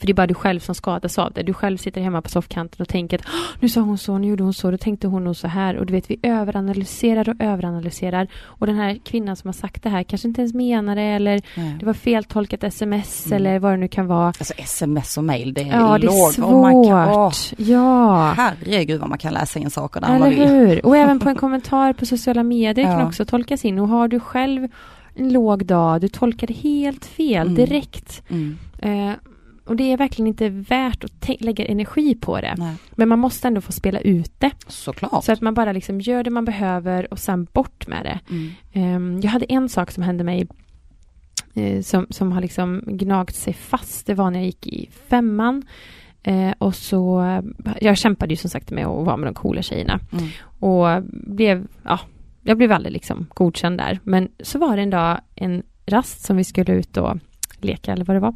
För 0.02 0.08
det 0.08 0.12
är 0.12 0.14
bara 0.14 0.28
du 0.28 0.34
själv 0.34 0.60
som 0.60 0.76
skadas 0.76 1.20
av 1.20 1.32
det. 1.34 1.44
Du 1.44 1.54
själv 1.54 1.78
sitter 1.78 2.02
hemma 2.02 2.22
på 2.22 2.30
soffkanten 2.30 2.82
och 2.82 2.88
tänker 2.90 3.18
att 3.20 3.26
"Åh, 3.28 3.58
nu 3.60 3.70
sa 3.70 3.82
hon 3.82 3.98
så, 3.98 4.18
nu 4.18 4.28
gjorde 4.28 4.44
hon 4.44 4.54
så, 4.54 4.72
då 4.72 4.78
tänkte 4.78 5.08
hon 5.08 5.24
nog 5.24 5.36
så 5.36 5.48
här. 5.48 5.76
Och 5.78 5.86
du 5.86 5.94
vet, 5.94 6.12
vi 6.12 6.20
överanalyserar 6.24 7.30
och 7.30 7.36
överanalyserar. 7.40 8.28
Och 8.44 8.68
den 8.68 8.76
här 8.76 9.00
kvinnan 9.06 9.36
som 9.36 9.48
har 9.48 9.54
sagt 9.54 9.84
det 9.84 9.90
här 9.90 10.04
kanske 10.04 10.28
inte 10.28 10.42
ens 10.42 10.54
menar 10.54 10.96
det 10.96 11.02
eller 11.02 11.42
Nej. 11.58 11.76
det 11.80 11.86
var 11.86 11.94
feltolkat 11.94 12.64
sms 12.64 13.26
Mm. 13.26 13.36
eller 13.38 13.60
vad 13.60 13.74
det 13.74 13.78
nu 13.78 13.88
kan 13.88 14.08
vara. 14.08 14.26
Alltså 14.28 14.54
sms 14.58 15.18
och 15.18 15.24
mail, 15.24 15.54
det 15.54 15.62
är 15.62 15.66
Ja, 15.80 15.98
det 15.98 16.08
är 16.08 16.12
låg. 16.12 16.34
svårt. 16.34 16.62
Man 16.62 16.84
kan, 16.88 17.32
Ja. 17.58 18.34
herregud 18.38 19.00
vad 19.00 19.10
man 19.10 19.18
kan 19.18 19.34
läsa 19.34 19.60
in 19.60 19.70
saker 19.70 20.02
där 20.02 20.08
man 20.08 20.18
Eller 20.18 20.30
vill. 20.30 20.48
hur? 20.48 20.86
Och 20.86 20.98
även 20.98 21.20
på 21.24 21.30
en 21.30 21.36
kommentar 21.36 21.94
på 21.94 22.06
sociala 22.06 22.44
medier 22.44 22.86
kan 22.86 23.00
Ja. 23.00 23.08
också 23.08 23.26
tolkas 23.26 23.66
in. 23.66 23.80
Och 23.80 23.88
har 23.88 24.08
du 24.08 24.20
själv 24.20 24.68
en 25.16 25.34
låg 25.34 25.66
dag, 25.66 26.02
du 26.02 26.08
tolkar 26.08 26.48
det 26.48 26.54
helt 26.54 27.06
fel 27.06 27.42
Mm. 27.48 27.56
direkt. 27.56 28.24
Mm. 28.30 28.58
Eh, 28.80 29.14
och 29.66 29.76
det 29.76 29.92
är 29.92 29.98
verkligen 29.98 30.28
inte 30.28 30.50
värt 30.50 31.04
att 31.04 31.42
lägga 31.42 31.66
energi 31.66 32.16
på 32.16 32.42
det. 32.42 32.56
Nej. 32.58 32.76
Men 32.92 33.10
man 33.10 33.20
måste 33.20 33.48
ändå 33.48 33.62
få 33.62 33.72
spela 33.72 34.00
ut 34.00 34.32
det. 34.38 34.52
Såklart. 34.68 35.24
Så 35.24 35.32
att 35.32 35.42
man 35.42 35.54
bara 35.54 35.72
liksom 35.72 36.02
gör 36.02 36.24
det 36.24 36.30
man 36.30 36.46
behöver 36.46 37.14
och 37.14 37.20
sen 37.20 37.48
bort 37.54 37.88
med 37.88 38.06
det. 38.06 38.20
Mm. 38.30 38.52
Ehm, 38.74 39.20
jag 39.24 39.32
hade 39.32 39.46
en 39.46 39.70
sak 39.70 39.92
som 39.92 40.04
hände 40.04 40.24
mig 40.24 40.48
eh, 41.54 41.82
som, 41.82 42.08
som 42.10 42.32
har 42.32 42.42
liksom 42.42 42.84
gnagt 42.86 43.36
sig 43.36 43.54
fast. 43.54 44.08
Det 44.08 44.14
var 44.14 44.32
när 44.32 44.40
jag 44.40 44.46
gick 44.46 44.68
i 44.68 44.90
femman. 45.08 45.64
Eh, 46.24 46.54
och 46.58 46.76
så, 46.76 47.24
jag 47.82 47.98
kämpade 47.98 48.34
ju 48.34 48.38
som 48.38 48.50
sagt 48.50 48.72
med 48.72 48.86
att 48.86 49.06
vara 49.06 49.18
med 49.18 49.28
de 49.28 49.34
coola 49.34 49.62
tjejerna. 49.62 50.00
Mm. 50.12 50.28
Och 50.60 51.04
blev, 51.12 51.68
ja, 51.84 52.00
jag 52.42 52.58
blev 52.58 52.72
aldrig 52.72 52.94
liksom 52.94 53.28
godkänd 53.34 53.78
där. 53.78 54.00
Men 54.04 54.30
så 54.40 54.60
var 54.60 54.76
det 54.76 54.82
en 54.82 54.90
dag 54.90 55.22
en 55.36 55.64
rast 55.86 56.22
som 56.22 56.38
vi 56.38 56.44
skulle 56.44 56.74
ut 56.74 56.98
och 56.98 57.18
leka 57.66 57.92
eller 57.92 58.06
vad 58.06 58.16
det 58.16 58.20
var. 58.20 58.34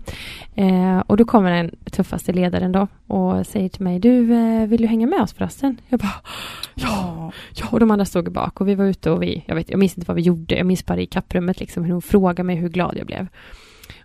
Eh, 0.55 0.99
och 0.99 1.17
då 1.17 1.25
kommer 1.25 1.51
den 1.51 1.71
tuffaste 1.91 2.33
ledaren 2.33 2.71
då 2.71 2.87
och 3.07 3.47
säger 3.47 3.69
till 3.69 3.81
mig, 3.83 3.99
du 3.99 4.33
eh, 4.33 4.67
vill 4.67 4.81
du 4.81 4.87
hänga 4.87 5.07
med 5.07 5.21
oss 5.21 5.33
på 5.33 5.43
rasten? 5.43 5.77
Jag 5.89 5.99
bara, 5.99 6.13
Ja. 6.75 7.31
ja, 7.55 7.65
och 7.71 7.79
de 7.79 7.91
andra 7.91 8.05
stod 8.05 8.31
bak 8.31 8.61
och 8.61 8.67
vi 8.67 8.75
var 8.75 8.85
ute 8.85 9.11
och 9.11 9.23
vi, 9.23 9.43
jag 9.47 9.55
vet, 9.55 9.69
jag 9.69 9.79
minns 9.79 9.97
inte 9.97 10.07
vad 10.07 10.15
vi 10.15 10.21
gjorde, 10.21 10.55
jag 10.57 10.65
minns 10.65 10.85
bara 10.85 11.01
i 11.01 11.05
kapprummet 11.05 11.59
liksom 11.59 11.83
hur 11.83 11.91
hon 11.93 12.01
frågade 12.01 12.43
mig 12.43 12.55
hur 12.55 12.69
glad 12.69 12.97
jag 12.97 13.05
blev. 13.07 13.27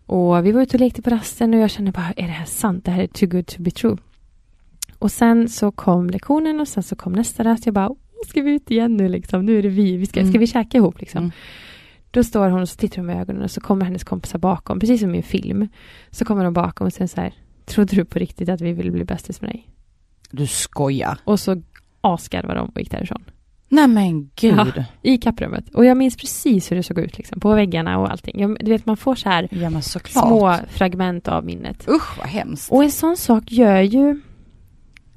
Och 0.06 0.46
vi 0.46 0.52
var 0.52 0.62
ute 0.62 0.76
och 0.76 0.80
lekte 0.80 1.02
på 1.02 1.11
rasten 1.11 1.54
och 1.54 1.61
jag 1.61 1.70
kände 1.70 1.92
bara, 1.92 2.12
är 2.16 2.22
det 2.26 2.33
här 2.33 2.44
sant? 2.44 2.85
Det 2.85 2.90
här 2.90 3.02
är 3.02 3.06
too 3.06 3.28
good 3.28 3.46
to 3.46 3.62
be 3.62 3.70
true. 3.70 3.96
Och 4.98 5.12
sen 5.12 5.48
så 5.48 5.70
kom 5.72 6.11
lektionen 6.11 6.61
och 6.61 6.68
sen 6.68 6.83
så 6.83 6.96
kom 6.96 7.12
nästa 7.12 7.44
rast. 7.44 7.66
Jag 7.66 7.74
bara, 7.74 7.88
"Åh, 7.88 7.96
ska 8.28 8.42
vi 8.42 8.50
ut 8.50 8.70
igen 8.70 8.96
nu 8.96 9.09
liksom? 9.09 9.46
Nu 9.46 9.59
är 9.59 9.62
det 9.62 9.68
vi, 9.68 9.96
vi 9.96 10.06
ska, 10.06 10.12
ska 10.20 10.28
Mm. 10.28 10.40
vi 10.40 10.46
käka 10.46 10.78
ihop 10.78 11.00
liksom? 11.00 11.18
Mm. 11.18 11.30
Då 12.10 12.24
står 12.24 12.48
hon 12.50 12.60
och 12.60 12.68
så 12.68 12.76
tittar 12.76 12.96
hon 12.96 13.06
med 13.06 13.20
ögonen 13.20 13.42
och 13.42 13.50
så 13.50 13.60
kommer 13.60 13.84
hennes 13.84 14.04
kompisar 14.04 14.38
bakom, 14.38 14.80
precis 14.80 15.00
som 15.00 15.14
i 15.14 15.18
en 15.18 15.22
film. 15.22 15.68
Så 16.10 16.24
kommer 16.24 16.44
de 16.44 16.52
bakom 16.52 16.86
och 16.86 16.92
säger 16.92 17.08
så 17.08 17.20
här, 17.20 17.34
trodde 17.64 17.96
du 17.96 18.04
på 18.04 18.18
riktigt 18.18 18.48
att 18.48 18.60
vi 18.60 18.72
ville 18.72 18.90
bli 18.90 19.04
bästis 19.04 19.40
med 19.40 19.50
dig? 19.50 19.68
Du 20.30 20.46
skojar. 20.46 21.18
Och 21.24 21.40
så 21.40 21.62
asgarvade 22.00 22.60
de 22.60 22.68
och 22.68 22.80
gick 22.80 22.90
därifrån. 22.90 23.24
Nej 23.68 23.88
men 23.88 24.30
gud. 24.36 24.84
I 25.02 25.18
kapprummet. 25.18 25.74
Och 25.74 25.84
jag 25.84 25.96
minns 25.96 26.16
precis 26.16 26.70
hur 26.70 26.76
det 26.76 26.82
såg 26.82 26.98
ut 26.98 27.18
liksom, 27.18 27.40
på 27.40 27.54
väggarna 27.54 27.98
och 27.98 28.10
allting. 28.10 28.40
Jag, 28.40 28.56
du 28.60 28.70
vet, 28.70 28.86
man 28.86 28.96
får 28.96 29.14
så 29.14 29.28
här 29.28 29.48
Ja 29.50 29.80
små 29.80 30.56
fragment 30.68 31.28
av 31.28 31.44
minnet. 31.44 31.88
Usch 31.88 32.18
vad 32.18 32.26
hemskt. 32.26 32.72
Och 32.72 32.84
en 32.84 32.90
sån 32.90 33.16
sak 33.16 33.44
gör 33.46 33.80
ju... 33.80 34.20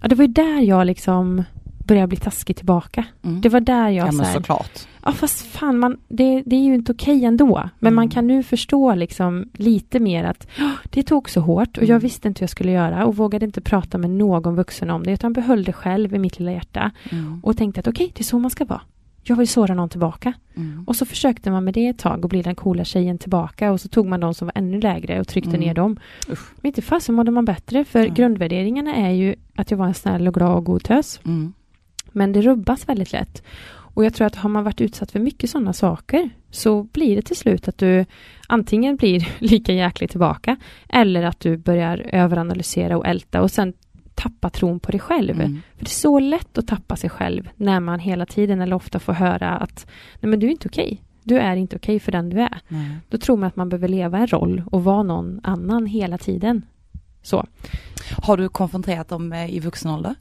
Ja, 0.01 0.07
det 0.07 0.15
var 0.15 0.25
ju 0.25 0.31
där 0.31 0.61
jag 0.61 0.87
liksom 0.87 1.43
började 1.85 2.07
bli 2.07 2.17
taskig 2.17 2.55
tillbaka. 2.55 3.05
Mm. 3.23 3.41
Det 3.41 3.49
var 3.49 3.59
där 3.59 3.89
jag 3.89 4.07
ja 4.07 4.11
så 4.11 4.23
här, 4.23 4.33
såklart. 4.33 4.87
Ja 5.05 5.11
fast 5.11 5.45
fan, 5.45 5.79
man, 5.79 5.97
det, 6.07 6.43
det 6.45 6.55
är 6.55 6.59
ju 6.63 6.73
inte 6.75 6.91
okej 6.91 7.25
ändå. 7.25 7.69
Men 7.79 7.87
Mm. 7.87 7.95
man 7.95 8.09
kan 8.09 8.27
nu 8.27 8.43
förstå 8.43 8.95
liksom 8.95 9.49
lite 9.53 9.99
mer 9.99 10.23
att 10.23 10.47
"Ja, 10.57 10.71
det 10.89 11.03
tog 11.03 11.29
så 11.29 11.41
hårt 11.41 11.77
och 11.77 11.83
jag 11.83 11.89
Mm. 11.89 11.99
visste 12.01 12.27
inte 12.27 12.39
hur 12.39 12.43
jag 12.43 12.49
skulle 12.49 12.71
göra 12.71 13.05
och 13.05 13.15
vågade 13.15 13.45
inte 13.45 13.61
prata 13.61 13.97
med 13.97 14.09
någon 14.09 14.55
vuxen 14.55 14.89
om 14.89 15.03
det 15.03 15.11
utan 15.11 15.33
behöll 15.33 15.63
det 15.63 15.73
själv 15.73 16.15
i 16.15 16.19
mitt 16.19 16.39
lilla 16.39 16.51
hjärta 16.51 16.91
Mm. 17.11 17.39
och 17.43 17.57
tänkte 17.57 17.79
att 17.79 17.87
okej, 17.87 18.11
det 18.15 18.21
är 18.21 18.23
så 18.23 18.39
man 18.39 18.51
ska 18.51 18.65
vara. 18.65 18.81
Jag 19.25 19.35
vill 19.35 19.47
såra 19.47 19.73
någon 19.73 19.89
tillbaka. 19.89 20.33
Mm. 20.55 20.83
Och 20.87 20.95
så 20.95 21.05
försökte 21.05 21.51
man 21.51 21.63
med 21.63 21.73
det 21.73 21.87
ett 21.87 21.99
tag 21.99 22.23
och 22.23 22.29
bli 22.29 22.41
den 22.41 22.55
coola 22.55 22.83
tjejen 22.83 23.17
tillbaka 23.17 23.71
och 23.71 23.81
så 23.81 23.87
tog 23.87 24.05
man 24.07 24.19
de 24.19 24.33
som 24.33 24.45
var 24.47 24.51
ännu 24.55 24.79
lägre 24.81 25.19
och 25.19 25.27
tryckte 25.27 25.49
Mm. 25.49 25.61
ner 25.61 25.73
dem. 25.73 25.97
Usch. 26.29 26.51
Men 26.61 26.67
inte 26.69 26.81
fasen 26.81 27.15
mådde 27.15 27.31
man 27.31 27.45
bättre 27.45 27.85
för 27.85 28.05
grundvärderingarna 28.07 28.95
är 28.95 29.11
ju 29.11 29.35
att 29.55 29.71
jag 29.71 29.77
var 29.77 29.85
en 29.87 29.93
snäll 29.93 30.27
och 30.27 30.33
glad 30.33 30.57
och 30.57 30.65
god 30.65 30.83
tös. 30.83 31.19
Mm. 31.25 31.53
Men 32.11 32.31
det 32.33 32.41
rubbas 32.41 32.89
väldigt 32.89 33.11
lätt. 33.11 33.43
Och 33.93 34.05
jag 34.05 34.13
tror 34.13 34.27
att 34.27 34.35
har 34.35 34.49
man 34.49 34.63
varit 34.63 34.81
utsatt 34.81 35.11
för 35.11 35.19
mycket 35.19 35.49
sådana 35.49 35.73
saker 35.73 36.29
så 36.51 36.83
blir 36.83 37.15
det 37.15 37.21
till 37.21 37.35
slut 37.35 37.67
att 37.67 37.77
du 37.77 38.05
antingen 38.47 38.95
blir 38.95 39.29
lika 39.39 39.73
jäklig 39.73 40.09
tillbaka 40.09 40.57
eller 40.89 41.23
att 41.23 41.39
du 41.39 41.57
börjar 41.57 41.97
överanalysera 41.97 42.97
och 42.97 43.07
älta 43.07 43.41
och 43.41 43.51
sen 43.51 43.73
tappa 44.15 44.49
tron 44.49 44.79
på 44.79 44.91
dig 44.91 44.99
själv. 44.99 45.41
Mm. 45.41 45.61
För 45.77 45.85
det 45.85 45.89
är 45.89 45.89
så 45.89 46.19
lätt 46.19 46.57
att 46.57 46.67
tappa 46.67 46.95
sig 46.95 47.09
själv 47.09 47.49
när 47.55 47.79
man 47.79 47.99
hela 47.99 48.25
tiden 48.25 48.61
eller 48.61 48.75
ofta 48.75 48.99
får 48.99 49.13
höra 49.13 49.49
att 49.49 49.87
nej 50.19 50.29
men 50.29 50.39
du 50.39 50.47
är 50.47 50.51
inte 50.51 50.67
okej. 50.67 51.03
Du 51.23 51.37
är 51.37 51.55
inte 51.55 51.75
okej 51.75 51.99
för 51.99 52.11
den 52.11 52.29
du 52.29 52.39
är. 52.39 52.59
Nej. 52.67 52.97
Då 53.09 53.17
tror 53.17 53.37
man 53.37 53.47
att 53.47 53.55
man 53.55 53.69
behöver 53.69 53.87
leva 53.87 54.17
en 54.17 54.27
roll 54.27 54.63
och 54.71 54.83
vara 54.83 55.03
någon 55.03 55.39
annan 55.43 55.85
hela 55.85 56.17
tiden. 56.17 56.65
Så. 57.21 57.45
Har 58.17 58.37
du 58.37 58.49
konfronterat 58.49 59.07
dem 59.07 59.33
eh, 59.33 59.55
i 59.55 59.59
vuxen 59.59 59.91
ålder? 59.91 60.15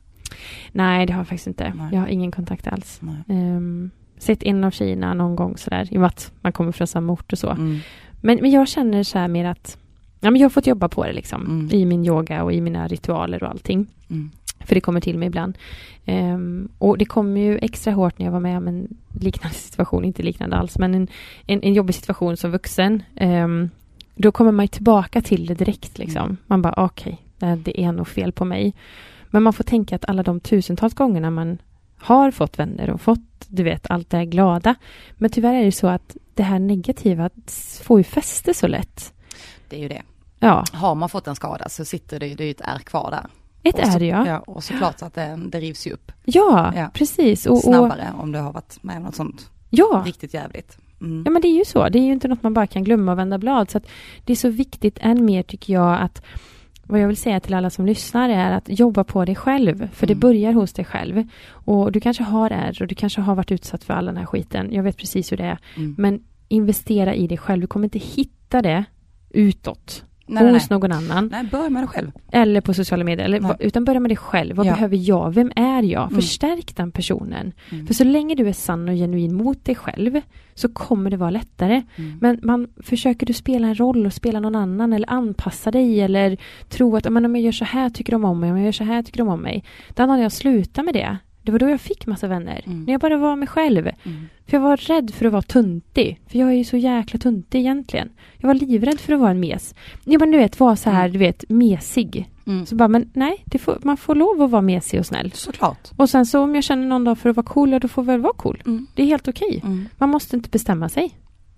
Nej, 0.72 1.06
det 1.06 1.12
har 1.12 1.20
jag 1.20 1.28
faktiskt 1.28 1.46
inte. 1.46 1.72
Nej. 1.76 1.88
Jag 1.92 2.00
har 2.00 2.08
ingen 2.08 2.30
kontakt 2.30 2.66
alls. 2.66 3.00
Um, 3.26 3.90
sett 4.18 4.42
en 4.42 4.64
av 4.64 4.70
tjejerna 4.70 5.14
någon 5.14 5.36
gång 5.36 5.56
sådär, 5.56 5.88
i 5.90 5.96
och 5.96 6.00
med 6.00 6.08
att 6.08 6.32
man 6.40 6.52
kommer 6.52 6.72
från 6.72 6.86
samma 6.86 7.12
ort 7.12 7.32
och 7.32 7.38
så. 7.38 7.50
Mm. 7.50 7.78
Men, 8.20 8.38
men 8.40 8.50
jag 8.50 8.68
känner 8.68 9.02
så 9.02 9.18
här 9.18 9.28
mer 9.28 9.44
att 9.44 9.78
ja, 10.20 10.30
men 10.30 10.40
jag 10.40 10.44
har 10.44 10.50
fått 10.50 10.66
jobba 10.66 10.88
på 10.88 11.04
det 11.04 11.12
liksom. 11.12 11.46
Mm. 11.46 11.68
I 11.72 11.84
min 11.84 12.06
yoga 12.06 12.42
och 12.42 12.52
i 12.52 12.60
mina 12.60 12.88
ritualer 12.88 13.42
och 13.42 13.50
allting. 13.50 13.86
Mm. 14.10 14.30
För 14.60 14.74
det 14.74 14.80
kommer 14.80 15.00
till 15.00 15.18
mig 15.18 15.28
ibland. 15.28 15.58
Ehm, 16.04 16.68
och 16.78 16.98
det 16.98 17.04
kom 17.04 17.36
ju 17.36 17.58
extra 17.58 17.92
hårt 17.92 18.18
när 18.18 18.26
jag 18.26 18.32
var 18.32 18.40
med 18.40 18.56
om 18.56 18.68
en 18.68 18.88
liknande 19.20 19.56
situation, 19.56 20.04
inte 20.04 20.22
liknande 20.22 20.56
alls, 20.56 20.78
men 20.78 20.94
en, 20.94 21.08
en, 21.46 21.62
en 21.62 21.74
jobbig 21.74 21.94
situation 21.94 22.36
som 22.36 22.50
vuxen. 22.50 23.02
Ehm, 23.16 23.70
då 24.14 24.32
kommer 24.32 24.52
man 24.52 24.68
tillbaka 24.68 25.20
till 25.20 25.46
det 25.46 25.54
direkt 25.54 25.98
liksom. 25.98 26.24
Mm. 26.24 26.36
Man 26.46 26.62
bara 26.62 26.74
okej, 26.76 27.22
okay, 27.36 27.56
det 27.56 27.80
är 27.80 27.92
nog 27.92 28.08
fel 28.08 28.32
på 28.32 28.44
mig. 28.44 28.74
Men 29.32 29.42
man 29.42 29.52
får 29.52 29.64
tänka 29.64 29.96
att 29.96 30.08
alla 30.08 30.22
de 30.22 30.40
tusentals 30.40 30.94
gångerna 30.94 31.30
man 31.30 31.58
har 31.98 32.30
fått 32.30 32.58
vänner 32.58 32.90
och 32.90 33.00
fått, 33.00 33.46
du 33.48 33.62
vet, 33.62 33.90
allt 33.90 34.10
det 34.10 34.16
här 34.16 34.24
glada. 34.24 34.74
Men 35.14 35.30
tyvärr 35.30 35.54
är 35.54 35.64
det 35.64 35.72
så 35.72 35.86
att 35.86 36.16
det 36.34 36.42
här 36.42 36.58
negativa 36.58 37.30
får 37.82 38.00
ju 38.00 38.04
fäste 38.04 38.54
så 38.54 38.66
lätt. 38.66 39.12
Det 39.68 39.76
är 39.76 39.80
ju 39.80 39.88
det. 39.88 40.02
Ja, 40.38 40.64
Har 40.72 40.94
man 40.94 41.08
fått 41.08 41.26
en 41.26 41.36
skada 41.36 41.68
så 41.68 41.84
sitter 41.84 42.20
det, 42.20 42.34
det 42.34 42.44
är 42.44 42.46
ju 42.46 42.50
ett 42.50 42.60
ärr 42.60 42.78
kvar 42.78 43.10
där. 43.10 43.26
ett 43.62 43.78
är 43.78 43.98
det 43.98 44.06
ja. 44.06 44.26
ja. 44.26 44.38
Och 44.38 44.64
såklart 44.64 44.98
så 44.98 45.04
att 45.04 45.14
det, 45.14 45.38
det 45.46 45.60
rivs 45.60 45.86
ju 45.86 45.92
upp 45.92 46.12
Ja, 46.24 46.72
Ja. 46.76 46.90
precis. 46.94 47.46
Och, 47.46 47.56
och, 47.56 47.62
snabbare 47.62 48.12
om 48.18 48.32
du 48.32 48.38
har 48.38 48.52
varit 48.52 48.82
med 48.82 48.96
om 48.96 49.02
något 49.02 49.14
sånt 49.14 49.50
ja. 49.70 50.02
riktigt 50.06 50.34
jävligt. 50.34 50.78
Mm. 51.00 51.22
Ja 51.24 51.30
men 51.30 51.42
det 51.42 51.48
är 51.48 51.58
ju 51.58 51.64
så. 51.64 51.88
Det 51.88 51.98
är 51.98 52.02
ju 52.02 52.12
inte 52.12 52.28
något 52.28 52.42
man 52.42 52.54
bara 52.54 52.66
kan 52.66 52.84
glömma 52.84 53.12
och 53.12 53.18
vända 53.18 53.38
blad. 53.38 53.70
Så 53.70 53.80
det 54.24 54.32
är 54.32 54.36
så 54.36 54.48
viktigt 54.48 54.98
än 55.00 55.24
mer 55.24 55.42
tycker 55.42 55.72
jag 55.72 56.00
att 56.00 56.22
vad 56.86 57.00
jag 57.00 57.08
vill 57.08 57.16
säga 57.16 57.40
till 57.40 57.54
alla 57.54 57.70
som 57.70 57.86
lyssnar 57.86 58.28
är 58.28 58.50
att 58.52 58.78
jobba 58.78 59.04
på 59.04 59.24
dig 59.24 59.34
själv. 59.34 59.88
För 59.92 60.06
det 60.06 60.12
Mm. 60.12 60.20
börjar 60.20 60.52
hos 60.52 60.72
dig 60.72 60.84
själv. 60.84 61.24
Och 61.48 61.92
du 61.92 62.00
kanske 62.00 62.22
har 62.22 62.50
ärr 62.50 62.82
och 62.82 62.88
du 62.88 62.94
kanske 62.94 63.20
har 63.20 63.34
varit 63.34 63.52
utsatt 63.52 63.84
för 63.84 63.94
all 63.94 64.06
den 64.06 64.16
här 64.16 64.26
skiten. 64.26 64.72
Jag 64.72 64.82
vet 64.82 64.96
precis 64.96 65.32
hur 65.32 65.36
det 65.36 65.44
är. 65.44 65.58
Mm. 65.76 65.94
Men 65.98 66.20
investera 66.48 67.14
i 67.14 67.26
dig 67.26 67.38
själv. 67.38 67.60
Du 67.60 67.66
kommer 67.66 67.86
inte 67.86 67.98
hitta 67.98 68.62
det 68.62 68.84
utåt. 69.30 70.04
Nej, 70.34 70.52
hos 70.52 70.70
nej. 70.70 70.78
någon 70.78 70.92
annan. 70.92 71.28
nej, 71.32 71.44
börja 71.50 71.70
med 71.70 71.82
dig 71.82 71.88
själv. 71.88 72.10
Eller 72.32 72.60
på 72.60 72.74
sociala 72.74 73.04
medier. 73.04 73.24
Eller, 73.24 73.40
Nej. 73.40 73.56
utan 73.58 73.84
börja 73.84 74.00
med 74.00 74.10
dig 74.10 74.16
själv. 74.16 74.56
Vad 74.56 74.66
Ja. 74.66 74.72
behöver 74.72 74.96
jag? 74.96 75.34
Vem 75.34 75.52
är 75.56 75.82
jag? 75.82 76.02
Mm. 76.02 76.14
Förstärk 76.14 76.76
den 76.76 76.92
personen. 76.92 77.52
Mm. 77.70 77.86
För 77.86 77.94
så 77.94 78.04
länge 78.04 78.34
du 78.34 78.48
är 78.48 78.52
sann 78.52 78.88
och 78.88 78.94
genuin 78.94 79.34
mot 79.34 79.64
dig 79.64 79.74
själv 79.74 80.20
så 80.54 80.68
kommer 80.68 81.10
det 81.10 81.16
vara 81.16 81.30
lättare. 81.30 81.82
Mm. 81.96 82.18
Men 82.20 82.40
man, 82.42 82.68
försöker 82.82 83.26
du 83.26 83.32
spela 83.32 83.68
en 83.68 83.74
roll 83.80 84.06
och 84.06 84.12
spela 84.12 84.40
någon 84.40 84.54
annan 84.56 84.92
eller 84.92 85.10
anpassa 85.10 85.70
dig 85.70 86.00
eller 86.00 86.36
tro 86.68 86.96
att 86.96 87.06
om 87.06 87.34
jag 87.34 87.44
gör 87.44 87.52
så 87.52 87.64
här 87.64 87.90
tycker 87.90 88.12
de 88.12 88.24
om 88.24 88.40
mig, 88.40 88.50
om 88.50 88.56
jag 88.56 88.64
gör 88.64 88.72
så 88.72 88.84
här 88.84 89.02
tycker 89.02 89.18
de 89.18 89.28
om 89.28 89.40
mig. 89.40 89.64
Då 89.94 90.06
när 90.06 90.22
jag 90.22 90.32
slutade 90.32 90.84
med 90.84 90.94
det, 90.94 91.16
det 91.42 91.52
var 91.52 91.58
då 91.58 91.68
jag 91.68 91.80
fick 91.80 92.06
massa 92.06 92.26
vänner. 92.26 92.62
Mm. 92.66 92.84
När 92.84 92.92
jag 92.92 93.00
bara 93.00 93.16
var 93.16 93.36
mig 93.36 93.48
själv. 93.48 93.86
Mm. 93.86 94.28
För 94.46 94.56
jag 94.56 94.60
var 94.60 94.76
rädd 94.76 95.14
för 95.14 95.24
att 95.26 95.32
vara 95.32 95.42
tuntig. 95.42 96.20
För 96.26 96.38
jag 96.38 96.48
är 96.48 96.52
ju 96.54 96.64
så 96.64 96.76
jäkla 96.76 97.18
tuntig 97.20 97.58
egentligen. 97.58 98.08
Jag 98.38 98.46
var 98.48 98.54
livrädd 98.54 99.00
för 99.00 99.12
att 99.12 99.20
vara 99.20 99.30
en 99.30 99.40
mes. 99.40 99.74
Ja 100.04 100.18
men 100.18 100.30
du 100.30 100.38
vet, 100.38 100.60
vara 100.60 100.76
så 100.76 100.90
här, 100.90 101.00
Mm. 101.04 101.12
du 101.12 101.18
vet, 101.18 101.44
mesig. 101.48 102.28
Mm. 102.46 102.66
Så 102.66 102.74
bara, 102.74 102.88
men 102.88 103.10
nej, 103.12 103.44
får, 103.60 103.78
man 103.82 103.96
får 103.96 104.14
lov 104.14 104.42
att 104.42 104.50
vara 104.50 104.62
mesig 104.62 105.00
och 105.00 105.06
snäll. 105.06 105.32
Såklart. 105.34 105.90
Och 105.96 106.10
sen 106.10 106.26
så 106.26 106.40
om 106.40 106.54
jag 106.54 106.64
känner 106.64 106.86
någon 106.86 107.04
dag 107.04 107.18
för 107.18 107.30
att 107.30 107.36
vara 107.36 107.46
cool, 107.46 107.72
ja, 107.72 107.78
då 107.78 107.88
får 107.88 108.04
jag 108.04 108.06
väl 108.12 108.20
vara 108.20 108.32
cool. 108.32 108.62
Mm. 108.66 108.86
Det 108.94 109.02
är 109.02 109.06
helt 109.06 109.28
okej. 109.28 109.60
Mm. 109.64 109.88
Man 109.98 110.08
måste 110.08 110.36
inte 110.36 110.50
bestämma 110.50 110.88
sig. 110.88 111.14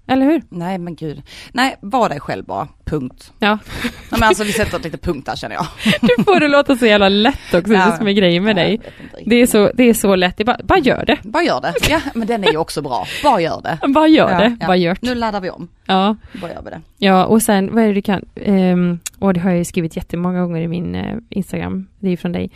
Eller 0.06 0.26
hur? 0.26 0.42
Nej 0.48 0.78
men 0.78 0.94
gud. 0.96 1.22
Nej, 1.52 1.76
var 1.80 2.08
dig 2.08 2.20
själv 2.20 2.44
bara. 2.44 2.68
Punkt. 2.84 3.32
Ja. 3.38 3.58
Nej, 3.82 3.92
men 4.10 4.22
alltså 4.22 4.44
vi 4.44 4.52
sätter 4.52 4.76
ett 4.76 4.84
litet 4.84 5.02
punkt 5.02 5.26
där 5.26 5.36
känner 5.36 5.54
jag. 5.54 5.66
Du 6.00 6.24
får 6.24 6.40
det 6.40 6.48
låta 6.48 6.76
så 6.76 6.86
jävla 6.86 7.08
lätt 7.08 7.34
också, 7.54 7.72
det 7.72 7.76
är 7.78 7.90
det 7.90 7.96
som 7.96 8.08
är 8.08 8.12
grejen 8.12 8.44
med 8.44 8.50
Ja, 8.50 8.54
dig. 8.62 8.80
Det 9.26 9.36
är 9.36 9.46
så, 9.46 9.70
det 9.74 9.82
är 9.84 9.94
så 9.94 10.16
lätt, 10.16 10.36
det 10.36 10.44
bara, 10.44 10.58
bara 10.64 10.78
gör 10.78 11.04
det. 11.06 11.18
Bara 11.22 11.42
gör 11.42 11.60
det. 11.60 11.74
Ja, 11.90 12.00
men 12.14 12.26
den 12.28 12.44
är 12.44 12.50
ju 12.50 12.56
också 12.56 12.82
bra. 12.82 13.06
Bara 13.22 13.40
gör 13.40 13.60
det. 13.62 13.78
Bara 13.88 14.06
gör 14.08 14.30
Ja, 14.30 14.38
det, 14.38 14.56
ja. 14.60 14.66
bara 14.66 14.76
gjort. 14.76 15.02
Nu 15.02 15.14
laddar 15.14 15.40
vi 15.40 15.50
om. 15.50 15.68
Ja. 15.86 16.16
Bara 16.40 16.50
gör 16.52 16.62
vi 16.64 16.70
det. 16.70 16.80
ja, 16.98 17.24
och 17.24 17.42
sen 17.42 17.74
vad 17.74 17.84
är 17.84 17.88
det 17.88 17.94
du 17.94 18.02
kan, 18.02 18.24
ehm, 18.34 18.98
och 19.18 19.34
det 19.34 19.40
har 19.40 19.50
jag 19.50 19.58
ju 19.58 19.64
skrivit 19.64 19.96
jättemånga 19.96 20.40
gånger 20.40 20.60
i 20.62 20.68
min 20.68 20.94
eh, 20.94 21.16
Instagram, 21.30 21.86
det 21.98 22.06
är 22.06 22.10
ju 22.10 22.16
från 22.16 22.32
dig. 22.32 22.50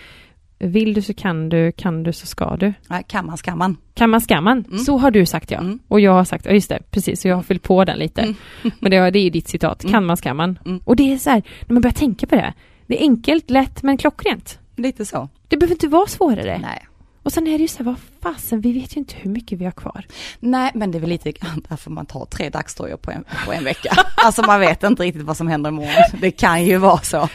Vill 0.58 0.94
du 0.94 1.02
så 1.02 1.14
kan 1.14 1.48
du, 1.48 1.72
kan 1.72 2.02
du 2.02 2.12
så 2.12 2.26
ska 2.26 2.56
du. 2.56 2.72
Kan 3.06 3.26
man 3.26 3.36
ska 3.38 3.56
man. 3.56 3.76
Kan 3.94 4.10
man 4.10 4.20
ska 4.20 4.40
man. 4.40 4.64
Mm. 4.64 4.78
Så 4.78 4.98
har 4.98 5.10
du 5.10 5.26
sagt 5.26 5.50
ja. 5.50 5.58
Mm. 5.58 5.78
Och 5.88 6.00
jag 6.00 6.12
har 6.12 6.24
sagt, 6.24 6.46
ja 6.46 6.52
just 6.52 6.68
det, 6.68 6.78
precis, 6.90 7.20
så 7.20 7.28
jag 7.28 7.36
har 7.36 7.42
fyllt 7.42 7.62
på 7.62 7.84
den 7.84 7.98
lite. 7.98 8.20
Mm. 8.22 8.34
Men 8.80 8.90
det, 8.90 9.10
det 9.10 9.18
är 9.18 9.22
ju 9.22 9.30
ditt 9.30 9.48
citat, 9.48 9.84
Mm. 9.84 9.92
kan 9.92 10.06
man 10.06 10.16
ska 10.16 10.34
man. 10.34 10.58
Mm. 10.64 10.80
Och 10.84 10.96
det 10.96 11.12
är 11.12 11.18
så 11.18 11.30
här, 11.30 11.42
när 11.66 11.74
man 11.74 11.80
börjar 11.82 11.94
tänka 11.94 12.26
på 12.26 12.34
det, 12.34 12.52
det 12.86 12.98
är 12.98 13.02
enkelt, 13.02 13.50
lätt 13.50 13.82
men 13.82 13.96
klockrent. 13.98 14.58
Lite 14.76 15.06
så. 15.06 15.28
Det 15.48 15.56
behöver 15.56 15.74
inte 15.74 15.88
vara 15.88 16.06
svårare. 16.06 16.58
Nej. 16.62 16.86
Och 17.22 17.32
sen 17.32 17.46
är 17.46 17.58
det 17.58 17.62
ju 17.62 17.68
så 17.68 17.78
här, 17.78 17.84
vad 17.84 17.96
fasen, 18.34 18.60
vi 18.60 18.72
vet 18.72 18.96
ju 18.96 18.98
inte 18.98 19.14
hur 19.18 19.30
mycket 19.30 19.58
vi 19.58 19.64
har 19.64 19.72
kvar. 19.72 20.04
Nej, 20.40 20.70
men 20.74 20.90
det 20.90 20.98
är 20.98 21.00
väl 21.00 21.08
lite 21.10 21.32
grann 21.40 21.62
därför 21.68 21.90
man 21.90 22.06
tar 22.06 22.24
tre 22.24 22.48
dagströjor 22.50 22.96
på 22.96 23.10
en, 23.10 23.24
på 23.46 23.52
en 23.52 23.64
vecka. 23.64 23.90
Alltså 24.24 24.42
man 24.42 24.60
vet 24.60 24.82
inte 24.82 25.02
riktigt 25.02 25.22
vad 25.22 25.36
som 25.36 25.48
händer 25.48 25.70
imorgon. 25.70 26.20
Det 26.20 26.30
kan 26.30 26.64
ju 26.64 26.76
vara 26.76 26.98
så. 26.98 27.28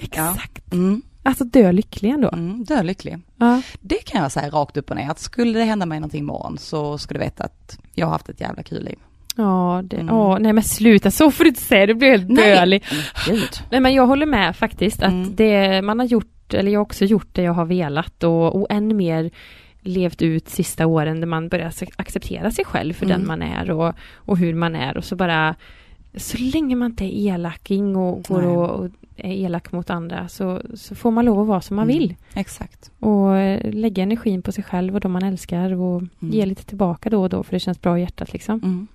Exakt. 0.00 0.72
Mm, 0.72 1.02
Alltså 1.26 1.44
dö 1.44 1.72
lycklig 1.72 2.10
ändå. 2.10 2.30
mm, 2.32 2.64
dö 2.64 2.82
lycklig. 2.82 3.18
Ja. 3.38 3.62
Det 3.80 4.04
kan 4.06 4.22
jag 4.22 4.32
säga 4.32 4.50
rakt 4.50 4.76
upp 4.76 4.90
och 4.90 4.96
ner, 4.96 5.10
att 5.10 5.18
skulle 5.18 5.58
det 5.58 5.64
hända 5.64 5.86
mig 5.86 6.00
någonting 6.00 6.20
imorgon 6.20 6.58
så 6.58 6.98
ska 6.98 7.14
du 7.14 7.20
veta 7.20 7.44
att 7.44 7.78
jag 7.94 8.06
har 8.06 8.12
haft 8.12 8.28
ett 8.28 8.40
jävla 8.40 8.62
kul 8.62 8.84
liv. 8.84 8.98
Ja, 9.36 9.82
det, 9.84 9.96
Mm. 9.96 10.14
åh, 10.14 10.38
nej 10.40 10.52
men 10.52 10.62
sluta, 10.64 11.10
så 11.10 11.30
får 11.30 11.44
du 11.44 11.48
inte 11.48 11.62
säga, 11.62 11.86
du 11.86 11.94
blir 11.94 12.10
helt 12.10 12.36
dölig. 12.36 12.84
Gud. 13.28 13.48
Nej 13.70 13.80
men 13.80 13.94
jag 13.94 14.06
håller 14.06 14.26
med 14.26 14.56
faktiskt 14.56 15.02
att 15.02 15.12
Mm. 15.12 15.34
det 15.36 15.82
man 15.82 15.98
har 15.98 16.06
gjort, 16.06 16.54
eller 16.54 16.72
jag 16.72 16.80
har 16.80 16.84
också 16.84 17.04
gjort 17.04 17.28
det 17.32 17.42
jag 17.42 17.52
har 17.52 17.64
velat 17.64 18.24
och, 18.24 18.56
och 18.60 18.66
än 18.70 18.96
mer 18.96 19.30
levt 19.80 20.22
ut 20.22 20.48
sista 20.48 20.86
åren 20.86 21.20
där 21.20 21.26
man 21.26 21.48
börjar 21.48 21.68
ac- 21.70 21.92
acceptera 21.96 22.50
sig 22.50 22.64
själv 22.64 22.92
för 22.94 23.06
Mm. 23.06 23.18
den 23.18 23.26
man 23.26 23.42
är 23.42 23.70
och, 23.70 23.94
och 24.14 24.38
hur 24.38 24.54
man 24.54 24.76
är 24.76 24.96
och 24.96 25.04
så 25.04 25.16
bara 25.16 25.54
så 26.16 26.38
länge 26.38 26.76
man 26.76 26.90
inte 26.90 27.04
är 27.04 27.34
elaking 27.34 27.96
och 27.96 28.22
går 28.22 28.42
Nej. 28.42 28.56
och, 28.56 28.90
är 29.16 29.32
elak 29.32 29.72
mot 29.72 29.90
andra 29.90 30.28
så, 30.28 30.62
så 30.74 30.94
får 30.94 31.10
man 31.10 31.24
lov 31.24 31.40
att 31.40 31.46
vara 31.46 31.60
som 31.60 31.76
man 31.76 31.90
Mm. 31.90 31.98
vill 31.98 32.14
Exakt. 32.34 32.90
och 33.00 33.36
eh, 33.36 33.72
lägga 33.74 34.02
energin 34.02 34.42
på 34.42 34.52
sig 34.52 34.64
själv 34.64 34.94
och 34.94 35.00
de 35.00 35.12
man 35.12 35.22
älskar 35.22 35.74
och 35.80 36.02
ge 36.18 36.46
lite 36.46 36.64
tillbaka 36.64 37.10
då 37.10 37.22
och 37.22 37.28
då 37.28 37.42
för 37.42 37.52
det 37.52 37.60
känns 37.60 37.80
bra 37.80 37.98
i 37.98 38.00
hjärtat 38.00 38.32
liksom. 38.32 38.60
Mm. 38.64 38.86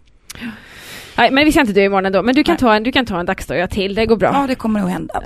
Nej 1.18 1.32
men 1.32 1.46
vi 1.46 1.52
ska 1.52 1.62
inte 1.62 1.74
dö 1.74 1.82
imorgon 1.84 2.06
ändå 2.06 2.24
men 2.24 2.36
du 2.36 2.44
kan, 2.44 2.54
Nej. 2.54 2.60
ta 2.60 2.76
en, 2.76 2.84
du 2.84 2.92
kan 2.92 3.06
ta 3.06 3.20
en 3.20 3.26
dagsdagar 3.26 3.68
till, 3.68 3.96
det 3.96 4.06
går 4.06 4.18
bra. 4.18 4.30
Ja, 4.34 4.48
det 4.48 4.56
kommer 4.56 4.80
nog 4.80 4.90
hända. 4.90 5.22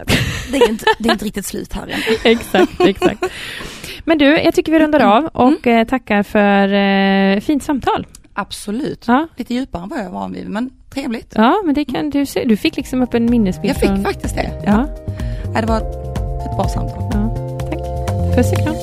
Det 0.51 0.57
är 0.57 0.69
inte, 0.69 0.85
det 0.99 1.09
är 1.09 1.13
inte 1.13 1.25
riktigt 1.25 1.45
slut 1.45 1.73
här 1.73 1.87
än. 1.87 1.99
exakt, 2.31 2.81
exakt. 2.81 3.23
Men 4.05 4.17
du, 4.17 4.25
jag 4.25 4.53
tycker 4.55 4.71
vi 4.71 4.79
rundar 4.79 4.99
av 4.99 5.25
och 5.25 5.67
eh, 5.67 5.87
tackar 5.87 6.23
för 6.23 6.73
eh, 6.73 7.39
fint 7.39 7.63
samtal. 7.63 8.07
Absolut. 8.33 9.05
Ja, 9.07 9.27
Lite 9.35 9.53
djupare 9.53 9.83
än 9.83 9.89
vad 9.89 9.99
jag 9.99 10.03
var 10.05 10.19
van 10.19 10.33
vid, 10.33 10.49
men 10.49 10.69
trevligt. 10.89 11.33
ja, 11.35 11.61
men 11.65 11.75
det 11.75 11.85
kan 11.85 12.09
du 12.09 12.25
se. 12.25 12.43
Du 12.45 12.57
fick 12.57 12.75
liksom 12.77 13.01
upp 13.01 13.13
en 13.13 13.25
minnesbild 13.25 13.69
Jag 13.69 13.77
fick 13.77 13.89
från... 13.89 14.03
faktiskt 14.03 14.35
det. 14.35 14.61
Ja, 14.65 14.87
Ja, 15.55 15.61
det 15.61 15.67
var 15.67 15.77
ett, 15.77 16.55
bra 16.57 16.67
samtal. 16.67 17.09
ja, 17.13 17.35
tack. 17.59 18.35
Puss 18.35 18.51
och 18.51 18.57
kram. 18.57 18.75